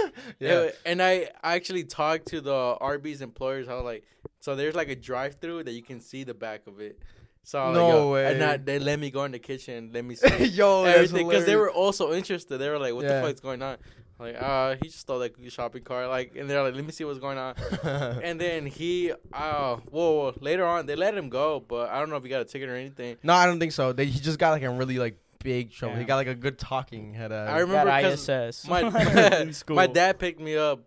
[0.41, 0.61] Yeah.
[0.63, 3.67] It- and I actually talked to the Arby's employers.
[3.67, 4.05] How like,
[4.41, 7.01] so there's like a drive-through that you can see the back of it.
[7.45, 8.33] So I was like, No yo, way.
[8.35, 9.91] And I, they let me go in the kitchen.
[9.93, 12.59] Let me see Yo, everything because they were also interested.
[12.59, 13.21] They were like, "What Yeah.
[13.21, 13.79] the fuck's going on?"
[14.19, 16.09] Like, uh, he just stole like a shopping cart.
[16.09, 17.55] Like, and they're like, "Let me see what's going on."
[18.23, 22.17] and then he, uh, whoa, later on they let him go, but I don't know
[22.17, 23.17] if he got a ticket or anything.
[23.23, 23.93] no, I don't think so.
[23.93, 25.97] They, he just got like a really like big trouble.
[25.97, 27.33] He got like a good talking head.
[27.33, 28.67] Uh, I remember Got 'cause ISS.
[28.67, 28.83] my
[29.69, 30.81] my dad picked me up,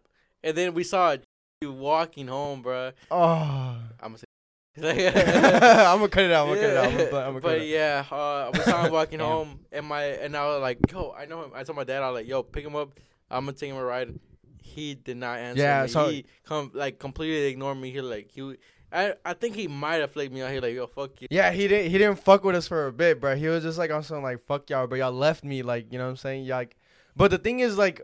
[0.43, 1.16] and then we saw
[1.62, 2.93] you walking home, bruh.
[3.12, 3.78] oh.
[4.02, 4.26] I'm gonna say.
[4.78, 6.47] I'm gonna cut it out.
[6.47, 6.86] I'm gonna cut it out.
[6.86, 7.66] I'm gonna, I'm gonna cut but out.
[7.68, 11.26] yeah, uh, we saw him walking home, and my and I was like, "Yo, I
[11.26, 12.97] know him." I told my dad, "I was like, yo, pick him up.
[13.30, 14.18] I'm gonna take him a ride."
[14.62, 15.62] He did not answer.
[15.62, 15.88] Yeah, me.
[15.89, 17.91] so- he com- like completely ignored me.
[17.91, 18.56] He like he,
[18.92, 20.52] I I think he might have flicked me out.
[20.52, 21.92] He like, "Yo, fuck you." Yeah, he didn't.
[21.92, 23.36] He didn't fuck with us for a bit, bro.
[23.36, 25.98] He was just like on some like fuck y'all, but y'all left me, like you
[25.98, 26.44] know what I'm saying.
[26.44, 26.76] Y'all, like,
[27.16, 28.02] but the thing is, like,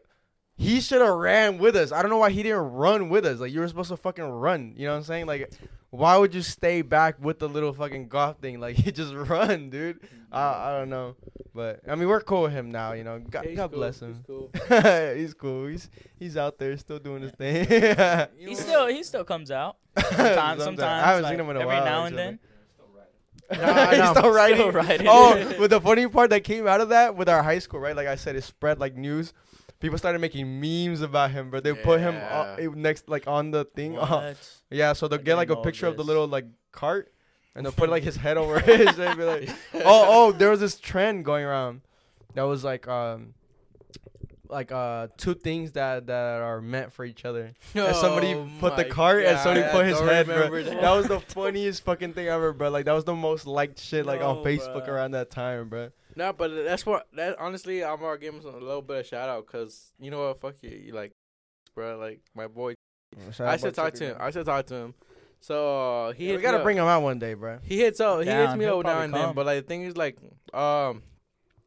[0.55, 1.91] he should have ran with us.
[1.91, 3.39] I don't know why he didn't run with us.
[3.39, 4.73] Like you were supposed to fucking run.
[4.75, 5.25] You know what I'm saying?
[5.25, 5.51] Like,
[5.89, 8.59] why would you stay back with the little fucking golf thing?
[8.67, 9.99] Like, you just run, dude.
[10.31, 11.15] I I don't know,
[11.55, 12.93] but I mean we're cool with him now.
[12.93, 13.79] You know, God, Yeah, God cool.
[13.79, 14.23] bless He's him.
[14.27, 14.51] cool.
[15.15, 15.67] he's cool.
[15.67, 17.65] He's he's out there still doing his thing.
[18.37, 19.77] He still he still comes out.
[19.97, 20.63] Sometimes, Sometimes.
[20.63, 20.81] sometimes.
[21.03, 22.37] I haven't like, seen him in a every while, now and actually.
[22.37, 22.39] then.
[23.49, 24.57] Nah, he's still riding.
[24.57, 25.07] Still oh, riding.
[25.09, 27.95] Oh, but the funny part that came out of that with our high school, right?
[27.95, 29.31] Like I said, it spread like news.
[29.79, 33.65] People started making memes about him, but they put him uh, next, like on the
[33.65, 33.97] thing.
[34.07, 34.33] Uh,
[34.69, 37.13] yeah, so they'll I get like a didn't picture of the little like cart,
[37.55, 38.97] and they'll put like his head over his.
[38.97, 41.81] And be like, oh, oh, there was this trend going around
[42.33, 43.33] that was like, um,
[44.49, 47.53] like uh, two things that that are meant for each other.
[47.75, 50.49] And somebody Oh put the my cart and somebody put I his head, bro.
[50.63, 50.81] That.
[50.81, 50.91] that.
[50.91, 52.69] was the funniest fucking thing ever, bro.
[52.69, 54.89] Like that was the most liked shit like on Facebook bruh.
[54.89, 55.91] around that time, bro.
[56.17, 59.29] Nah, but that's what that honestly, I'm gonna give him a little bit of shout
[59.29, 61.11] out because you know what, fuck you, you like,
[61.75, 62.73] bro, like my boy.
[63.39, 64.17] I should talk to him.
[64.19, 64.93] I should talk to him.
[65.41, 67.59] So uh, he Yeah, we gotta bring him out one day, bro.
[67.61, 68.23] He hits out.
[68.25, 69.35] He hits me He'll up now probably and then.
[69.35, 70.17] But like the thing is, like,
[70.55, 71.03] um,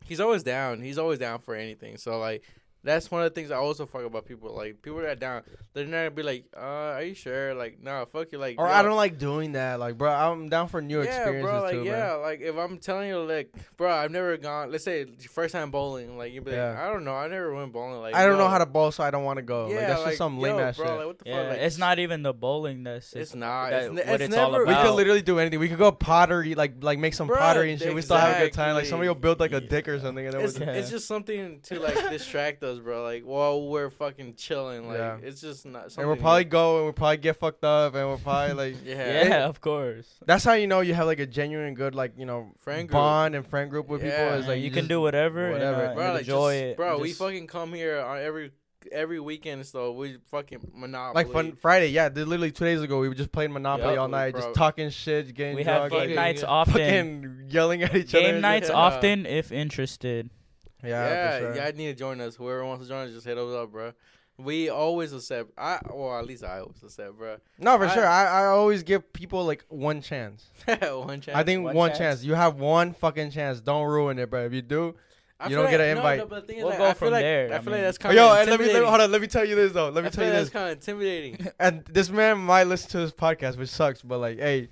[0.05, 0.83] he's always down.
[0.83, 1.97] He's always down for anything.
[1.97, 2.43] So like,
[2.83, 4.55] that's one of the things I also fuck about people.
[4.55, 5.43] Like people that are down,
[5.75, 7.55] they're not gonna be like, uh, are you sure?
[7.55, 8.39] Like, nah, fuck you.
[8.39, 10.11] Like, Or yo, I don't like doing that, like, bro.
[10.11, 11.63] I'm down for new yeah, experiences bro.
[11.63, 12.21] Like, too, yeah, bro.
[12.23, 14.71] like if I'm telling you, like, bro, I've never gone.
[14.73, 16.17] Let's say first time bowling.
[16.17, 17.15] Like, you be like, I don't know.
[17.15, 18.01] I never went bowling.
[18.01, 19.69] Like, I don't know how to bowl, so I don't want to go.
[19.69, 20.97] Yeah, like, that's like, just some yo, lame ass bro, shit.
[20.97, 21.51] Like, what the Yeah, fuck?
[21.51, 23.71] Like, it's not even the bowling that's It's it's not.
[23.71, 24.65] that- It's, what it's it's all never.
[24.65, 25.59] we could literally do anything.
[25.61, 27.95] We could go pottery, like like make some Bruh, pottery and shit.
[27.95, 28.75] We still have a good time.
[28.75, 31.07] Like somebody will build like a dick or something, and then It's, we'll it's just
[31.07, 33.03] something to like distract us, bro.
[33.03, 35.19] Like while we're fucking chilling, like Yeah.
[35.23, 35.97] it's just not.
[35.97, 38.77] and we'll probably go and we'll probably get fucked up, and we'll probably like.
[38.85, 40.07] yeah, yeah, of course.
[40.25, 42.93] That's how you know you have like a genuine good like you know Friend group.
[42.93, 44.11] bond and friend group with Yeah.
[44.25, 44.39] people.
[44.41, 45.81] Is like you, you, can do whatever, whatever.
[45.83, 46.05] and, uh, bro.
[46.05, 46.77] and Like enjoy just, it.
[46.77, 46.99] bro.
[46.99, 48.53] We fucking come here on every
[48.91, 51.25] every weekend, so we fucking monopoly.
[51.25, 51.89] like fun Friday.
[51.89, 54.41] Yeah, literally two days ago we were just playing Monopoly Yeah, all night, bro.
[54.41, 56.49] just talking shit, getting we drunk, have game fucking- nights yeah.
[56.49, 56.73] often.
[56.73, 58.25] fucking yelling at each other.
[58.25, 58.71] Game nights.
[58.71, 58.77] Yeah.
[58.77, 60.31] often if interested.
[60.83, 61.57] Yeah, Yeah, for sure.
[61.57, 61.65] yeah.
[61.67, 62.37] I need to join us.
[62.37, 63.93] Whoever wants to join us, just hit us up, bro.
[64.39, 65.51] We always accept.
[65.59, 67.37] I well, at least I always accept, bro.
[67.59, 68.07] No, for I- sure.
[68.07, 70.49] I, I always give people like one chance.
[70.67, 71.37] one chance.
[71.37, 71.99] I think One one, chance.
[71.99, 72.25] chance.
[72.25, 73.61] You have one fucking chance.
[73.61, 74.47] Don't ruin it, bro.
[74.47, 74.97] If you do,
[75.39, 76.19] I you don't get an invite.
[76.21, 77.83] No, but the thing We'll like, go I from like, there, I I feel like
[77.83, 79.13] that's kind yo, of and let me, let me hold on.
[79.13, 79.91] Let me tell you this though.
[79.91, 80.51] Let me I tell feel you like this.
[80.51, 81.49] that's kind of intimidating.
[81.61, 84.69] and this man might listen to this podcast, which sucks, but like, hey,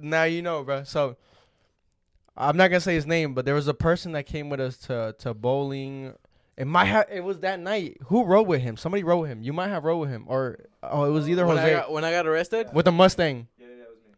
[0.00, 0.84] now you know, bro.
[0.84, 1.16] So
[2.36, 4.76] I'm not gonna say his name, but there was a person that came with us
[4.78, 6.14] to to bowling.
[6.56, 7.06] It might have.
[7.10, 7.98] It was that night.
[8.06, 8.76] Who rode with him?
[8.76, 9.42] Somebody rode with him.
[9.42, 11.92] You might have rode with him, or oh, it was either when I Jose got
[11.92, 12.68] when I got arrested.
[12.72, 13.48] with the Mustang.
[13.58, 14.14] Yeah, that was me.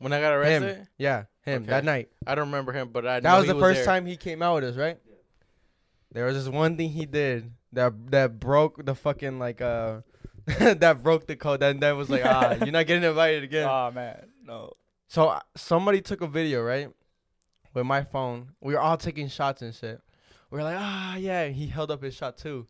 [0.00, 0.62] When I got Him.
[0.64, 1.70] arrested, Yeah, him Okay.
[1.70, 2.08] that night.
[2.26, 3.84] I don't remember him, but I That know was he the first there.
[3.86, 4.98] time he came out with us, right?
[6.12, 10.00] There was this one thing he did that that broke the fucking like uh
[10.58, 11.60] that broke the code.
[11.60, 13.66] That that was like ah, you're not getting invited again.
[13.68, 14.72] Oh man, no.
[15.08, 16.88] So uh, somebody took a video, right?
[17.74, 18.50] With my phone.
[18.60, 20.00] We were all taking shots and shit.
[20.50, 21.48] We were like, ah, yeah.
[21.48, 22.66] He held up his shot too.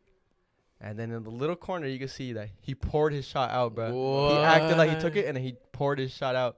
[0.81, 3.75] And then in the little corner, you can see that he poured his shot out,
[3.75, 4.31] bro.
[4.31, 6.57] He acted like he took it and then he poured his shot out.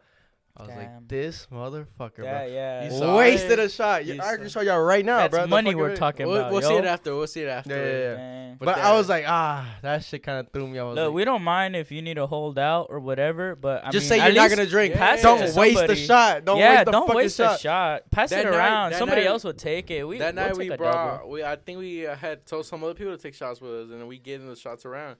[0.59, 0.79] I was Damn.
[0.79, 2.47] like, this motherfucker, Yeah, bro.
[2.47, 2.91] yeah.
[3.11, 3.59] You Wasted it?
[3.59, 4.07] a shot.
[4.07, 5.43] You Yeah, I can show y'all right now, That's bro.
[5.43, 5.99] The money we're video.
[5.99, 6.53] talking We'll, about.
[6.53, 6.69] we'll yo.
[6.69, 7.15] see it after.
[7.15, 7.77] We'll see it after.
[7.77, 8.15] Yeah, yeah,
[8.49, 8.55] yeah.
[8.59, 10.79] But, But I was like, ah, that shit kind of threw me.
[10.79, 13.55] I was Look, like, we don't mind if you need to hold out or whatever,
[13.55, 14.95] but I just mean, say at you're not gonna drink.
[14.95, 16.07] Yeah, pass it don't to waste the somebody.
[16.07, 16.45] shot.
[16.47, 17.57] Don't yeah, waste the don't waste shot.
[17.57, 18.11] a shot.
[18.11, 18.93] Pass That it around.
[18.93, 20.05] that Somebody night- else would take it.
[20.05, 21.29] We that night we brought.
[21.29, 23.91] We I think we uh, had told some other people to take shots with us,
[23.91, 25.17] and we getting the shots around.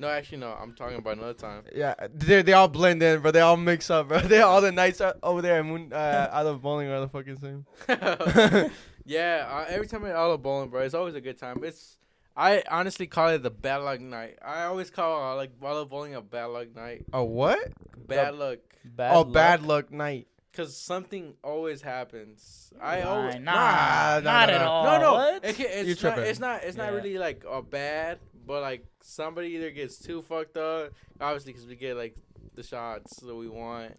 [0.00, 0.50] No, actually, no.
[0.52, 1.64] I'm talking about another time.
[1.74, 3.32] Yeah, they they all blend in, bro.
[3.32, 4.20] They all mix up, bro.
[4.32, 7.08] They all the nights are over there at Moon, uh, out of bowling are the
[7.08, 7.66] fucking same.
[9.04, 11.62] yeah, uh, every time I all of bowling, bro, it's always a good time.
[11.64, 11.96] It's
[12.36, 14.38] I honestly call it the bad luck night.
[14.40, 17.04] I always call uh, like all of bowling a bad luck night.
[17.12, 17.72] Oh what?
[18.06, 19.32] Bad luck, Bad oh, luck.
[19.32, 20.28] bad luck night.
[20.54, 22.72] cause something always happens.
[22.80, 24.70] I Nah, always nah, Nah, nah, not nah, at nah.
[24.70, 24.84] all.
[24.84, 25.12] no no.
[25.14, 25.44] What?
[25.44, 26.14] It can, You it's not.
[26.14, 26.30] tripping.
[26.30, 26.62] It's not.
[26.62, 28.18] It's not really like a bad,
[28.48, 32.16] but like somebody either gets too fucked up, obviously, because we get like
[32.54, 33.96] the shots that we want.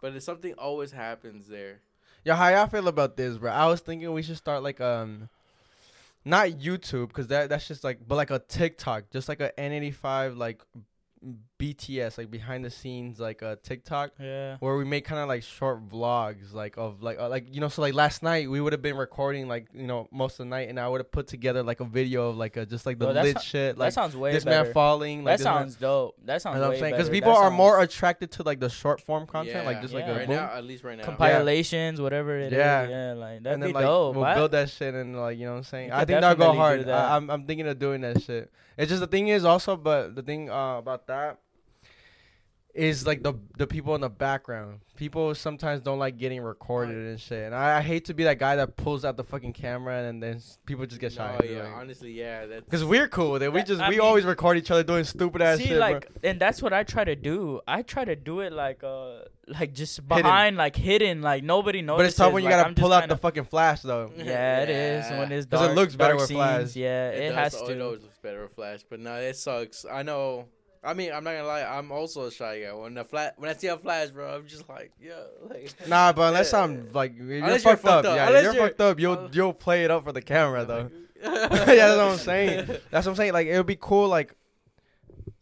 [0.00, 1.80] But it's something always happens there.
[2.24, 3.52] Yo, how y'all feel about this, bro?
[3.52, 5.28] I was thinking we should start like um,
[6.24, 10.38] not YouTube, cause that that's just like, but like a TikTok, just like a N85
[10.38, 10.62] like
[11.62, 14.10] BTS, like behind the scenes like a TikTok.
[14.18, 14.56] Yeah.
[14.58, 17.68] where we make kind of like short vlogs like of like uh, like you know
[17.68, 20.50] so like last night we would have been recording like you know most of the
[20.50, 22.98] night and I would have put together like a video of like a just like
[22.98, 24.64] the Bro, lit not- shit that like sounds way this better.
[24.64, 26.16] man falling like that this man- sounds dope.
[26.24, 26.56] That sounds.
[26.56, 26.96] you sounds know what I'm saying better.
[26.96, 30.00] because That people are more attracted to like the short form content like just yeah.
[30.00, 30.36] like a right boom.
[30.36, 31.04] now, at least right now.
[31.04, 32.58] compilations, whatever it is.
[32.58, 32.88] Yeah.
[32.88, 34.16] yeah, like that'd and then be like dope.
[34.16, 35.88] we'll I- build that shit and like you know what I'm saying.
[35.90, 36.84] We I think that'll go hard.
[36.86, 37.10] that.
[37.10, 38.50] I, I'm I'm thinking of doing that shit.
[38.76, 41.38] It's just the thing is also, but the thing uh, about that
[42.74, 44.80] is like the the people in the background.
[44.96, 47.44] People sometimes don't like getting recorded and shit.
[47.44, 50.22] And I, I hate to be that guy that pulls out the fucking camera and
[50.22, 51.38] then s- people just get shy.
[51.38, 52.46] Oh yeah, honestly, yeah.
[52.46, 53.52] That's Because we're cool with it.
[53.52, 55.78] We That- just I we mean- always record each other doing stupid ass See, shit,
[55.78, 56.30] like, bro.
[56.30, 57.60] and that's what I try to do.
[57.66, 61.98] I try to do it like, uh, like just behind, like hidden, like nobody knows.
[61.98, 64.12] But it's tough when you like, gotta I'm pull out kinda- the fucking flash though.
[64.16, 65.76] Yeah, it is when it's 'Cause it dark.
[65.76, 66.76] looks better dark with scenes, flash.
[66.76, 67.72] Yeah, it, does- has oh, to.
[67.72, 69.84] It always looks better with flash, but no, it sucks.
[69.90, 70.46] I know.
[70.84, 71.62] I mean, I'm not gonna lie.
[71.62, 72.72] I'm also a shy guy.
[72.72, 75.12] When the flat, when I see a flash, bro, I'm just like, yeah,
[75.48, 75.72] like.
[75.88, 76.62] Nah, but unless Yeah.
[76.64, 78.04] I'm like you're Unless you're fucked up.
[78.04, 78.16] fucked up.
[78.16, 78.98] Yeah, Unless you're you're- fucked up.
[79.00, 80.90] You'll uh, you'll play it up for the camera though.
[81.22, 82.66] yeah, yeah, that's what I'm saying.
[82.90, 83.32] That's what I'm saying.
[83.32, 84.08] Like it would be cool.
[84.08, 84.34] Like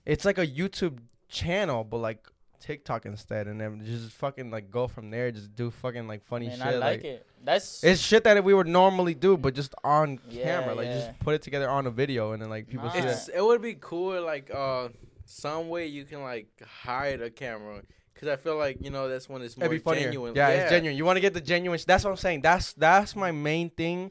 [0.04, 2.26] it's like a YouTube channel, but like
[2.60, 5.30] TikTok instead, and then just fucking like go from there.
[5.30, 6.66] Just do fucking like funny Man, shit.
[6.66, 7.26] I like, it.
[7.42, 10.74] That's It's shit that we would normally do, but just on Yeah, camera.
[10.74, 10.94] Like yeah.
[10.98, 12.92] just put it together on a video, and then like people Nah.
[12.92, 13.36] see It's, it.
[13.36, 14.88] it would be cool, like uh,
[15.30, 16.48] some way you can like
[16.82, 17.82] hide a camera,
[18.14, 20.04] cause I feel like you know that's when it's more It'd be funnier.
[20.04, 20.34] genuine.
[20.34, 20.96] Yeah, it's genuine.
[20.96, 21.78] You want to get the genuine.
[21.78, 22.42] sh- That's what I'm saying.
[22.42, 24.10] That's that's my main thing.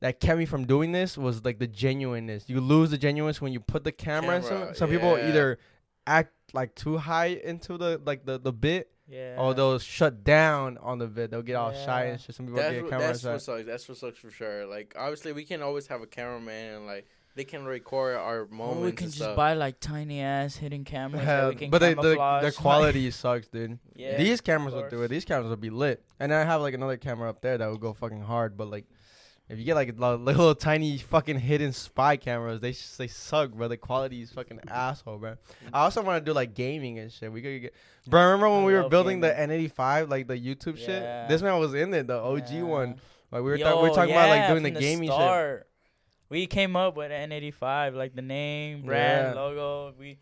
[0.00, 2.44] That kept me from doing this was like the genuineness.
[2.46, 4.36] You lose the genuineness when you put the camera.
[4.36, 5.58] in Camera, some some people either
[6.06, 9.36] act like too high into the like the the bit, yeah.
[9.38, 11.30] or they'll shut down on the bit.
[11.30, 12.34] They'll get all shy and shit.
[12.34, 13.32] Some people That's get what, camera that's shy.
[13.32, 13.64] what sucks.
[13.66, 14.66] That's what sucks for sure.
[14.66, 18.46] Like obviously we can always have a cameraman and like they can record our Or
[18.48, 19.36] moments we can and just stuff.
[19.36, 22.44] buy like tiny ass hidden cameras that we can but the, the camouflage.
[22.44, 23.78] the quality sucks, dude.
[23.94, 25.08] yeah, These cameras will do it.
[25.08, 26.02] These cameras will be lit.
[26.20, 28.56] And I have like another camera up there that will go fucking hard.
[28.56, 28.84] But like,
[29.48, 33.50] if you get like li- little tiny fucking hidden spy cameras, they s- they suck,
[33.52, 33.68] bro.
[33.68, 35.36] The quality is fucking asshole, bro.
[35.72, 37.30] I also want to do like gaming and shit.
[37.32, 37.74] We could get.
[38.06, 39.48] Bro, remember when I we were building gaming.
[39.58, 40.86] the N85, like the YouTube Yeah.
[40.86, 41.28] shit?
[41.28, 42.62] This man was in it, the OG Yeah.
[42.62, 42.88] one.
[43.32, 45.66] Like we were, Yo, th- we were talking about like doing the from gaming shit.
[46.28, 49.40] We came up with N85, like the name, brand, Yeah.
[49.40, 49.94] logo.
[49.98, 50.18] We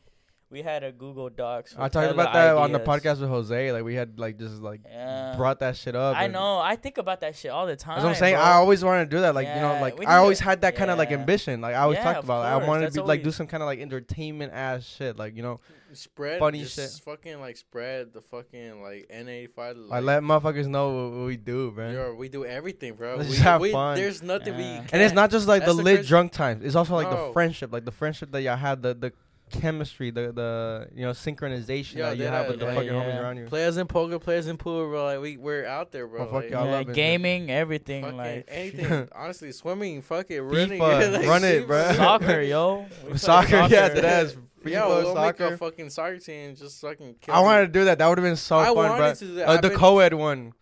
[0.53, 1.75] we had a Google Docs.
[1.79, 3.73] I talked about that on the podcast with Jose.
[3.73, 5.35] Like we had like just like Yeah.
[5.37, 6.15] brought that shit up.
[6.17, 6.59] I know.
[6.59, 7.95] I think about that shit all the time.
[7.97, 8.35] That's what I'm saying.
[8.35, 8.45] bro.
[8.45, 9.35] I always wanted to do that.
[9.35, 11.63] Like you know, like I always to- had that kind of like ambition.
[11.63, 12.43] Like I always Yeah, talked of about.
[12.45, 12.65] it.
[12.65, 15.17] I wanted That's to be like do some kind of like entertainment ass shit.
[15.17, 15.61] Like you know,
[15.95, 16.91] spread Funny just shit.
[17.05, 19.91] Fucking like spread the fucking like N85.
[19.91, 21.95] I let motherfuckers know what, what we do, man.
[21.95, 23.17] Yo, we do everything, bro.
[23.17, 23.97] Let's we, just have we, fun.
[23.97, 24.63] There's nothing we.
[24.65, 24.93] Can't.
[24.93, 26.63] And it's not just like That's the the lit crazy- drunk times.
[26.63, 29.13] It's also like the friendship, like the friendship that y'all had, the the
[29.53, 32.75] chemistry, the the you know synchronization Yo, that you they have had- with the yeah,
[32.75, 33.45] fucking homies around you.
[33.47, 35.05] players in poker, players in pool, bro.
[35.05, 36.23] Like we we're out there, bro.
[36.23, 36.63] Oh, fuck like, y'all.
[36.63, 39.09] I Yeah, love it, gaming, everything fucking like anything.
[39.15, 41.93] honestly, swimming, fuck it, running, FIFA, like, run it, bro.
[41.97, 42.87] soccer, yo.
[43.05, 44.37] We play Soccer, yeah, that's.
[44.65, 45.55] Yeah, we'll make soccer.
[45.55, 46.51] a fucking soccer team.
[46.51, 47.17] and Just fucking.
[47.21, 47.99] Kill I wanted to do that.
[47.99, 49.13] That would have been so I fun, bro.
[49.15, 49.49] to do that.
[49.49, 50.53] Uh, the been- co-ed one,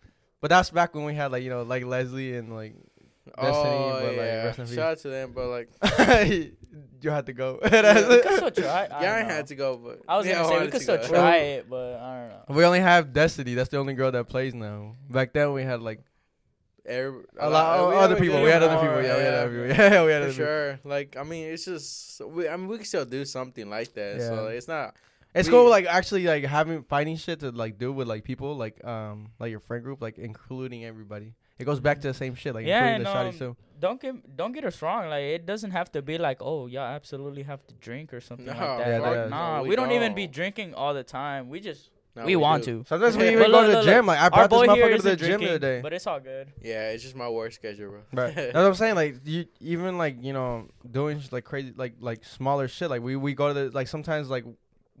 [0.41, 2.73] but that's back when we had like you know like Leslie and like
[3.39, 5.69] Destiny, oh but, like, yeah, rest shout out to them, but like,
[7.01, 7.59] you had to go.
[7.63, 8.85] We could still try.
[8.91, 10.81] I yeah, I had to go, but I was yeah, gonna say we wanted could
[10.81, 11.07] still go.
[11.07, 12.55] try it, but I don't know.
[12.55, 13.53] we only have Destiny.
[13.55, 14.95] That's the only girl that plays now.
[15.09, 16.01] Back then we had like
[16.83, 18.41] Every, a lot of other people.
[18.41, 19.03] We had other people.
[19.03, 19.67] Yeah, we had other people.
[19.67, 20.45] yeah, Yeah, we had for other people.
[20.45, 20.79] sure.
[20.83, 24.19] Like, I mean, it's just, we, I mean, we can still do something like that.
[24.21, 24.55] So Yeah.
[24.57, 24.95] it's not.
[25.35, 28.55] It's We- cool, like actually, like having finding shit to like do with like people,
[28.55, 31.35] like um, like your friend group, like including everybody.
[31.61, 33.57] It goes back to the same shit, like Yeah, including the and, shotties um, too.
[33.79, 35.09] Don't get don't get us wrong.
[35.09, 38.45] Like it doesn't have to be like, oh, y'all absolutely have to drink or something
[38.45, 38.87] No, like that.
[38.87, 41.49] Yeah, Like, that is- nah, no, we, we don't even be drinking all the time.
[41.49, 42.79] We just no, we, want do.
[42.83, 42.85] to.
[42.89, 44.05] Sometimes we But even go look, to the look, gym.
[44.05, 45.81] Like I Our brought this boy here motherfucker to the gym the drinking, other day.
[45.81, 46.51] but it's all good.
[46.61, 48.01] Yeah, it's just my work schedule, bro.
[48.25, 48.35] Right.
[48.35, 48.95] That's what I'm saying.
[48.95, 52.89] Like you, even like you know, doing like crazy, like like smaller shit.
[52.89, 54.43] Like we we go to the like sometimes like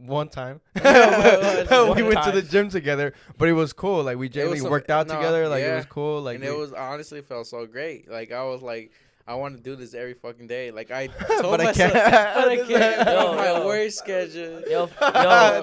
[0.05, 4.03] one time we One went to the gym together, but it was cool.
[4.03, 5.47] Like we generally some- worked out no, together.
[5.47, 6.21] Like it was cool.
[6.21, 8.09] Like and it we- was honestly felt so great.
[8.09, 8.91] Like I was like,
[9.27, 10.71] I want to do this every fucking day.
[10.71, 11.07] Like I
[11.39, 12.35] told but I myself, can't.
[12.35, 13.07] but I can't.
[13.07, 13.65] Yo, bro, my yo.
[13.67, 14.61] work schedule.
[14.61, 15.61] Yo, yo, My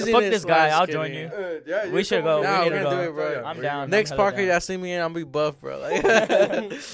[0.00, 0.68] fuck, fuck this guy.
[0.70, 1.26] I'll join you.
[1.26, 2.42] Uh, yeah, We should go.
[2.42, 3.02] Nah, we we're need to gonna go.
[3.04, 3.44] do it, bro.
[3.44, 3.90] I'm down.
[3.90, 4.46] Next I'm hella down.
[4.46, 5.78] y'all see me in, I'll be buff, bro.
[5.80, 6.02] Like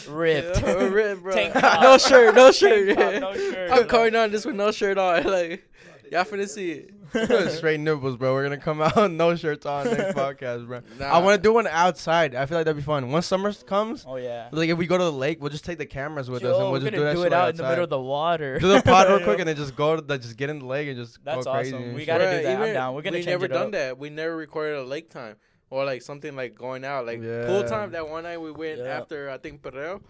[0.09, 0.63] ripped.
[0.63, 1.33] Yeah, ripped, bro.
[1.33, 1.55] Tank.
[1.55, 2.97] No shirt, no shirt.
[2.97, 3.71] Tank top, no shirt.
[3.71, 5.23] I'm coming on this with no shirt on.
[5.25, 5.70] Like
[6.11, 6.91] y'all finna see it.
[7.53, 8.33] Straight nipples, bro.
[8.35, 10.81] We're gonna come out no shirts on next podcast, bro.
[10.99, 11.07] Nah.
[11.07, 12.35] I want to do one outside.
[12.35, 13.11] I feel like that'd be fun.
[13.11, 14.49] Once summer comes, Oh yeah.
[14.53, 16.59] like if we go to the lake, we'll just take the cameras with us and
[16.59, 18.01] we'll we're just gonna do that do it out like in the middle of the
[18.01, 18.59] water.
[18.59, 20.67] Do the pod real quick and then just go to the, just get in the
[20.67, 21.75] lake and just That's go crazy.
[21.75, 21.95] awesome.
[21.95, 22.57] We gotta do Bruh, that.
[22.57, 22.95] I'm even- down.
[22.95, 23.73] We're gonna we change never it done up.
[23.73, 23.99] that.
[23.99, 25.37] We never recorded a lake time
[25.69, 27.91] or like something like going out, like pool time.
[27.93, 28.85] That one night we went Yeah.
[29.01, 30.01] after I think Perreo.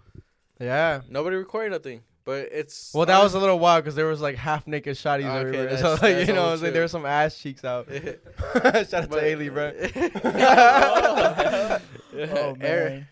[0.61, 1.01] Yeah.
[1.09, 4.37] Nobody recorded nothing, but it's Well, that was a little wild because there was like
[4.37, 5.77] half naked shotties Okay, everywhere.
[5.79, 6.61] So like you know, all what I'm saying?
[6.61, 6.71] true.
[6.73, 7.89] there were some ass cheeks out.
[7.93, 9.73] Shout out to But- Ailey, bro.
[12.13, 13.07] Oh Eric- man.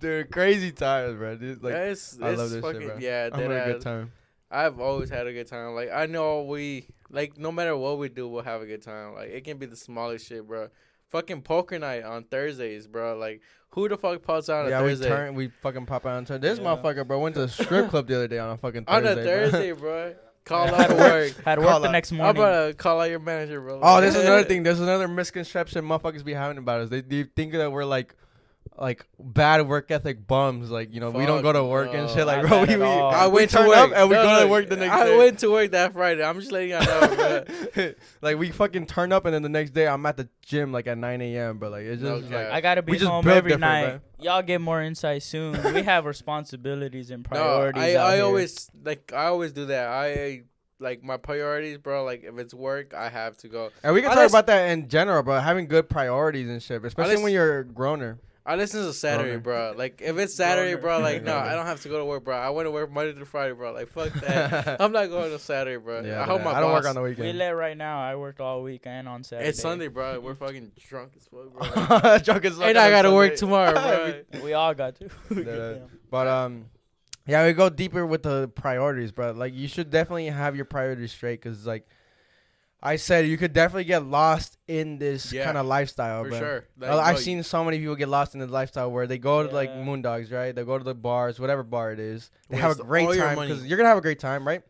[0.00, 1.36] Dude, crazy times, bro.
[1.36, 2.98] Dude, like it's, I love this fucking, shit, bro.
[2.98, 4.12] Yeah, I'm having a good time.
[4.50, 5.74] I've always had a good time.
[5.74, 9.14] Like I know we like no matter what we do, we'll have a good time.
[9.14, 10.68] Like it can be the smallest shit, bro.
[11.10, 13.16] Fucking poker night on Thursdays, bro.
[13.16, 13.40] Like
[13.70, 15.08] who the fuck pops out on Yeah, a we Thursday?
[15.08, 16.40] turn, we fucking pop out on turn.
[16.40, 16.64] This Yeah.
[16.64, 19.20] motherfucker, bro, went to the strip club the other day on a fucking on Thursday.
[19.22, 19.50] a bro.
[19.50, 20.14] Thursday, bro.
[20.44, 21.32] Call out to work.
[21.44, 21.92] Had to Call work the out.
[21.92, 22.42] next I'm morning.
[22.42, 23.80] about to call out your manager, bro.
[23.82, 24.62] Oh, this is another thing.
[24.62, 26.88] There's another misconception motherfuckers be having about us.
[26.88, 28.14] They, they think that we're like,
[28.76, 30.70] like bad work ethic bums.
[30.70, 32.26] Like you know, we don't go to work and shit.
[32.26, 33.10] Like bro, we, we, all.
[33.10, 34.76] I we went to turn work up and we No, go no, to work the
[34.76, 35.18] next I day.
[35.18, 36.22] went to work that Friday.
[36.22, 37.92] I'm just letting y'all know,
[38.22, 40.86] like we fucking turn up and then the next day I'm at the gym like
[40.86, 41.58] at 9 a.m.
[41.58, 42.32] But like it's just cap.
[42.32, 44.00] like I gotta be We home every different, night.
[44.20, 45.60] Y'all get more insight soon.
[45.74, 47.82] we have responsibilities and No, priorities.
[47.82, 48.24] I, out I here.
[48.24, 49.88] always like I always do that.
[49.88, 50.42] I
[50.80, 52.04] like my priorities, bro.
[52.04, 53.70] Like if it's work, I have to go.
[53.82, 55.40] and we can I talk about that in general, bro.
[55.40, 58.18] Having good priorities and shit, especially lis- when you're a groaner.
[58.48, 59.40] I listen to Saturday, Groner.
[59.40, 59.74] bro.
[59.76, 60.80] Like if it's Saturday, Groner.
[60.80, 60.98] bro.
[61.00, 61.46] Like no, Groner.
[61.48, 62.34] I don't have to go to work, bro.
[62.36, 63.72] I want to work Monday to Friday, bro.
[63.72, 64.80] Like fuck that.
[64.80, 66.00] I'm not going to Saturday, bro.
[66.00, 66.82] Yeah, I hope but my I don't boss.
[66.84, 67.18] work on the weekend.
[67.18, 67.38] We weekend.
[67.38, 68.00] lit right now.
[68.00, 69.50] I worked all week and on Saturday.
[69.50, 70.18] it's Sunday, bro.
[70.18, 72.18] We're fucking drunk as fuck, bro.
[72.18, 74.40] Drunk as fuck and I gotta work tomorrow, bro.
[74.42, 75.10] We all got to.
[75.30, 75.86] Yeah.
[76.10, 76.66] But um,
[77.26, 79.32] yeah, we go deeper with the priorities, bro.
[79.32, 81.86] Like you should definitely have your priorities straight, cause like
[82.80, 86.38] I said, you could definitely get lost in this Yeah, kind of lifestyle, For bro.
[86.38, 86.64] sure.
[86.78, 89.18] Like, Well, I've no, seen so many people get lost in the lifestyle where they
[89.18, 89.82] go to like Yeah.
[89.84, 90.54] Moondogs, right?
[90.54, 92.30] They go to the bars, whatever bar it is.
[92.48, 93.48] They have Waste a great your time money.
[93.52, 94.62] because you're gonna have a great time, right?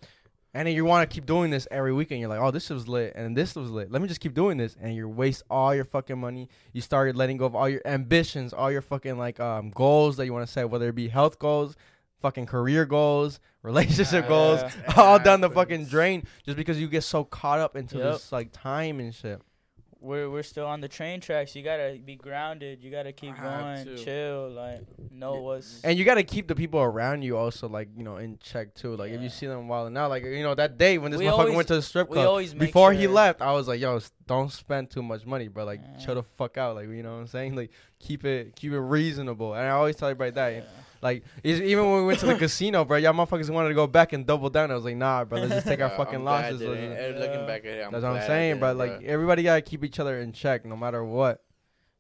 [0.55, 2.21] And then you want to keep doing this every weekend.
[2.21, 3.93] You're like, oh, this was lit, and this was lit.
[3.93, 6.49] Let me just keep doing this, and you waste all your fucking money.
[6.73, 10.25] You started letting go of all your ambitions, all your fucking like um goals that
[10.25, 11.77] you want to set, whether it be health goals,
[12.21, 14.29] fucking career goals, relationship Yeah.
[14.29, 14.61] goals,
[14.97, 18.13] all down the fucking drain just because you get so caught up into Yep.
[18.13, 19.41] this like time and shit.
[20.01, 21.57] we're we're still on the train tracks.
[21.57, 22.81] You gotta be grounded.
[22.85, 23.43] You gotta keep I
[23.75, 24.05] going, to.
[24.05, 25.41] chill, like know Yeah.
[25.41, 25.81] what's.
[25.83, 28.95] And you gotta keep the people around you also like you know in check too.
[28.95, 31.27] Like if you see them wilding out, like you know that day when this We
[31.27, 32.29] motherfucker always- went to the strip we club.
[32.29, 35.65] always make Before he left, I was like, "Yo, don't spend too much money, bro.
[35.65, 36.05] Like, Yeah.
[36.05, 36.77] chill the fuck out.
[36.77, 37.57] Like, you know what I'm saying?
[37.57, 40.69] Like, keep it, keep it reasonable." And I always tell everybody that.
[41.03, 41.07] Yeah.
[41.09, 44.13] Like, even when we went to the casino, bro, y'all motherfuckers wanted to go back
[44.13, 44.71] and double down.
[44.71, 45.41] I was like, "Nah, bro.
[45.41, 46.91] Let's just take our fucking I'm losses." didn't.
[46.91, 48.73] Let's just- And Looking back at it, I'm That's what I'm saying, bro.
[48.73, 51.43] Like, everybody gotta keep each other in check, no matter what.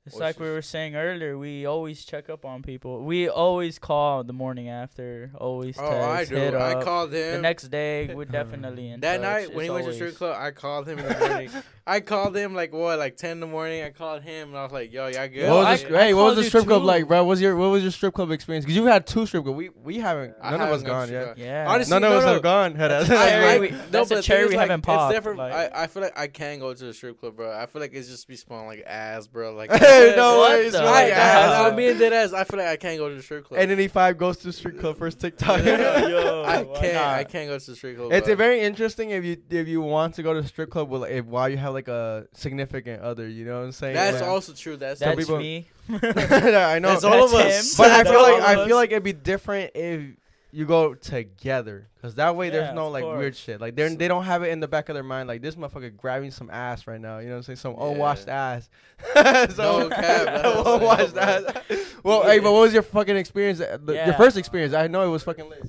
[0.08, 1.36] It's Which like we were saying earlier.
[1.36, 3.04] We always check up on people.
[3.04, 5.30] We always call the morning after.
[5.34, 6.34] Always oh, text, Oh, I do.
[6.34, 6.84] hit I up.
[6.84, 7.34] called him.
[7.36, 9.22] the next day, we're definitely in That touch.
[9.22, 11.50] night when It's he went to the strip club, I called him in the morning.
[11.86, 13.82] I called him like what, like ten in the morning.
[13.82, 15.94] I called him and I was like, "Yo, y'all good?" What was I- the, str-
[15.96, 16.86] hey, what was the strip club too.
[16.86, 17.18] like, bro?
[17.24, 18.66] What was your what was your strip club experience?
[18.66, 19.56] Because you had two strip clubs.
[19.56, 20.34] We we haven't.
[20.42, 21.22] I None of us haven't gone gone to yet.
[21.22, 21.46] strip club.
[21.46, 21.64] Yeah.
[21.68, 22.32] Honestly, None of us no.
[22.34, 22.74] have gone.
[22.74, 23.08] Head ass.
[23.08, 25.40] That's I- cherry I- no, that's but a the cherry we haven't popped, It's different.
[25.40, 27.58] I, I feel like I can go to the strip club, bro.
[27.58, 29.54] I feel like it's just be smelling like ass, bro.
[29.54, 30.66] Like Hey, no What way.
[30.66, 31.18] it's the really I, fuck?
[31.18, 31.50] ass.
[31.50, 32.32] I, I'm being dead ass.
[32.32, 33.60] I feel like I can't go to the strip club.
[33.60, 35.64] And then E5 goes to the strip club first TikTok.
[35.64, 36.94] Yo, I why can't.
[36.94, 37.04] not?
[37.14, 38.12] I can't go to the strip club.
[38.12, 38.32] It's bro.
[38.34, 41.04] a very interesting if you if you want to go to the strip club with
[41.10, 43.94] if while you have like a significant other, you know what I'm saying?
[43.94, 44.76] That's Like- also true.
[44.76, 45.68] That's Some That's people- me.
[45.90, 46.88] I know.
[46.90, 47.72] That's all of us.
[47.72, 47.76] him.
[47.78, 48.66] but I That's feel all like of I us.
[48.66, 50.02] feel like it'd be different if
[50.50, 53.60] you go together, cause that way Yeah, there's no of like weird shit.
[53.60, 55.94] Like they they don't have it in the back of their mind like this motherfucker
[55.96, 57.18] grabbing some ass right now.
[57.18, 57.56] You know what I'm saying?
[57.56, 58.70] Some unwashed ass.
[59.54, 61.22] so, No cap, what I'm unwashed bro.
[61.22, 61.94] ass.
[62.02, 63.60] Well, hey, but what was your fucking experience?
[63.60, 64.72] uh, the- Your first experience?
[64.72, 65.68] I know it was fucking lit.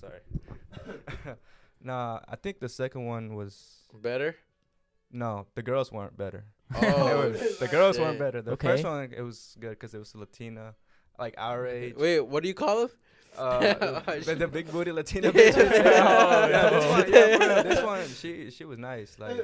[0.00, 0.20] Sorry.
[1.82, 4.36] nah, I think the second one was better.
[5.10, 5.46] no.
[5.54, 6.44] The girls weren't better.
[6.76, 8.42] Oh, was- the girls weren't better.
[8.42, 8.68] The Okay.
[8.68, 10.74] first one it was good because it was Latina,
[11.18, 11.94] like our age.
[11.96, 12.88] Wait, what do you call him?
[13.36, 15.56] Uh, Oh, the, the big booty Latina bitches.
[15.96, 19.18] Oh, yeah, this one, yeah, this one, she she was nice.
[19.18, 19.36] Like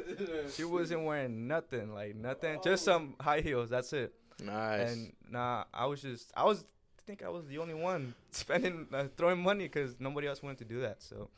[0.54, 3.70] she wasn't wearing nothing, like nothing, just some high heels.
[3.70, 4.12] That's it.
[4.44, 4.90] Nice.
[4.90, 6.64] And nah, I was just, I was,
[6.98, 10.58] I think I was the only one spending, uh, throwing money because nobody else wanted
[10.58, 11.02] to do that.
[11.02, 11.28] So,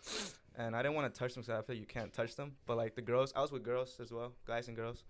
[0.56, 2.52] and I didn't want to touch them, because I feel you can't touch them.
[2.66, 5.04] But like the girls, I was with girls as well, guys and girls,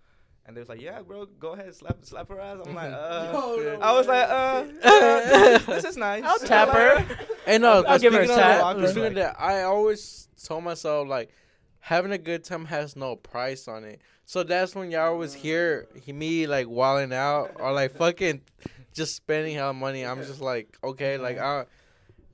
[0.45, 2.59] and they was like, yeah, bro, go ahead, slap, slap her ass.
[2.65, 6.23] I'm like, uh, I was like, uh, uh, this, is, nice.
[6.23, 7.05] I'll tap her.
[7.47, 8.77] And no, I'll but give her a tap.
[8.77, 11.29] that, speaking of that, I always told myself like
[11.79, 14.01] having a good time has no price on it.
[14.25, 18.41] So that's when y'all was here, he- me like wilding out or like fucking
[18.93, 20.05] just spending hell money.
[20.05, 21.65] I'm just like okay, like I.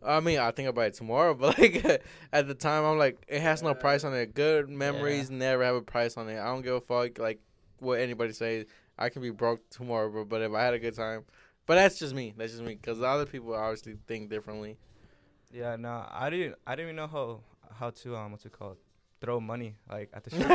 [0.01, 1.83] I mean, I think about it tomorrow, but like
[2.31, 4.33] at the time, I'm like, it has no price on it.
[4.33, 6.39] Good memories never have a price on it.
[6.39, 7.41] I don't give a fuck like
[7.79, 8.65] what anybody say.
[8.97, 11.23] I can be broke tomorrow, bro, but if I had a good time,
[11.65, 12.33] but that's just me.
[12.35, 14.77] That's just me because the other people obviously think differently.
[15.51, 17.39] Yeah, nah, I didn't, I didn't even know how,
[17.79, 18.51] how to, um, what's it
[19.21, 20.47] throw money like at the strip.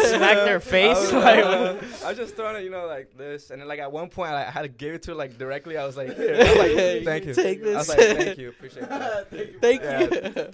[0.00, 3.16] Smack their face, I was, like, uh, I was just throwing it, you know, like
[3.16, 5.14] this, and then like at one point, I, I had to give it to her
[5.16, 5.76] like directly.
[5.76, 6.34] I was like, Here.
[6.34, 7.34] I was like thank you.
[7.34, 7.74] Take this.
[7.74, 8.08] I was this.
[8.16, 9.30] like, thank you, appreciate that.
[9.60, 10.00] Thank Yeah.
[10.00, 10.08] you.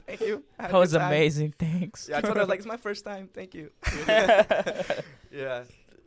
[0.06, 0.42] Thank you.
[0.58, 1.02] I had a That was time.
[1.06, 1.54] amazing.
[1.58, 2.08] Thanks.
[2.08, 3.28] Yeah, I told her like it's my first time.
[3.32, 3.70] Thank you.
[4.06, 5.64] yeah.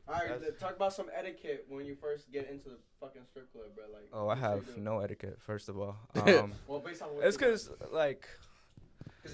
[0.09, 3.65] All right, talk about some etiquette when you first get into the fucking strip club,
[3.75, 3.83] bro.
[3.93, 5.37] Like, Oh, I have no etiquette.
[5.41, 8.25] First of all, um, Well, based on it's because like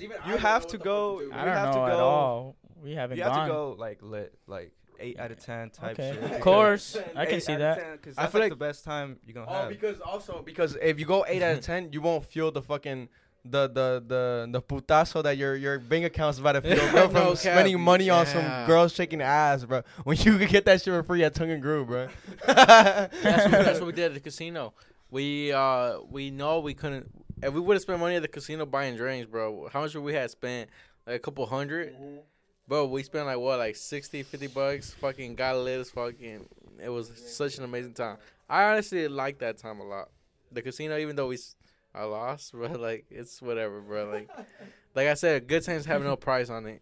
[0.02, 2.56] even you have to go- I don't have to know at go- all.
[2.84, 3.34] We haven't you gone.
[3.34, 6.32] have to go like lit, like eight out of ten type okay, shit.
[6.32, 7.80] of course, I can see out of that.
[7.80, 9.70] 10, 'cause I feel like, like- the best time you're gonna Oh, have.
[9.70, 13.10] because also because if you go eight out of ten, you won't feel the fucking
[13.45, 17.14] the the the the putazo that your your bank account's about to feel bro, from
[17.14, 19.82] No spending money on some girls shaking ass, bro.
[20.06, 22.07] When you could get that shit for free at Tongue and Groove, bro.
[22.48, 24.74] that's, what, that's what we did at the casino.
[25.10, 27.10] We uh we know we couldn't.
[27.44, 30.03] If we would have spent money at the casino buying drinks, bro, how much would
[30.03, 30.70] we had spent?
[31.06, 32.18] Like a couple 100 mm-hmm.
[32.65, 34.94] Bro, we spent like what, like 60, 50 bucks.
[34.94, 36.45] Fucking got lit as fucking.
[36.82, 38.18] It was such an amazing time.
[38.49, 40.10] I honestly like that time a lot.
[40.52, 41.57] The casino, even though we s-
[41.94, 44.10] I lost, but like it's whatever, bro.
[44.10, 44.30] Like,
[44.95, 46.82] like I said, good times have no price on it.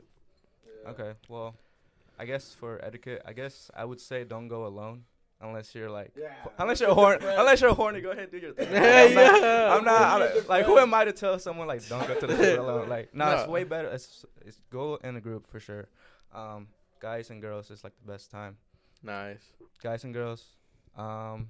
[0.88, 1.55] Okay, well,
[2.19, 5.05] I guess for etiquette, I guess I would say don't go alone
[5.41, 6.13] unless you're like,
[6.57, 7.26] unless you're horny.
[7.38, 8.68] Unless you're horny, go ahead and do your thing.
[8.72, 9.76] Yeah, I'm not, yeah.
[9.76, 12.35] I'm not I'm, like, who am I to tell someone like don't go to the
[12.35, 12.89] strip alone?
[12.89, 13.89] Like, nah, it's way better.
[13.89, 15.88] It's, it's go in a group for sure.
[16.34, 16.68] Um,
[16.99, 18.57] guys and girls is like the best time.
[19.03, 19.41] Nice.
[19.81, 20.45] Guys and girls,
[20.95, 21.49] um,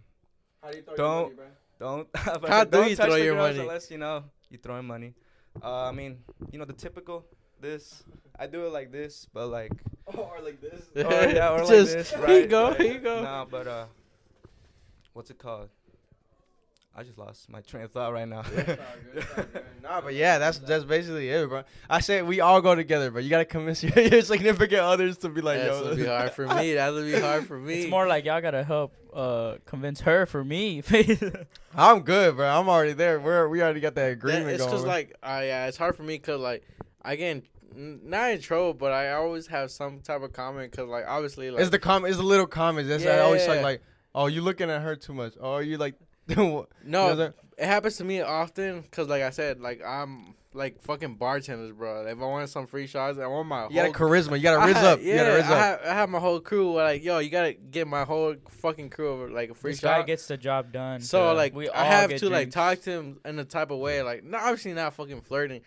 [0.64, 1.46] How do you throw Don't- money, bro?
[1.80, 3.60] don't How don't you touch throw the your girls money?
[3.68, 5.16] unless you know you throwing money.
[5.64, 6.20] Uh, I mean,
[6.52, 7.26] you know the typical
[7.62, 8.04] this.
[8.38, 9.72] I do it like this, but like
[10.06, 10.90] or like this.
[10.96, 12.10] or yeah, or like Just, this.
[12.26, 12.82] here you go, right.
[12.82, 13.22] here you go.
[13.24, 13.86] No, but uh,
[15.14, 15.70] what's it called?
[16.94, 18.44] I just lost my train of thought right now.
[19.82, 21.64] nah, but yeah, that's that's basically it, bro.
[21.90, 25.30] I say we all go together, but you gotta convince your, your significant others to
[25.30, 26.74] be like, That's yo, gonna be hard for me.
[26.74, 27.84] That would be hard for me.
[27.84, 30.84] It's more like y'all gotta help uh convince her for me.
[31.76, 32.46] I'm good, bro.
[32.50, 33.22] I'm already there.
[33.22, 34.72] We're we already got that That- agreement it's going.
[34.72, 36.68] because like I yeah, it's hard for me because like
[37.04, 37.44] I get
[37.76, 41.52] in, not in trouble, but I always have some type of comment because like obviously
[41.52, 42.90] like it's the comment, it's the little comments.
[42.90, 43.64] That's I always like Yeah.
[43.64, 43.82] like,
[44.14, 45.34] oh, you looking at her too much.
[45.40, 45.96] Oh, you like,
[46.28, 46.36] you
[46.86, 51.16] no, know, it happens to me often because like I said, like I'm like fucking
[51.16, 52.06] bartenders, bro.
[52.06, 54.36] If I want some free shots, I want my you got a charisma.
[54.36, 55.00] You got to I rizz up.
[55.02, 55.58] Yeah, you got to rizz I, up.
[55.60, 56.74] have, I have my whole crew.
[56.74, 60.04] Like, yo, you gotta get my whole fucking crew over like a free this guy
[60.04, 61.00] gets the job done.
[61.00, 61.32] so Yeah.
[61.32, 63.80] like, we I all have get to like talk to him in a type of
[63.80, 65.62] way, like, not obviously not fucking flirting,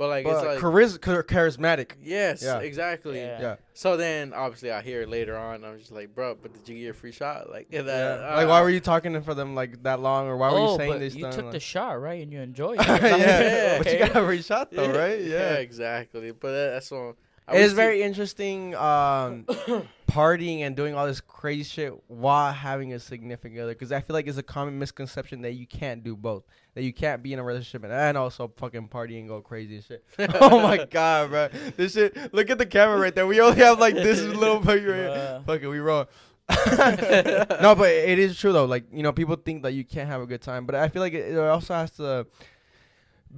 [0.00, 1.90] but like But it's like, chariz- charismatic.
[2.02, 2.60] yes, Yeah.
[2.60, 3.18] exactly.
[3.18, 3.38] Yeah.
[3.38, 3.56] Yeah.
[3.74, 5.62] So then, obviously, I hear it later on.
[5.62, 7.50] I'm just like, bro, but did you get a free shot?
[7.50, 7.92] Like, that, Yeah.
[8.32, 10.72] uh, like, why were you talking for them like that long, or why were oh,
[10.72, 11.14] you saying this?
[11.14, 11.34] you stuff?
[11.34, 12.22] took like- the shot, right?
[12.22, 12.86] And you enjoyed it.
[12.86, 13.78] yeah, Yeah.
[13.78, 15.20] but you got a free shot though, right?
[15.20, 15.52] Yeah, Yeah.
[15.56, 16.30] exactly.
[16.32, 17.14] But that, that's all.
[17.48, 19.44] I It would very interesting um,
[20.10, 24.14] partying and doing all this crazy shit while having a significant other because I feel
[24.14, 26.44] like it's a common misconception that you can't do both.
[26.74, 29.76] That you can't be in a relationship and, and also fucking party and go crazy
[29.76, 30.04] and shit.
[30.40, 31.48] oh my god, bro.
[31.76, 32.32] This shit.
[32.32, 33.26] Look at the camera right there.
[33.26, 34.94] We only have like this little picture.
[34.94, 35.08] here.
[35.08, 35.46] Bruh.
[35.46, 36.06] Fuck it, we roll.
[36.50, 38.64] no, but it is true though.
[38.64, 41.02] Like you know, people think that you can't have a good time, but I feel
[41.02, 42.26] like it, it also has to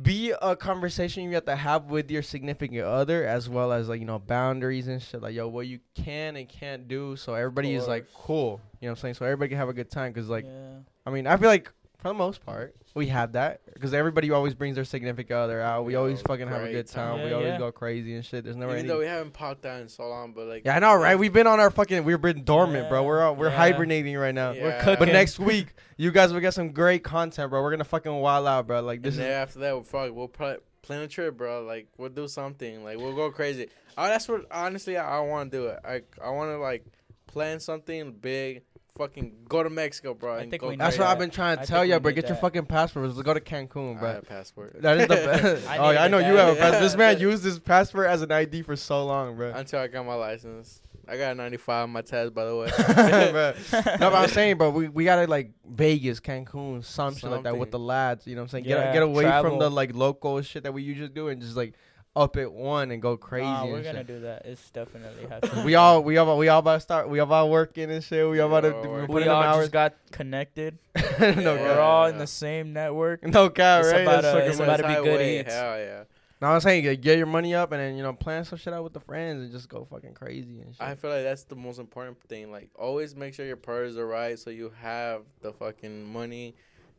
[0.00, 4.00] be a conversation you have to have with your significant other, as well as like
[4.00, 5.20] you know boundaries and shit.
[5.20, 8.60] Like yo, what you can and can't do, so everybody is like cool.
[8.80, 9.14] You know what I'm saying?
[9.14, 10.12] So everybody can have a good time.
[10.14, 10.78] Cause like yeah.
[11.04, 11.70] I mean, I feel like
[12.02, 15.84] for the most part we have that because everybody always brings their significant other out.
[15.84, 17.16] We Yo, always fucking have a good time.
[17.16, 17.24] time.
[17.24, 17.58] we always yeah.
[17.58, 18.44] go crazy and shit.
[18.44, 18.88] There's never Even any.
[18.88, 21.18] though we haven't popped out in so long, but like, yeah, I know, right?
[21.18, 22.04] We've been on our fucking.
[22.04, 23.02] We've been dormant, bro.
[23.02, 23.56] We're all, we're yeah.
[23.56, 24.52] hibernating right now.
[24.52, 24.86] Yeah.
[24.86, 27.62] We're But next week, you guys will get some great content, bro.
[27.62, 28.82] We're gonna fucking wild out, bro.
[28.82, 31.62] Like this and is then after that, we'll probably we'll probably plan a trip, bro.
[31.62, 32.84] Like we'll do something.
[32.84, 33.68] Like we'll go crazy.
[33.96, 35.78] Oh, that's what honestly I, I want to do it.
[35.84, 36.84] I I want to like
[37.26, 38.62] plan something big.
[38.98, 40.34] Fucking go to Mexico, bro.
[40.34, 41.12] I think go we That's what that.
[41.12, 42.10] I've been trying to I tell think you, we bro.
[42.10, 42.40] need Get your that.
[42.42, 43.14] fucking passports.
[43.16, 44.08] Let's go to Cancun, I bro.
[44.08, 44.76] have a passport.
[44.82, 45.66] That is the best.
[45.68, 46.46] I oh, yeah, I needed know you that.
[46.46, 46.82] have a passport.
[46.82, 49.52] This man used his passport as an ID for so long, bro.
[49.54, 50.82] Until I got my license.
[51.08, 52.68] I got a 95 on my test, by the way.
[52.68, 53.98] Bruh.
[53.98, 57.56] no, but I'm saying, bro, we, we gotta like Vegas, Cancun, some shit like that
[57.56, 58.26] with the lads.
[58.26, 58.64] You know what I'm saying?
[58.66, 59.58] Yeah, get get away from travel.
[59.58, 61.74] the like local shit that we usually do and just like
[62.14, 63.46] up at one and go crazy.
[63.46, 64.44] Nah, we're gonna do that.
[64.44, 65.64] It's definitely happening.
[65.64, 67.08] We all we all we all about to start.
[67.08, 68.28] We all about working and shit.
[68.28, 69.62] We all about to Yeah, we're put we in them all hours.
[69.64, 70.78] just got connected.
[70.94, 71.44] no Yeah.
[71.44, 71.78] We're cap.
[71.78, 73.22] all in the same network.
[73.26, 74.02] No cap, It's right?
[74.02, 75.54] about That's a- it's about to be good Highway, eats.
[75.54, 76.02] Hell yeah.
[76.42, 78.74] No, I'm saying get- get your money up and then you know plan some shit
[78.74, 80.82] out with the friends and just go fucking crazy and shit.
[80.82, 82.50] I feel like that's the most important thing.
[82.52, 86.56] Like, always make sure your purse are right, so you have the fucking money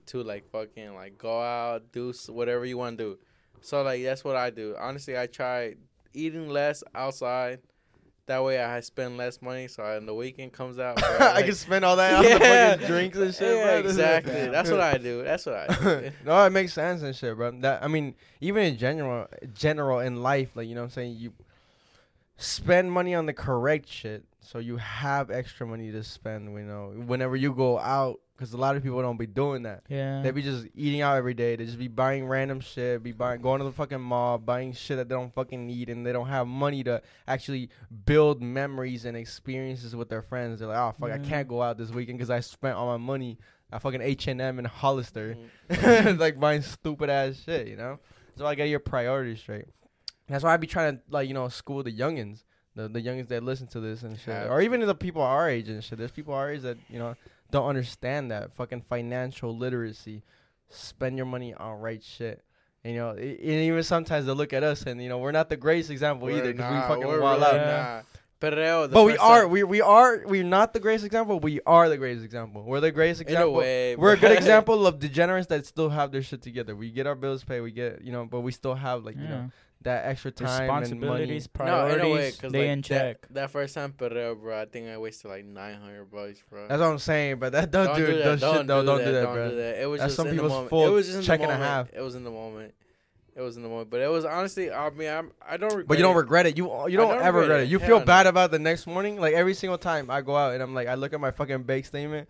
[0.07, 3.19] to like fucking like go out, do whatever you want to do.
[3.63, 4.75] So like that's what I do.
[4.79, 5.75] Honestly, I try
[6.13, 7.59] eating less outside.
[8.25, 9.67] That way, I spend less money.
[9.67, 12.29] So when the weekend comes out, bro, I like- can spend all that on the
[12.29, 12.71] Yeah.
[12.73, 13.89] fucking drinks and shit, yeah, bro.
[13.89, 14.33] Exactly.
[14.51, 15.23] That's what I do.
[15.23, 16.11] That's what I do.
[16.25, 17.51] no, it makes sense and shit, bro.
[17.61, 21.15] That I mean, even in general, general in life, like you know, what I'm saying
[21.17, 21.33] you
[22.37, 26.45] spend money on the correct shit, so you have extra money to spend.
[26.53, 29.83] You know, whenever you go out, because a lot of people don't be doing that.
[29.87, 30.21] Yeah.
[30.21, 31.55] They be just eating out every day.
[31.55, 34.97] They just be buying random shit, be buying, going to the fucking mall, buying shit
[34.97, 37.69] that they don't fucking need, and they don't have money to actually
[38.05, 40.59] build memories and experiences with their friends.
[40.59, 42.97] They're like, oh fuck, I can't go out this weekend because I spent all my
[42.97, 43.37] money
[43.71, 45.37] at fucking H and M and Hollister,
[45.69, 46.17] Mhm.
[46.19, 47.67] like buying stupid ass shit.
[47.69, 47.99] You know,
[48.35, 49.65] so I got your priorities straight.
[50.27, 52.43] That's why I be trying to like you know school the youngins.
[52.75, 55.47] The, the youngins that listen to this and shit, Have or even the people our
[55.47, 55.99] age and shit.
[55.99, 57.15] There's people our age that you know
[57.53, 60.23] don't understand that fucking financial literacy.
[60.69, 62.43] Spend your money on right shit.
[62.83, 65.31] And, you know, i- and even sometimes they look at us and you know we're
[65.31, 67.67] not the greatest example We're either because we not- fucking we're wild really out.
[67.67, 68.05] not.
[68.41, 71.39] Perreo, But we are we we are we're not the greatest example.
[71.39, 72.63] We are the greatest example.
[72.65, 73.53] We're the greatest in a example.
[73.53, 73.95] way.
[73.95, 76.75] We're a good example of degenerates that still have their shit together.
[76.75, 77.61] We get our bills paid.
[77.61, 79.49] We get you know, but we still have like you know
[79.83, 80.67] that extra time and
[81.01, 81.25] money.
[81.25, 83.21] Responsibilities, No, in priorities, a way, 'cause, they like, in check.
[83.21, 86.67] That, that first time Perreo, bro, I think I wasted like 900 bucks, bro.
[86.67, 87.39] That's what I'm saying.
[87.39, 88.39] But that don't, do, that.
[88.39, 88.83] that shit though.
[88.85, 89.49] Don't do that, don't bro.
[89.49, 89.81] do that.
[89.81, 90.69] It was That's just some in the people's moment.
[90.69, 91.89] full it was just in check the and a half.
[91.93, 92.73] It was in the moment.
[93.35, 93.89] It was in the moment.
[93.89, 96.55] But it was honestly, I mean, I'm, I don't regret But you don't regret it.
[96.55, 97.63] You you don't, don't ever regret regret it.
[97.63, 97.69] it.
[97.71, 98.05] You Hell feel no.
[98.05, 99.19] bad about the next morning.
[99.19, 101.63] Like every single time I go out and I'm like, I look at my fucking
[101.63, 102.29] bank statement,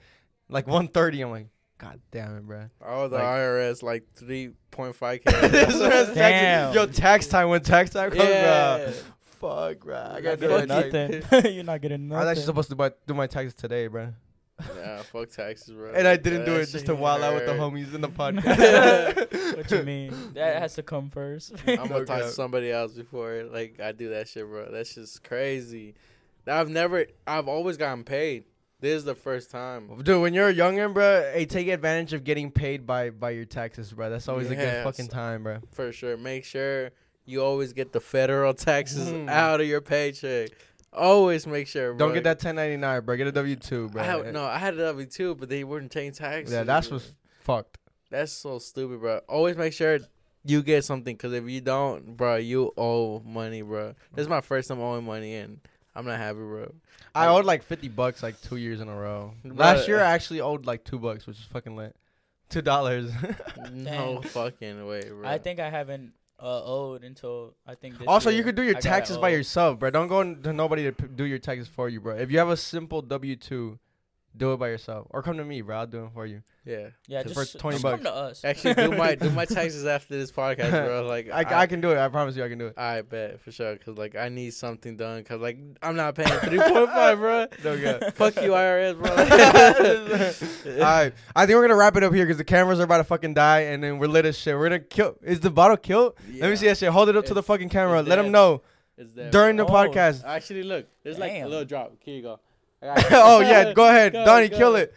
[0.49, 1.21] like 130.
[1.21, 1.47] I'm like,
[1.77, 2.69] God damn it, bro.
[2.85, 5.23] Oh, the like- IRS like 3.5k.
[5.51, 6.73] This man's taxing- Damn.
[6.73, 8.77] Yo, tax time when tax time comes, yeah.
[8.77, 8.93] bro.
[9.19, 9.97] Fuck, bro.
[10.15, 11.23] I gotta do getting it.
[11.23, 11.53] Fuck Like, nothing.
[11.55, 12.17] You're not getting nothing.
[12.17, 12.45] I was actually nothing.
[12.45, 14.13] supposed to buy, do my taxes today, bro.
[14.77, 15.91] Nah, fuck taxes, bro.
[15.93, 17.59] And I didn't do it just to wild out with the hurt.
[17.59, 19.57] homies in the podcast.
[19.57, 20.13] what you mean?
[20.35, 21.53] That has to come first.
[21.67, 24.71] I'm gonna No talk to somebody else before like I do that shit, bro.
[24.71, 25.95] That's just crazy.
[26.47, 28.45] I've never, I've always gotten paid.
[28.83, 29.87] This is the first time.
[30.03, 33.45] Dude, when you're a youngin', bro, hey, take advantage of getting paid by by your
[33.45, 34.09] taxes, bro.
[34.09, 35.59] That's always a good fucking time, bro.
[35.71, 36.17] For sure.
[36.17, 36.91] Make sure
[37.23, 39.29] you always get the federal taxes Mm.
[39.29, 40.49] out of your paycheck.
[40.91, 41.93] Always make sure.
[41.95, 43.15] Don't get that 1099, bro.
[43.15, 44.03] Get a W two, bro.
[44.03, 46.53] I no, I had a W two, but they weren't taking taxes.
[46.53, 46.97] yeah, that's bro.
[46.97, 47.77] what's fucked.
[48.11, 49.21] That's so stupid, bro.
[49.29, 49.99] Always make sure
[50.43, 53.95] you get something, cause if you don't, bro, you owe money, bro.
[54.13, 55.61] This is my first time owing money, and
[55.95, 56.73] I'm not happy, bro.
[57.13, 59.33] I owed like 50 bucks like two years in a row.
[59.45, 59.57] Bruh.
[59.57, 61.95] Last year, I actually owed like two bucks, which is fucking lit.
[62.49, 63.11] Two dollars.
[63.71, 65.27] No fucking way, bro.
[65.27, 67.97] I think I haven't uh, owed until I think.
[67.97, 68.37] This also, year.
[68.39, 69.35] you could do your I taxes by owe.
[69.35, 69.89] yourself, bro.
[69.89, 72.15] Don't go to nobody to p- do your taxes for you, bro.
[72.15, 73.79] If you have a simple W two,
[74.35, 75.77] do it by yourself, or come to me, bro.
[75.77, 76.41] I'll do it for you.
[76.65, 76.87] yeah.
[77.07, 77.95] Yeah, for just 20 just bucks.
[77.95, 78.43] come to us.
[78.43, 81.05] Actually, do my do my taxes after this podcast, bro.
[81.05, 81.97] Like I, I, can do it.
[81.99, 82.77] I promise you, I can do it.
[82.77, 86.29] I bet for sure, cause like I need something done, cause like I'm not paying
[86.39, 87.47] three point five, bro.
[87.63, 88.13] No good.
[88.15, 89.11] Fuck you, IRS, bro.
[90.75, 92.97] All right, I think we're gonna wrap it up here because the cameras are about
[92.97, 94.55] to fucking die, and then we're lit as shit.
[94.55, 95.15] We're gonna kill.
[95.21, 96.13] Is the bottle killed?
[96.39, 96.89] Let me see that shit.
[96.89, 98.01] Hold it up to the fucking camera.
[98.01, 98.61] Let them know
[98.97, 99.69] It's there, during the Oh.
[99.69, 100.23] podcast.
[100.25, 101.93] Actually, look, there's like a little drop.
[101.99, 102.39] Here you go.
[102.83, 104.57] I oh yeah, go ahead, Go, Donnie, go.
[104.57, 104.93] kill it.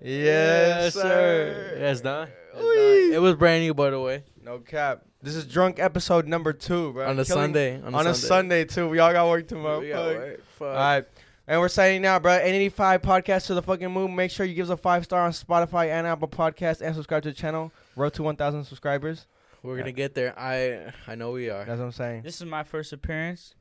[0.00, 1.76] Yes, sir.
[1.78, 2.28] Yeah, it's done.
[2.56, 3.12] It's done.
[3.14, 4.24] It was brand new, by the way.
[4.42, 5.02] No cap.
[5.22, 7.04] This is drunk episode number two, bro.
[7.08, 7.80] on a Killing- Sunday.
[7.82, 8.88] On, On a Sunday too.
[8.88, 9.80] We all got work tomorrow.
[9.80, 10.16] We got Fuck.
[10.16, 10.40] work.
[10.58, 10.66] Fuck.
[10.68, 11.04] All right.
[11.46, 14.14] And we're saying now, bro, N85 podcast to the fucking moon.
[14.14, 17.22] Make sure you give us a five star on Spotify and Apple Podcast and subscribe
[17.24, 17.70] to the channel.
[17.96, 19.26] Road to 1,000 subscribers.
[19.62, 20.38] We're gonna get there.
[20.38, 21.64] I I know we are.
[21.64, 22.22] That's what I'm saying.
[22.22, 23.54] This is my first appearance.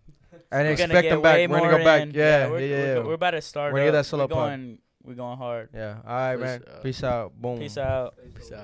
[0.52, 1.38] And We're expect them back.
[1.40, 2.02] We're gonna more go back.
[2.04, 2.94] in- Yeah, we're, yeah, yeah.
[3.00, 3.74] We're, we're about to start.
[3.74, 4.50] We're gonna get that solo we're pod.
[4.50, 5.70] going, We're going hard.
[5.74, 5.98] Yeah.
[6.06, 6.64] All right, Peace man.
[6.76, 6.84] out.
[6.84, 7.42] Peace out.
[7.42, 7.60] Boom.
[7.60, 8.16] Peace out.
[8.36, 8.60] Peace out.